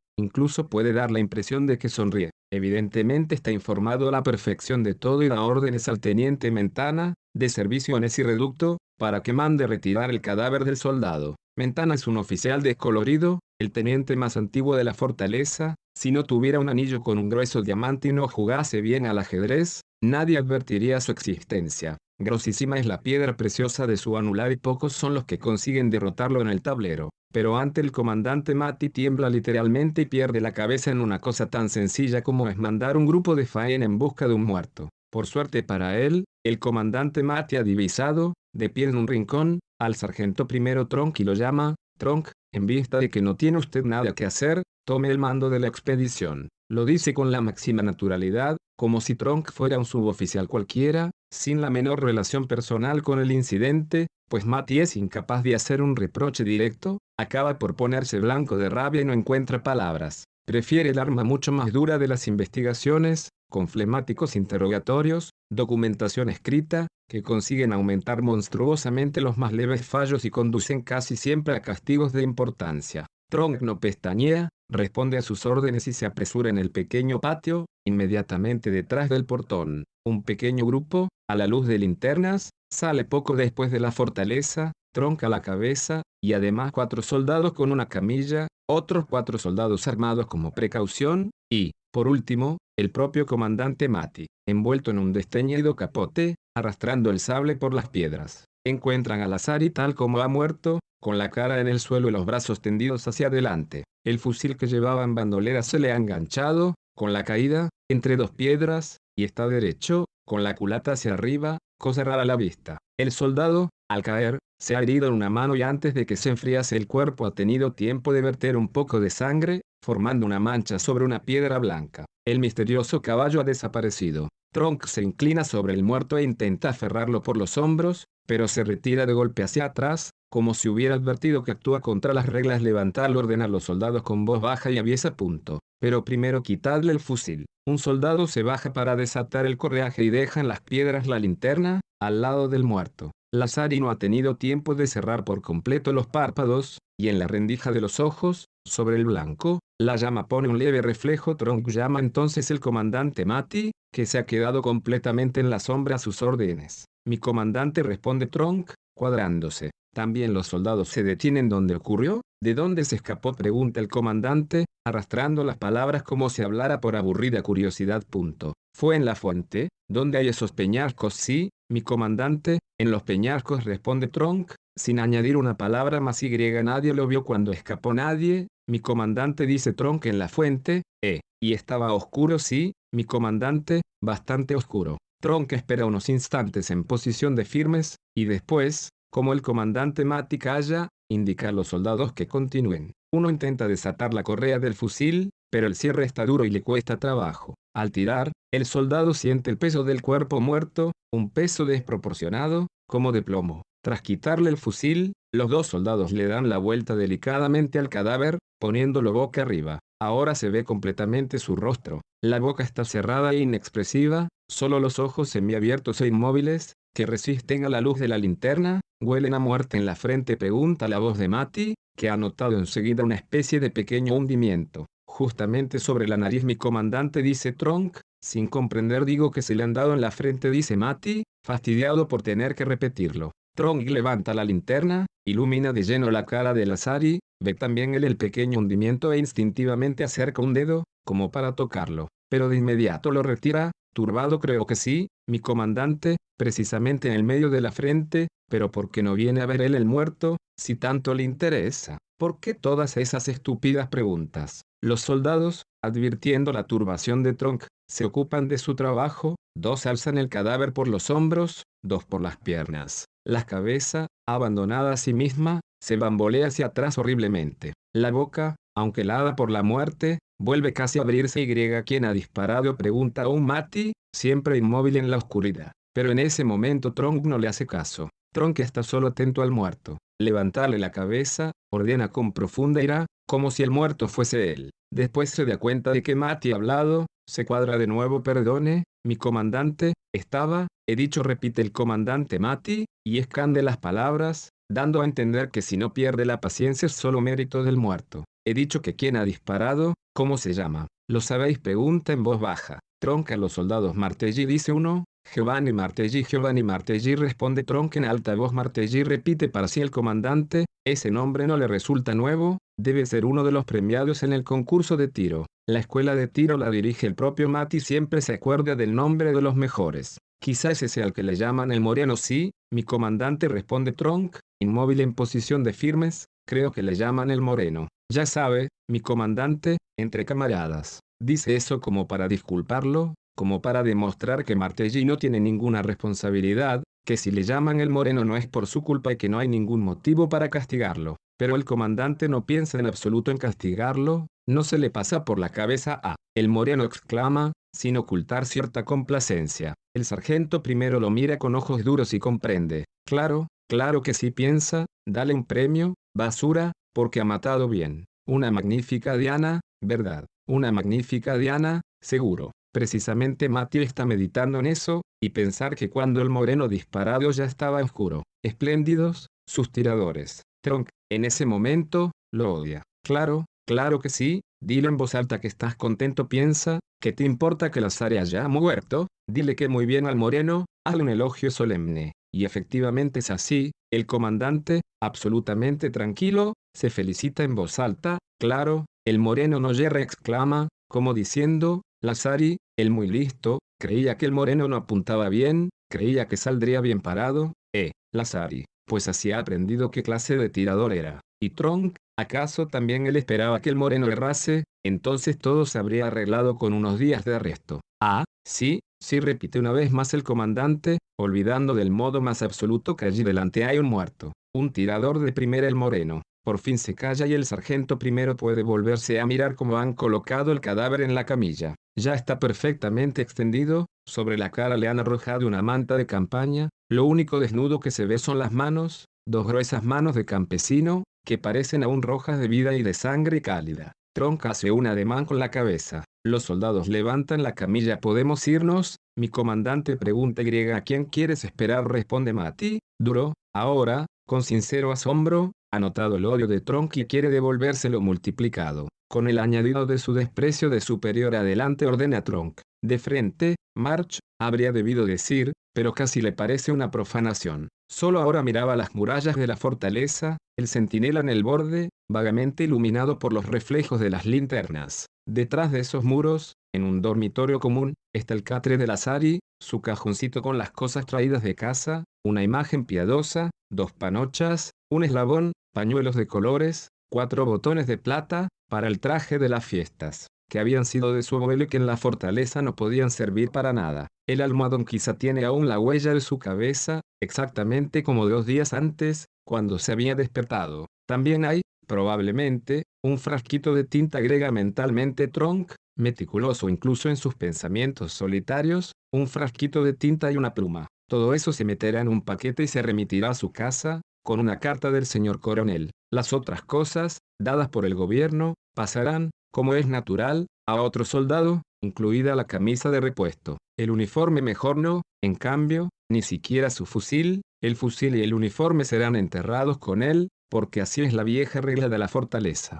incluso 0.19 0.69
puede 0.69 0.93
dar 0.95 1.11
la 1.11 1.21
impresión 1.21 1.67
de 1.67 1.77
que 1.77 1.91
sonríe. 1.91 2.31
Evidentemente 2.51 3.35
está 3.35 3.51
informado 3.53 4.09
a 4.09 4.13
la 4.13 4.23
perfección 4.23 4.83
de 4.83 4.95
todo 4.95 5.23
y 5.23 5.29
da 5.29 5.43
órdenes 5.43 5.89
al 5.89 6.01
teniente 6.01 6.51
Mentana, 6.51 7.15
de 7.37 7.49
servicio 7.49 7.97
en 7.97 8.05
ese 8.05 8.23
reducto, 8.23 8.79
para 9.01 9.23
que 9.23 9.33
mande 9.33 9.67
retirar 9.67 10.11
el 10.11 10.21
cadáver 10.21 10.67
del 10.67 10.77
soldado. 10.77 11.37
Mentana 11.57 11.95
es 11.95 12.07
un 12.07 12.19
oficial 12.19 12.63
descolorido, 12.63 13.41
el 13.59 13.73
teniente 13.73 14.15
más 14.15 14.37
antiguo 14.37 14.77
de 14.77 14.85
la 14.85 14.93
fortaleza, 14.93 15.75
si 15.97 16.13
no 16.13 16.25
tuviera 16.25 16.61
un 16.61 16.69
anillo 16.69 17.01
con 17.01 17.17
un 17.17 17.31
grueso 17.31 17.63
diamante 17.63 18.09
y 18.09 18.13
no 18.13 18.29
jugase 18.29 18.83
bien 18.83 19.07
al 19.07 19.19
ajedrez, 19.19 19.81
nadie 20.03 20.37
advertiría 20.37 21.01
su 21.01 21.13
existencia. 21.13 21.97
Grosísima 22.19 22.79
es 22.79 22.85
la 22.85 23.01
piedra 23.01 23.39
preciosa 23.39 23.87
de 23.87 23.97
su 23.97 24.19
anular 24.19 24.53
y 24.53 24.57
pocos 24.57 24.93
son 24.93 25.15
los 25.15 25.25
que 25.25 25.39
consiguen 25.39 25.89
derrotarlo 25.89 26.43
en 26.43 26.49
el 26.49 26.61
tablero. 26.61 27.09
Pero 27.33 27.57
ante 27.57 27.81
el 27.81 27.93
comandante 27.93 28.55
Mati 28.55 28.91
tiembla 28.91 29.31
literalmente 29.31 30.03
y 30.03 30.07
pierde 30.07 30.43
la 30.43 30.53
cabeza 30.53 30.91
en 30.91 31.01
una 31.01 31.23
cosa 31.23 31.49
tan 31.49 31.71
sencilla 31.71 32.23
como 32.23 32.51
es 32.51 32.59
mandar 32.59 32.99
un 32.99 33.07
grupo 33.07 33.35
de 33.35 33.47
faena 33.47 33.87
en 33.87 33.97
busca 33.97 34.29
de 34.29 34.35
un 34.35 34.45
muerto. 34.45 34.91
Por 35.11 35.27
suerte 35.27 35.63
para 35.63 35.99
él, 35.99 36.25
el 36.45 36.59
comandante 36.61 37.23
Mati 37.23 37.57
ha 37.57 37.65
divisado, 37.65 38.35
de 38.55 38.69
pie 38.69 38.89
en 38.89 38.97
un 38.97 39.09
rincón, 39.09 39.59
al 39.81 39.97
sargento 39.97 40.47
primero 40.47 40.87
Tronk 40.87 41.19
y 41.21 41.25
lo 41.25 41.35
llama, 41.35 41.75
Tronk, 41.99 42.31
en 42.55 42.67
vista 42.67 42.99
de 42.99 43.11
que 43.11 43.21
no 43.21 43.37
tiene 43.37 43.59
usted 43.59 43.85
nada 43.85 44.15
que 44.15 44.25
hacer, 44.25 44.63
tome 44.87 45.09
el 45.09 45.19
mando 45.19 45.51
de 45.51 45.59
la 45.59 45.67
expedición. 45.67 46.49
Lo 46.71 46.85
dice 46.85 47.13
con 47.13 47.33
la 47.33 47.41
máxima 47.41 47.83
naturalidad, 47.83 48.57
como 48.79 49.01
si 49.01 49.17
Tronk 49.17 49.51
fuera 49.51 49.79
un 49.79 49.85
suboficial 49.85 50.49
cualquiera, 50.49 51.11
sin 51.33 51.61
la 51.61 51.71
menor 51.71 52.03
relación 52.03 52.47
personal 52.47 53.03
con 53.03 53.19
el 53.19 53.33
incidente, 53.33 54.07
pues 54.29 54.47
Matty 54.47 54.79
es 54.79 54.97
incapaz 54.97 55.43
de 55.43 55.57
hacer 55.57 55.83
un 55.83 55.97
reproche 55.97 56.45
directo, 56.45 56.99
acaba 57.19 57.59
por 57.59 57.75
ponerse 57.75 58.21
blanco 58.21 58.57
de 58.57 58.69
rabia 58.69 59.03
y 59.03 59.05
no 59.05 59.13
encuentra 59.13 59.65
palabras. 59.65 60.25
Prefiere 60.47 60.91
el 60.91 60.99
arma 60.99 61.25
mucho 61.25 61.51
más 61.53 61.73
dura 61.73 61.99
de 61.99 62.09
las 62.09 62.29
investigaciones, 62.29 63.29
con 63.51 63.69
flemáticos 63.69 64.37
interrogatorios, 64.37 65.31
documentación 65.53 66.31
escrita, 66.31 66.87
que 67.11 67.23
consiguen 67.23 67.75
aumentar 67.75 68.23
monstruosamente 68.23 69.21
los 69.21 69.37
más 69.37 69.53
leves 69.53 69.85
fallos 69.85 70.25
y 70.25 70.31
conducen 70.31 70.81
casi 70.81 71.17
siempre 71.17 71.55
a 71.55 71.61
castigos 71.61 72.13
de 72.13 72.23
importancia. 72.23 73.07
Tronk 73.31 73.61
no 73.61 73.79
pestañea, 73.81 74.49
responde 74.71 75.19
a 75.19 75.23
sus 75.23 75.45
órdenes 75.45 75.87
y 75.89 75.93
se 75.93 76.07
apresura 76.07 76.51
en 76.51 76.59
el 76.59 76.71
pequeño 76.71 77.21
patio, 77.21 77.67
inmediatamente 77.87 78.71
detrás 78.71 79.09
del 79.09 79.27
portón. 79.27 79.85
Un 80.07 80.23
pequeño 80.23 80.65
grupo, 80.65 81.09
a 81.29 81.35
la 81.35 81.47
luz 81.47 81.67
de 81.67 81.79
linternas, 81.79 82.51
sale 82.73 83.05
poco 83.05 83.37
después 83.37 83.71
de 83.71 83.81
la 83.81 83.93
fortaleza, 83.93 84.73
tronca 84.95 85.29
la 85.29 85.43
cabeza, 85.43 86.03
y 86.23 86.33
además 86.35 86.73
cuatro 86.73 87.03
soldados 87.03 87.53
con 87.53 87.73
una 87.73 87.89
camilla, 87.89 88.49
otros 88.69 89.07
cuatro 89.07 89.39
soldados 89.39 89.87
armados 89.89 90.27
como 90.27 90.53
precaución, 90.53 91.31
y, 91.53 91.73
por 91.93 92.09
último, 92.09 92.59
el 92.79 92.91
propio 92.91 93.27
comandante 93.27 93.89
Mati, 93.89 94.27
envuelto 94.49 94.91
en 94.91 94.99
un 94.99 95.13
desteñido 95.13 95.77
capote, 95.77 96.37
arrastrando 96.57 97.11
el 97.11 97.21
sable 97.21 97.57
por 97.57 97.75
las 97.75 97.89
piedras. 97.89 98.45
Encuentran 98.67 99.21
a 99.21 99.29
Lazari 99.29 99.71
tal 99.71 99.95
como 99.95 100.21
ha 100.21 100.29
muerto, 100.29 100.81
con 101.01 101.19
la 101.19 101.31
cara 101.31 101.61
en 101.61 101.69
el 101.69 101.81
suelo 101.81 102.09
y 102.09 102.13
los 102.13 102.27
brazos 102.27 102.61
tendidos 102.61 103.09
hacia 103.09 103.29
adelante. 103.29 103.85
El 104.05 104.19
fusil 104.19 104.57
que 104.57 104.67
llevaba 104.67 105.05
en 105.05 105.15
bandolera 105.15 105.63
se 105.63 105.79
le 105.79 105.93
ha 105.93 105.97
enganchado, 105.97 106.75
con 106.95 107.13
la 107.13 107.25
caída, 107.25 107.71
entre 107.91 108.17
dos 108.17 108.31
piedras, 108.31 108.99
y 109.17 109.25
está 109.25 109.49
derecho, 109.49 110.05
con 110.27 110.45
la 110.45 110.55
culata 110.55 110.93
hacia 110.93 111.15
arriba, 111.15 111.59
cosa 111.81 112.05
rara 112.05 112.23
a 112.23 112.27
la 112.27 112.37
vista. 112.37 112.79
El 112.99 113.11
soldado, 113.11 113.71
al 113.91 114.03
caer, 114.03 114.39
se 114.61 114.77
ha 114.77 114.83
herido 114.83 115.09
en 115.09 115.15
una 115.15 115.31
mano 115.31 115.57
y 115.57 115.63
antes 115.63 115.95
de 115.95 116.05
que 116.05 116.17
se 116.17 116.29
enfriase 116.29 116.77
el 116.77 116.87
cuerpo 116.87 117.25
ha 117.25 117.35
tenido 117.35 117.73
tiempo 117.73 118.13
de 118.13 118.21
verter 118.21 118.59
un 118.59 118.69
poco 118.69 119.01
de 119.01 119.09
sangre, 119.09 119.63
formando 119.83 120.27
una 120.27 120.39
mancha 120.39 120.79
sobre 120.79 121.07
una 121.07 121.25
piedra 121.25 121.59
blanca. 121.59 122.05
El 122.27 122.39
misterioso 122.39 123.01
caballo 123.01 123.41
ha 123.41 123.45
desaparecido. 123.45 124.29
Tronk 124.53 124.85
se 124.85 125.03
inclina 125.03 125.45
sobre 125.45 125.73
el 125.73 125.83
muerto 125.83 126.19
e 126.19 126.23
intenta 126.23 126.69
aferrarlo 126.69 127.23
por 127.23 127.39
los 127.39 127.57
hombros, 127.57 128.05
pero 128.27 128.47
se 128.47 128.63
retira 128.63 129.07
de 129.07 129.15
golpe 129.15 129.43
hacia 129.43 129.65
atrás, 129.65 130.11
como 130.31 130.53
si 130.53 130.69
hubiera 130.69 130.97
advertido 130.97 131.43
que 131.43 131.53
actúa 131.53 131.81
contra 131.81 132.13
las 132.13 132.27
reglas 132.27 132.61
levantarlo 132.61 133.21
ordena 133.21 133.47
a 133.47 133.49
los 133.49 133.65
soldados 133.65 134.03
con 134.03 134.27
voz 134.27 134.43
baja 134.43 134.71
y 134.71 134.77
aviesa 134.77 135.17
punto. 135.17 135.61
Pero 135.81 136.05
primero 136.05 136.43
quitadle 136.43 136.93
el 136.93 137.01
fusil. 137.01 137.47
Un 137.67 137.79
soldado 137.79 138.27
se 138.27 138.43
baja 138.43 138.73
para 138.73 138.97
desatar 138.97 139.47
el 139.47 139.57
correaje 139.57 140.05
y 140.05 140.11
deja 140.11 140.41
en 140.41 140.49
las 140.49 140.61
piedras 140.61 141.07
la 141.07 141.19
linterna, 141.19 141.81
al 142.01 142.21
lado 142.21 142.49
del 142.49 142.65
muerto. 142.65 143.11
Lazari 143.33 143.81
no 143.81 143.91
ha 143.91 143.99
tenido 143.99 144.37
tiempo 144.37 144.75
de 144.75 144.87
cerrar 144.87 145.25
por 145.25 145.41
completo 145.41 145.93
los 145.93 146.07
párpados, 146.07 146.79
y 146.99 147.09
en 147.09 147.19
la 147.19 147.27
rendija 147.27 147.73
de 147.73 147.81
los 147.81 148.01
ojos, 148.01 148.47
sobre 148.67 148.97
el 148.97 149.07
blanco, 149.07 149.61
la 149.81 149.97
llama 149.97 150.29
pone 150.29 150.49
un 150.49 150.59
leve 150.59 150.83
reflejo. 150.83 151.37
Tronk 151.37 151.69
llama 151.69 152.01
entonces 152.01 152.51
el 152.51 152.61
comandante 152.61 153.25
Mati, 153.25 153.71
que 153.93 154.05
se 154.05 154.19
ha 154.19 154.27
quedado 154.27 154.63
completamente 154.63 155.41
en 155.41 155.49
la 155.49 155.61
sombra 155.61 155.97
a 155.97 155.99
sus 155.99 156.23
órdenes. 156.23 156.85
Mi 157.07 157.19
comandante 157.19 157.83
responde 157.83 158.27
Tronk, 158.27 158.73
cuadrándose. 158.95 159.71
También 159.95 160.35
los 160.35 160.47
soldados 160.47 160.89
se 160.89 161.03
detienen 161.03 161.49
donde 161.49 161.75
ocurrió, 161.75 162.21
¿de 162.43 162.55
dónde 162.55 162.85
se 162.85 162.97
escapó? 162.97 163.33
pregunta 163.33 163.81
el 163.81 163.89
comandante, 163.89 164.67
arrastrando 164.91 165.43
las 165.43 165.57
palabras 165.57 166.03
como 166.03 166.29
si 166.29 166.43
hablara 166.43 166.81
por 166.81 166.97
aburrida 166.97 167.43
curiosidad. 167.43 168.05
Punto. 168.09 168.53
Fue 168.77 168.97
en 168.97 169.05
la 169.05 169.15
fuente, 169.15 169.69
donde 169.89 170.19
hay 170.19 170.29
esos 170.29 170.53
peñascos, 170.53 171.15
sí, 171.15 171.51
mi 171.71 171.81
comandante, 171.81 172.59
en 172.79 172.91
los 172.91 173.03
peñascos 173.03 173.65
responde 173.65 174.09
Tronk, 174.09 174.53
sin 174.79 175.01
añadir 175.01 175.37
una 175.37 175.57
palabra 175.57 176.01
más 176.01 176.23
y 176.23 176.31
nadie 176.63 176.95
lo 176.95 177.07
vio 177.07 177.25
cuando 177.25 177.53
escapó 177.53 177.93
nadie, 177.93 178.49
mi 178.69 178.81
comandante 178.81 179.47
dice 179.47 179.73
Tronk 179.73 180.07
en 180.07 180.19
la 180.19 180.29
fuente, 180.29 180.83
eh, 181.03 181.21
y 181.43 181.55
estaba 181.55 181.93
oscuro 181.93 182.39
sí, 182.39 182.73
mi 182.95 183.05
comandante, 183.05 183.83
bastante 184.03 184.55
oscuro. 184.55 184.99
Tronk 185.21 185.53
espera 185.53 185.87
unos 185.87 186.09
instantes 186.09 186.71
en 186.71 186.85
posición 186.85 187.37
de 187.37 187.45
firmes, 187.45 187.97
y 188.17 188.25
después, 188.25 188.91
como 189.13 189.33
el 189.33 189.43
comandante 189.43 190.05
Mati 190.05 190.39
calla, 190.39 190.89
indica 191.11 191.49
a 191.49 191.53
los 191.53 191.69
soldados 191.69 192.13
que 192.13 192.27
continúen. 192.27 192.93
Uno 193.13 193.29
intenta 193.29 193.67
desatar 193.67 194.15
la 194.15 194.23
correa 194.23 194.61
del 194.61 194.75
fusil, 194.75 195.31
pero 195.51 195.67
el 195.67 195.75
cierre 195.75 196.05
está 196.05 196.25
duro 196.27 196.45
y 196.45 196.51
le 196.51 196.63
cuesta 196.63 196.99
trabajo. 196.99 197.55
Al 197.75 197.91
tirar, 197.91 198.31
el 198.53 198.67
soldado 198.67 199.15
siente 199.15 199.51
el 199.51 199.59
peso 199.59 199.83
del 199.83 200.01
cuerpo 200.01 200.41
muerto, 200.41 200.93
un 201.13 201.31
peso 201.31 201.65
desproporcionado, 201.65 202.69
como 202.89 203.11
de 203.11 203.23
plomo. 203.23 203.63
Tras 203.85 204.03
quitarle 204.03 204.51
el 204.51 204.59
fusil, 204.59 205.13
los 205.35 205.51
dos 205.51 205.67
soldados 205.67 206.13
le 206.13 206.27
dan 206.27 206.49
la 206.49 206.59
vuelta 206.59 206.95
delicadamente 206.95 207.81
al 207.81 207.89
cadáver, 207.89 208.39
poniéndolo 208.61 209.13
boca 209.13 209.43
arriba. 209.43 209.81
Ahora 210.01 210.35
se 210.37 210.51
ve 210.51 210.65
completamente 210.65 211.39
su 211.39 211.57
rostro. 211.57 212.01
La 212.23 212.39
boca 212.39 212.63
está 212.63 212.85
cerrada 212.85 213.33
e 213.33 213.39
inexpresiva, 213.39 214.29
solo 214.49 214.79
los 214.79 214.99
ojos 214.99 215.31
semiabiertos 215.31 216.01
e 216.01 216.07
inmóviles, 216.07 216.75
que 216.95 217.07
resisten 217.07 217.65
a 217.65 217.69
la 217.69 217.81
luz 217.81 217.99
de 217.99 218.09
la 218.09 218.19
linterna, 218.19 218.81
huelen 219.03 219.35
a 219.35 219.39
muerte 219.39 219.79
en 219.79 219.87
la 219.87 219.97
frente, 219.97 220.37
pregunta 220.37 220.89
la 220.89 220.99
voz 220.99 221.19
de 221.19 221.29
Mati, 221.29 221.75
que 221.97 222.09
ha 222.09 222.17
notado 222.17 222.59
enseguida 222.59 223.05
una 223.05 223.15
especie 223.15 223.61
de 223.61 223.71
pequeño 223.71 224.15
hundimiento. 224.15 224.87
Justamente 225.07 225.79
sobre 225.79 226.07
la 226.09 226.17
nariz 226.17 226.45
mi 226.45 226.57
comandante 226.57 227.23
dice 227.23 227.53
Tronk, 227.53 227.99
sin 228.23 228.47
comprender 228.47 229.05
digo 229.05 229.31
que 229.31 229.43
se 229.43 229.55
le 229.55 229.63
han 229.63 229.73
dado 229.73 229.93
en 229.93 230.01
la 230.01 230.11
frente 230.11 230.51
dice 230.51 230.77
Mati, 230.77 231.25
fastidiado 231.45 232.09
por 232.09 232.23
tener 232.23 232.55
que 232.55 232.65
repetirlo. 232.65 233.33
Tronk 233.57 233.89
levanta 233.89 234.35
la 234.35 234.45
linterna, 234.45 235.07
ilumina 235.27 235.73
de 235.73 235.83
lleno 235.83 236.11
la 236.11 236.27
cara 236.27 236.55
de 236.55 236.67
Lazari, 236.67 237.19
ve 237.43 237.55
también 237.55 237.95
él 237.95 238.05
el 238.05 238.17
pequeño 238.17 238.59
hundimiento 238.59 239.13
e 239.13 239.19
instintivamente 239.19 240.05
acerca 240.05 240.43
un 240.43 240.55
dedo, 240.55 240.85
como 241.05 241.31
para 241.31 241.55
tocarlo, 241.55 242.09
pero 242.31 242.49
de 242.49 242.57
inmediato 242.57 243.11
lo 243.11 243.23
retira, 243.23 243.73
turbado 243.93 244.39
creo 244.39 244.67
que 244.67 244.77
sí, 244.77 245.09
mi 245.31 245.39
comandante, 245.39 246.17
precisamente 246.37 247.09
en 247.09 247.15
el 247.15 247.23
medio 247.23 247.51
de 247.51 247.61
la 247.61 247.73
frente, 247.73 248.29
pero 248.51 248.71
¿por 248.71 248.91
qué 248.91 249.03
no 249.03 249.15
viene 249.15 249.41
a 249.41 249.47
ver 249.47 249.63
él 249.63 249.75
el 249.75 249.85
muerto, 249.85 250.37
si 250.59 250.75
tanto 250.75 251.15
le 251.15 251.23
interesa? 251.23 251.99
¿Por 252.19 252.41
qué 252.41 252.53
todas 252.53 252.97
esas 252.97 253.29
estúpidas 253.29 253.89
preguntas? 253.89 254.63
Los 254.83 255.01
soldados, 255.01 255.63
advirtiendo 255.83 256.53
la 256.53 256.65
turbación 256.65 257.23
de 257.23 257.33
Tronk, 257.33 257.65
se 257.89 258.05
ocupan 258.05 258.49
de 258.49 258.59
su 258.59 258.75
trabajo, 258.75 259.37
dos 259.57 259.87
alzan 259.87 260.19
el 260.19 260.29
cadáver 260.29 260.73
por 260.73 260.89
los 260.89 261.11
hombros, 261.11 261.65
dos 261.83 262.05
por 262.05 262.21
las 262.21 262.37
piernas. 262.37 263.07
La 263.27 263.47
cabeza, 263.47 264.07
abandonada 264.29 264.93
a 264.93 264.97
sí 264.97 265.15
misma, 265.15 265.61
se 265.83 265.97
bambolea 265.97 266.49
hacia 266.49 266.67
atrás 266.67 266.99
horriblemente. 266.99 267.73
La 267.95 268.11
boca, 268.11 268.57
aunque 268.77 269.03
helada 269.03 269.37
por 269.37 269.51
la 269.51 269.63
muerte, 269.63 270.19
vuelve 270.41 270.73
casi 270.73 270.99
a 270.99 271.03
abrirse 271.03 271.43
y 271.43 271.83
quien 271.85 272.05
ha 272.05 272.13
disparado 272.13 272.77
pregunta 272.77 273.23
a 273.23 273.29
un 273.29 273.45
Mati, 273.45 273.93
siempre 274.15 274.57
inmóvil 274.57 274.97
en 274.97 275.11
la 275.11 275.19
oscuridad. 275.19 275.73
Pero 275.95 276.11
en 276.11 276.19
ese 276.19 276.45
momento 276.45 276.95
Tronk 276.95 277.25
no 277.27 277.39
le 277.39 277.49
hace 277.49 277.67
caso. 277.67 278.09
Tronk 278.33 278.61
está 278.61 278.83
solo 278.83 279.09
atento 279.09 279.43
al 279.43 279.51
muerto. 279.51 279.99
Levantarle 280.21 280.79
la 280.79 280.93
cabeza, 280.93 281.53
ordena 281.73 282.09
con 282.09 282.33
profunda 282.33 282.83
ira, 282.83 283.07
como 283.29 283.51
si 283.51 283.63
el 283.63 283.71
muerto 283.71 284.09
fuese 284.09 284.53
él. 284.53 284.71
Después 284.93 285.31
se 285.31 285.45
da 285.45 285.57
cuenta 285.59 285.93
de 285.93 286.03
que 286.03 286.15
Mati 286.15 286.53
ha 286.53 286.57
hablado, 286.57 287.07
se 287.29 287.45
cuadra 287.45 287.79
de 287.79 287.87
nuevo, 287.87 288.23
perdone, 288.23 288.85
mi 289.07 289.17
comandante, 289.17 289.95
estaba, 290.15 290.67
he 290.89 290.97
dicho, 290.97 291.23
repite 291.23 291.63
el 291.63 291.73
comandante 291.73 292.39
Mati, 292.39 292.87
y 293.07 293.19
escande 293.19 293.63
las 293.63 293.79
palabras, 293.79 294.51
dando 294.71 295.03
a 295.03 295.05
entender 295.05 295.51
que 295.51 295.63
si 295.63 295.77
no 295.77 295.93
pierde 295.93 296.25
la 296.25 296.41
paciencia 296.41 296.87
es 296.87 296.93
solo 296.93 297.21
mérito 297.21 297.63
del 297.63 297.77
muerto. 297.77 298.25
He 298.51 298.55
dicho 298.55 298.83
que 298.83 298.97
quién 298.97 299.15
ha 299.15 299.25
disparado, 299.25 299.95
¿cómo 300.13 300.37
se 300.37 300.55
llama? 300.55 300.89
¿Lo 301.09 301.21
sabéis? 301.21 301.61
Pregunta 301.61 302.13
en 302.13 302.25
voz 302.25 302.41
baja. 302.41 302.81
Tronca 303.01 303.37
los 303.37 303.53
soldados 303.53 303.95
Martelli 303.95 304.45
dice 304.45 304.73
uno, 304.73 305.05
Giovanni 305.33 305.73
Martelli 305.73 306.25
Giovanni 306.25 306.65
Martelli 306.65 307.15
responde 307.15 307.63
Tronca 307.63 308.01
en 308.01 308.07
alta 308.07 308.35
voz 308.35 308.53
Martelli 308.53 309.05
repite 309.05 309.49
para 309.49 309.69
sí 309.69 309.81
el 309.81 309.93
comandante, 309.93 310.65
ese 310.85 311.13
nombre 311.13 311.47
no 311.47 311.57
le 311.59 311.69
resulta 311.69 312.17
nuevo, 312.17 312.59
debe 312.77 313.07
ser 313.07 313.25
uno 313.25 313.45
de 313.45 313.53
los 313.53 313.65
premiados 313.65 314.25
en 314.25 314.33
el 314.33 314.43
concurso 314.43 314.97
de 314.97 315.07
tiro. 315.07 315.47
La 315.69 315.79
escuela 315.79 316.17
de 316.17 316.27
tiro 316.27 316.57
la 316.57 316.71
dirige 316.71 317.07
el 317.07 317.15
propio 317.15 317.49
Mati 317.49 317.79
siempre 317.79 318.21
se 318.21 318.35
acuerda 318.35 318.75
del 318.75 318.97
nombre 318.97 319.33
de 319.33 319.43
los 319.43 319.55
mejores. 319.55 320.19
Quizás 320.43 320.83
ese 320.83 321.03
el 321.03 321.13
que 321.13 321.23
le 321.23 321.37
llaman 321.37 321.71
el 321.71 321.81
moreno 321.81 322.17
sí, 322.17 322.51
mi 322.73 322.83
comandante 322.83 323.47
responde 323.47 323.93
Tronc, 323.93 324.41
inmóvil 324.61 325.03
en 325.03 325.15
posición 325.15 325.63
de 325.63 325.73
firmes, 325.73 326.27
creo 326.49 326.73
que 326.73 326.83
le 326.83 326.97
llaman 326.97 327.31
el 327.31 327.41
moreno. 327.41 327.87
Ya 328.11 328.27
sabe, 328.27 328.69
mi 328.91 328.99
comandante, 328.99 329.79
entre 329.97 330.25
camaradas. 330.25 330.99
Dice 331.23 331.55
eso 331.55 331.81
como 331.81 332.09
para 332.09 332.27
disculparlo, 332.27 333.15
como 333.37 333.63
para 333.63 333.85
demostrar 333.85 334.45
que 334.45 334.57
Martelli 334.57 335.05
no 335.05 335.17
tiene 335.17 335.39
ninguna 335.39 335.83
responsabilidad, 335.83 336.83
que 337.07 337.17
si 337.17 337.31
le 337.31 337.45
llaman 337.45 337.81
el 337.81 337.89
moreno 337.89 338.25
no 338.25 338.37
es 338.37 338.49
por 338.49 338.67
su 338.67 338.83
culpa 338.83 339.13
y 339.13 339.17
que 339.17 339.29
no 339.29 339.39
hay 339.39 339.47
ningún 339.47 339.81
motivo 339.81 340.29
para 340.29 340.51
castigarlo. 340.51 341.17
Pero 341.39 341.55
el 341.55 341.65
comandante 341.65 342.29
no 342.29 342.47
piensa 342.47 342.81
en 342.81 342.87
absoluto 342.87 343.31
en 343.31 343.39
castigarlo, 343.39 344.27
no 344.49 344.65
se 344.65 344.79
le 344.79 344.91
pasa 344.91 345.25
por 345.25 345.39
la 345.39 345.51
cabeza 345.51 346.01
a. 346.03 346.17
El 346.37 346.49
moreno 346.49 346.83
exclama, 346.83 347.53
sin 347.73 347.97
ocultar 347.97 348.45
cierta 348.45 348.85
complacencia. 348.85 349.75
El 349.95 350.05
sargento 350.05 350.65
primero 350.65 350.99
lo 350.99 351.11
mira 351.11 351.39
con 351.39 351.55
ojos 351.55 351.85
duros 351.85 352.13
y 352.13 352.19
comprende. 352.19 352.87
Claro, 353.07 353.47
claro 353.69 354.03
que 354.03 354.15
sí 354.15 354.33
piensa, 354.33 354.87
dale 355.09 355.33
un 355.33 355.45
premio, 355.45 355.95
basura, 356.17 356.73
porque 356.95 357.21
ha 357.21 357.25
matado 357.25 357.69
bien. 357.69 358.07
Una 358.27 358.51
magnífica 358.51 359.17
Diana, 359.17 359.61
¿verdad? 359.83 360.27
Una 360.49 360.73
magnífica 360.73 361.37
Diana, 361.37 361.81
seguro. 362.03 362.53
Precisamente 362.73 363.49
Mati 363.49 363.79
está 363.79 364.07
meditando 364.07 364.59
en 364.61 364.67
eso, 364.67 365.03
y 365.23 365.31
pensar 365.31 365.75
que 365.77 365.91
cuando 365.91 366.23
el 366.23 366.31
moreno 366.31 366.69
disparado 366.69 367.31
ya 367.31 367.45
estaba 367.45 367.83
oscuro. 367.83 368.23
Espléndidos, 368.45 369.27
sus 369.49 369.73
tiradores. 369.73 370.43
Tronk, 370.63 370.89
en 371.11 371.25
ese 371.25 371.47
momento, 371.47 372.13
lo 372.33 372.55
odia. 372.55 372.83
Claro, 373.05 373.47
claro 373.67 373.99
que 373.99 374.09
sí, 374.09 374.43
dile 374.63 374.89
en 374.89 374.97
voz 374.97 375.15
alta 375.15 375.41
que 375.41 375.49
estás 375.49 375.75
contento, 375.75 376.29
piensa, 376.29 376.79
que 377.01 377.13
te 377.13 377.25
importa 377.25 377.71
que 377.71 377.81
Lazare 377.81 378.19
haya 378.19 378.47
muerto, 378.49 379.09
dile 379.29 379.57
que 379.57 379.69
muy 379.69 379.87
bien 379.87 380.07
al 380.07 380.17
moreno, 380.17 380.67
hazle 380.87 381.03
un 381.03 381.09
elogio 381.09 381.51
solemne. 381.51 382.13
Y 382.33 382.45
efectivamente 382.45 383.21
es 383.21 383.31
así, 383.31 383.73
el 383.93 384.07
comandante, 384.07 384.83
absolutamente 385.03 385.91
tranquilo, 385.91 386.55
se 386.77 386.91
felicita 386.91 387.43
en 387.43 387.55
voz 387.55 387.79
alta, 387.79 388.19
claro, 388.41 388.87
el 389.07 389.19
moreno 389.19 389.61
no 389.61 389.73
yerra 389.73 390.03
exclama, 390.03 390.69
como 390.89 391.15
diciendo, 391.15 391.83
Lazari, 392.03 392.59
el 392.79 392.91
muy 392.91 393.09
listo, 393.09 393.59
creía 393.81 394.17
que 394.17 394.27
el 394.27 394.33
moreno 394.33 394.69
no 394.69 394.77
apuntaba 394.77 395.29
bien, 395.29 395.71
creía 395.91 396.29
que 396.29 396.37
saldría 396.37 396.81
bien 396.81 397.01
parado, 397.01 397.53
eh, 397.75 397.93
Lazari, 398.13 398.65
pues 398.87 399.09
así 399.09 399.33
ha 399.33 399.39
aprendido 399.39 399.91
qué 399.91 400.03
clase 400.03 400.37
de 400.37 400.49
tirador 400.49 400.93
era. 400.93 401.21
Y 401.43 401.51
Tronk, 401.51 401.97
¿acaso 402.19 402.67
también 402.67 403.07
él 403.07 403.17
esperaba 403.17 403.61
que 403.61 403.71
el 403.71 403.77
moreno 403.77 404.09
errase? 404.09 404.65
Entonces 404.85 405.39
todo 405.39 405.65
se 405.65 405.79
habría 405.79 406.09
arreglado 406.09 406.57
con 406.57 406.73
unos 406.73 406.99
días 406.99 407.25
de 407.25 407.35
arresto. 407.35 407.81
Ah, 408.03 408.25
sí, 408.47 408.81
sí 409.03 409.21
repite 409.21 409.59
una 409.59 409.73
vez 409.73 409.91
más 409.93 410.13
el 410.13 410.23
comandante, 410.23 410.99
olvidando 411.19 411.75
del 411.75 411.91
modo 411.91 412.21
más 412.21 412.43
absoluto 412.43 412.97
que 412.97 413.07
allí 413.07 413.23
delante 413.23 413.65
hay 413.65 413.79
un 413.79 413.87
muerto. 413.87 414.33
Un 414.53 414.73
tirador 414.73 415.21
de 415.21 415.33
primera 415.33 415.69
el 415.69 415.77
moreno. 415.77 416.23
Por 416.45 416.59
fin 416.59 416.77
se 416.77 416.97
calla 416.97 417.25
y 417.27 417.35
el 417.35 417.45
sargento 417.45 418.01
primero 418.01 418.37
puede 418.37 418.65
volverse 418.65 419.21
a 419.21 419.27
mirar 419.27 419.55
cómo 419.55 419.77
han 419.79 419.93
colocado 419.93 420.51
el 420.51 420.61
cadáver 420.61 421.03
en 421.03 421.15
la 421.15 421.25
camilla. 421.25 421.77
Ya 421.97 422.15
está 422.15 422.41
perfectamente 422.41 423.23
extendido, 423.23 423.87
sobre 424.09 424.39
la 424.39 424.51
cara 424.51 424.77
le 424.77 424.89
han 424.89 424.99
arrojado 424.99 425.47
una 425.47 425.63
manta 425.63 425.97
de 425.97 426.07
campaña, 426.07 426.69
lo 426.91 427.05
único 427.05 427.39
desnudo 427.39 427.79
que 427.79 427.93
se 427.93 428.07
ve 428.07 428.19
son 428.19 428.41
las 428.41 428.51
manos, 428.51 429.05
dos 429.25 429.47
gruesas 429.47 429.85
manos 429.85 430.17
de 430.17 430.25
campesino, 430.25 431.05
que 431.25 431.39
parecen 431.39 431.85
aún 431.85 432.03
rojas 432.03 432.41
de 432.41 432.49
vida 432.49 432.75
y 432.75 432.83
de 432.83 432.95
sangre 432.95 433.43
cálida. 433.43 433.93
Tronca 434.13 434.51
hace 434.51 434.73
un 434.73 434.89
ademán 434.89 435.27
con 435.27 435.39
la 435.39 435.53
cabeza. 435.53 436.05
Los 436.27 436.43
soldados 436.43 436.89
levantan 436.89 437.45
la 437.45 437.55
camilla. 437.55 438.01
¿Podemos 438.01 438.49
irnos? 438.49 438.97
Mi 439.17 439.29
comandante 439.29 439.97
pregunta 439.97 440.43
griega 440.43 440.79
¿a 440.79 440.81
quién 440.81 441.05
quieres 441.05 441.45
esperar? 441.45 441.89
Responde 441.89 442.33
Mati. 442.33 442.81
Duro, 442.99 443.35
ahora, 443.55 444.07
con 444.31 444.45
sincero 444.45 444.93
asombro, 444.93 445.51
ha 445.73 445.81
notado 445.81 446.15
el 446.15 446.25
odio 446.25 446.47
de 446.47 446.61
Tronk 446.61 446.99
y 446.99 447.07
quiere 447.07 447.31
devolvérselo 447.31 448.01
multiplicado. 448.01 448.87
Con 449.11 449.27
el 449.27 449.41
añadido 449.41 449.87
de 449.87 449.99
su 449.99 450.15
desprecio 450.15 450.71
de 450.71 450.81
superior 450.81 451.35
adelante 451.35 451.85
ordena 451.85 452.23
Tronk. 452.23 452.61
De 452.81 453.01
frente, 453.01 453.57
March, 453.77 454.21
habría 454.41 454.71
debido 454.71 455.05
decir, 455.05 455.53
pero 455.75 455.93
casi 455.93 456.21
le 456.21 456.33
parece 456.33 456.73
una 456.73 456.91
profanación. 456.91 457.69
Solo 457.91 458.21
ahora 458.21 458.43
miraba 458.43 458.77
las 458.77 458.95
murallas 458.95 459.37
de 459.37 459.47
la 459.47 459.57
fortaleza, 459.57 460.37
el 460.59 460.69
centinela 460.69 461.21
en 461.21 461.29
el 461.29 461.43
borde, 461.43 461.89
vagamente 462.11 462.65
iluminado 462.65 463.19
por 463.19 463.33
los 463.33 463.47
reflejos 463.47 464.01
de 464.01 464.11
las 464.11 464.27
linternas. 464.27 465.07
Detrás 465.29 465.73
de 465.73 465.81
esos 465.81 466.05
muros, 466.05 466.55
en 466.75 466.85
un 466.85 467.03
dormitorio 467.03 467.61
común, 467.61 467.95
está 468.15 468.35
el 468.35 468.45
catre 468.45 468.79
de 468.79 468.87
Lazari, 468.87 469.41
su 469.61 469.81
cajoncito 469.81 470.43
con 470.43 470.59
las 470.59 470.71
cosas 470.71 471.07
traídas 471.07 471.43
de 471.43 471.55
casa, 471.55 472.05
una 472.25 472.43
imagen 472.43 472.85
piadosa, 472.85 473.51
dos 473.73 473.93
panochas, 473.93 474.71
un 474.91 475.05
eslabón, 475.05 475.53
pañuelos 475.75 476.17
de 476.17 476.27
colores, 476.27 476.89
cuatro 477.11 477.45
botones 477.45 477.87
de 477.87 477.99
plata, 477.99 478.49
para 478.69 478.87
el 478.87 479.01
traje 479.01 479.39
de 479.39 479.49
las 479.49 479.65
fiestas, 479.65 480.29
que 480.51 480.59
habían 480.59 480.85
sido 480.85 481.15
de 481.15 481.23
su 481.23 481.37
abuelo 481.37 481.65
y 481.65 481.67
que 481.69 481.79
en 481.79 481.87
la 481.87 481.97
fortaleza 481.97 482.61
no 482.61 482.77
podían 482.77 483.11
servir 483.11 483.51
para 483.51 483.73
nada. 483.73 484.09
El 484.29 484.43
almohadón 484.43 484.85
quizá 484.85 485.17
tiene 485.17 485.45
aún 485.47 485.69
la 485.69 485.79
huella 485.79 486.13
de 486.13 486.21
su 486.21 486.39
cabeza, 486.39 487.01
exactamente 487.23 488.03
como 488.03 488.29
dos 488.29 488.45
días 488.45 488.75
antes, 488.75 489.27
cuando 489.47 489.79
se 489.79 489.93
había 489.93 490.15
despertado. 490.15 490.87
También 491.09 491.45
hay, 491.45 491.63
probablemente, 491.87 492.83
un 493.03 493.19
frasquito 493.19 493.75
de 493.75 493.85
tinta 493.85 494.19
agrega 494.19 494.51
mentalmente 494.51 495.29
Tronk, 495.29 495.73
meticuloso 495.97 496.69
incluso 496.69 497.09
en 497.09 497.17
sus 497.17 497.35
pensamientos 497.35 498.13
solitarios, 498.13 498.93
un 499.13 499.29
frasquito 499.29 499.85
de 499.85 499.93
tinta 499.93 500.31
y 500.31 500.37
una 500.37 500.53
pluma. 500.53 500.89
Todo 501.09 501.35
eso 501.35 501.53
se 501.53 501.65
meterá 501.65 502.01
en 502.01 502.09
un 502.09 502.23
paquete 502.23 502.65
y 502.65 502.69
se 502.69 502.83
remitirá 502.83 503.31
a 503.31 503.35
su 503.35 503.53
casa, 503.53 504.01
con 504.25 504.41
una 504.41 504.59
carta 504.59 504.91
del 504.91 505.07
señor 505.07 505.41
coronel. 505.41 505.91
Las 506.13 506.33
otras 506.33 506.63
cosas, 506.63 507.19
dadas 507.41 507.69
por 507.69 507.87
el 507.87 507.95
gobierno, 507.95 508.55
pasarán, 508.75 509.31
como 509.53 509.75
es 509.75 509.87
natural, 509.87 510.47
a 510.69 510.81
otro 510.81 511.05
soldado, 511.05 511.63
incluida 511.83 512.35
la 512.35 512.47
camisa 512.47 512.91
de 512.91 513.01
repuesto. 513.01 513.59
El 513.79 513.91
uniforme 513.91 514.43
mejor 514.43 514.77
no, 514.77 515.03
en 515.23 515.35
cambio, 515.35 515.89
ni 516.11 516.23
siquiera 516.23 516.71
su 516.71 516.87
fusil, 516.87 517.43
el 517.63 517.77
fusil 517.77 518.17
y 518.17 518.23
el 518.23 518.35
uniforme 518.35 518.85
serán 518.85 519.17
enterrados 519.17 519.79
con 519.79 520.03
él, 520.03 520.29
porque 520.51 520.81
así 520.81 521.03
es 521.03 521.13
la 521.13 521.23
vieja 521.23 521.61
regla 521.61 521.89
de 521.89 521.99
la 521.99 522.09
fortaleza. 522.09 522.79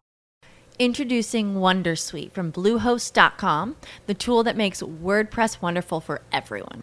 Introducing 0.79 1.57
Wondersuite 1.57 2.33
from 2.33 2.51
Bluehost.com, 2.53 3.75
the 4.07 4.15
tool 4.15 4.43
that 4.43 4.57
makes 4.57 4.83
WordPress 4.83 5.61
wonderful 5.61 6.01
for 6.01 6.23
everyone. 6.33 6.83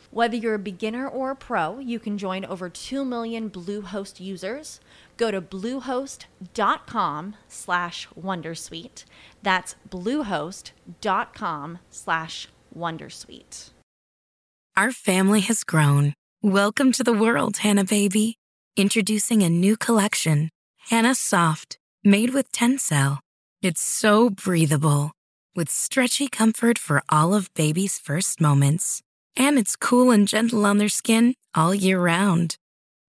Whether 0.13 0.35
you're 0.35 0.55
a 0.55 0.59
beginner 0.59 1.07
or 1.07 1.31
a 1.31 1.37
pro, 1.37 1.79
you 1.79 1.97
can 1.97 2.17
join 2.17 2.43
over 2.43 2.69
2 2.69 3.05
million 3.05 3.49
Bluehost 3.49 4.19
users. 4.19 4.81
Go 5.15 5.31
to 5.31 5.41
bluehost.com 5.41 7.35
slash 7.47 8.09
wondersuite. 8.19 9.05
That's 9.41 9.75
bluehost.com 9.89 11.79
slash 11.89 12.49
wondersuite. 12.77 13.69
Our 14.75 14.91
family 14.91 15.39
has 15.41 15.63
grown. 15.63 16.13
Welcome 16.41 16.91
to 16.93 17.05
the 17.05 17.13
world, 17.13 17.57
Hannah 17.57 17.85
baby. 17.85 18.35
Introducing 18.75 19.43
a 19.43 19.49
new 19.49 19.77
collection, 19.77 20.49
Hannah 20.89 21.15
Soft, 21.15 21.77
made 22.03 22.33
with 22.33 22.51
Tencel. 22.51 23.19
It's 23.61 23.81
so 23.81 24.29
breathable, 24.29 25.13
with 25.55 25.69
stretchy 25.69 26.27
comfort 26.27 26.77
for 26.77 27.01
all 27.07 27.33
of 27.33 27.53
baby's 27.53 27.97
first 27.97 28.41
moments. 28.41 29.01
And 29.35 29.57
it's 29.57 29.75
cool 29.75 30.11
and 30.11 30.27
gentle 30.27 30.65
on 30.65 30.77
their 30.77 30.89
skin 30.89 31.35
all 31.55 31.73
year 31.73 31.99
round. 31.99 32.57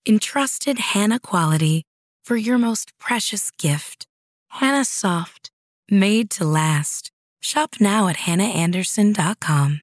Entrusted 0.07 0.79
Hannah 0.79 1.21
quality 1.21 1.85
for 2.25 2.37
your 2.37 2.59
most 2.59 2.93
precious 2.99 3.51
gift. 3.53 4.07
Hannah 4.49 4.85
Soft, 4.85 5.51
made 5.91 6.31
to 6.31 6.45
last. 6.45 7.11
Shop 7.41 7.77
now 7.81 8.09
at 8.09 8.17
hannahanderson.com. 8.17 9.81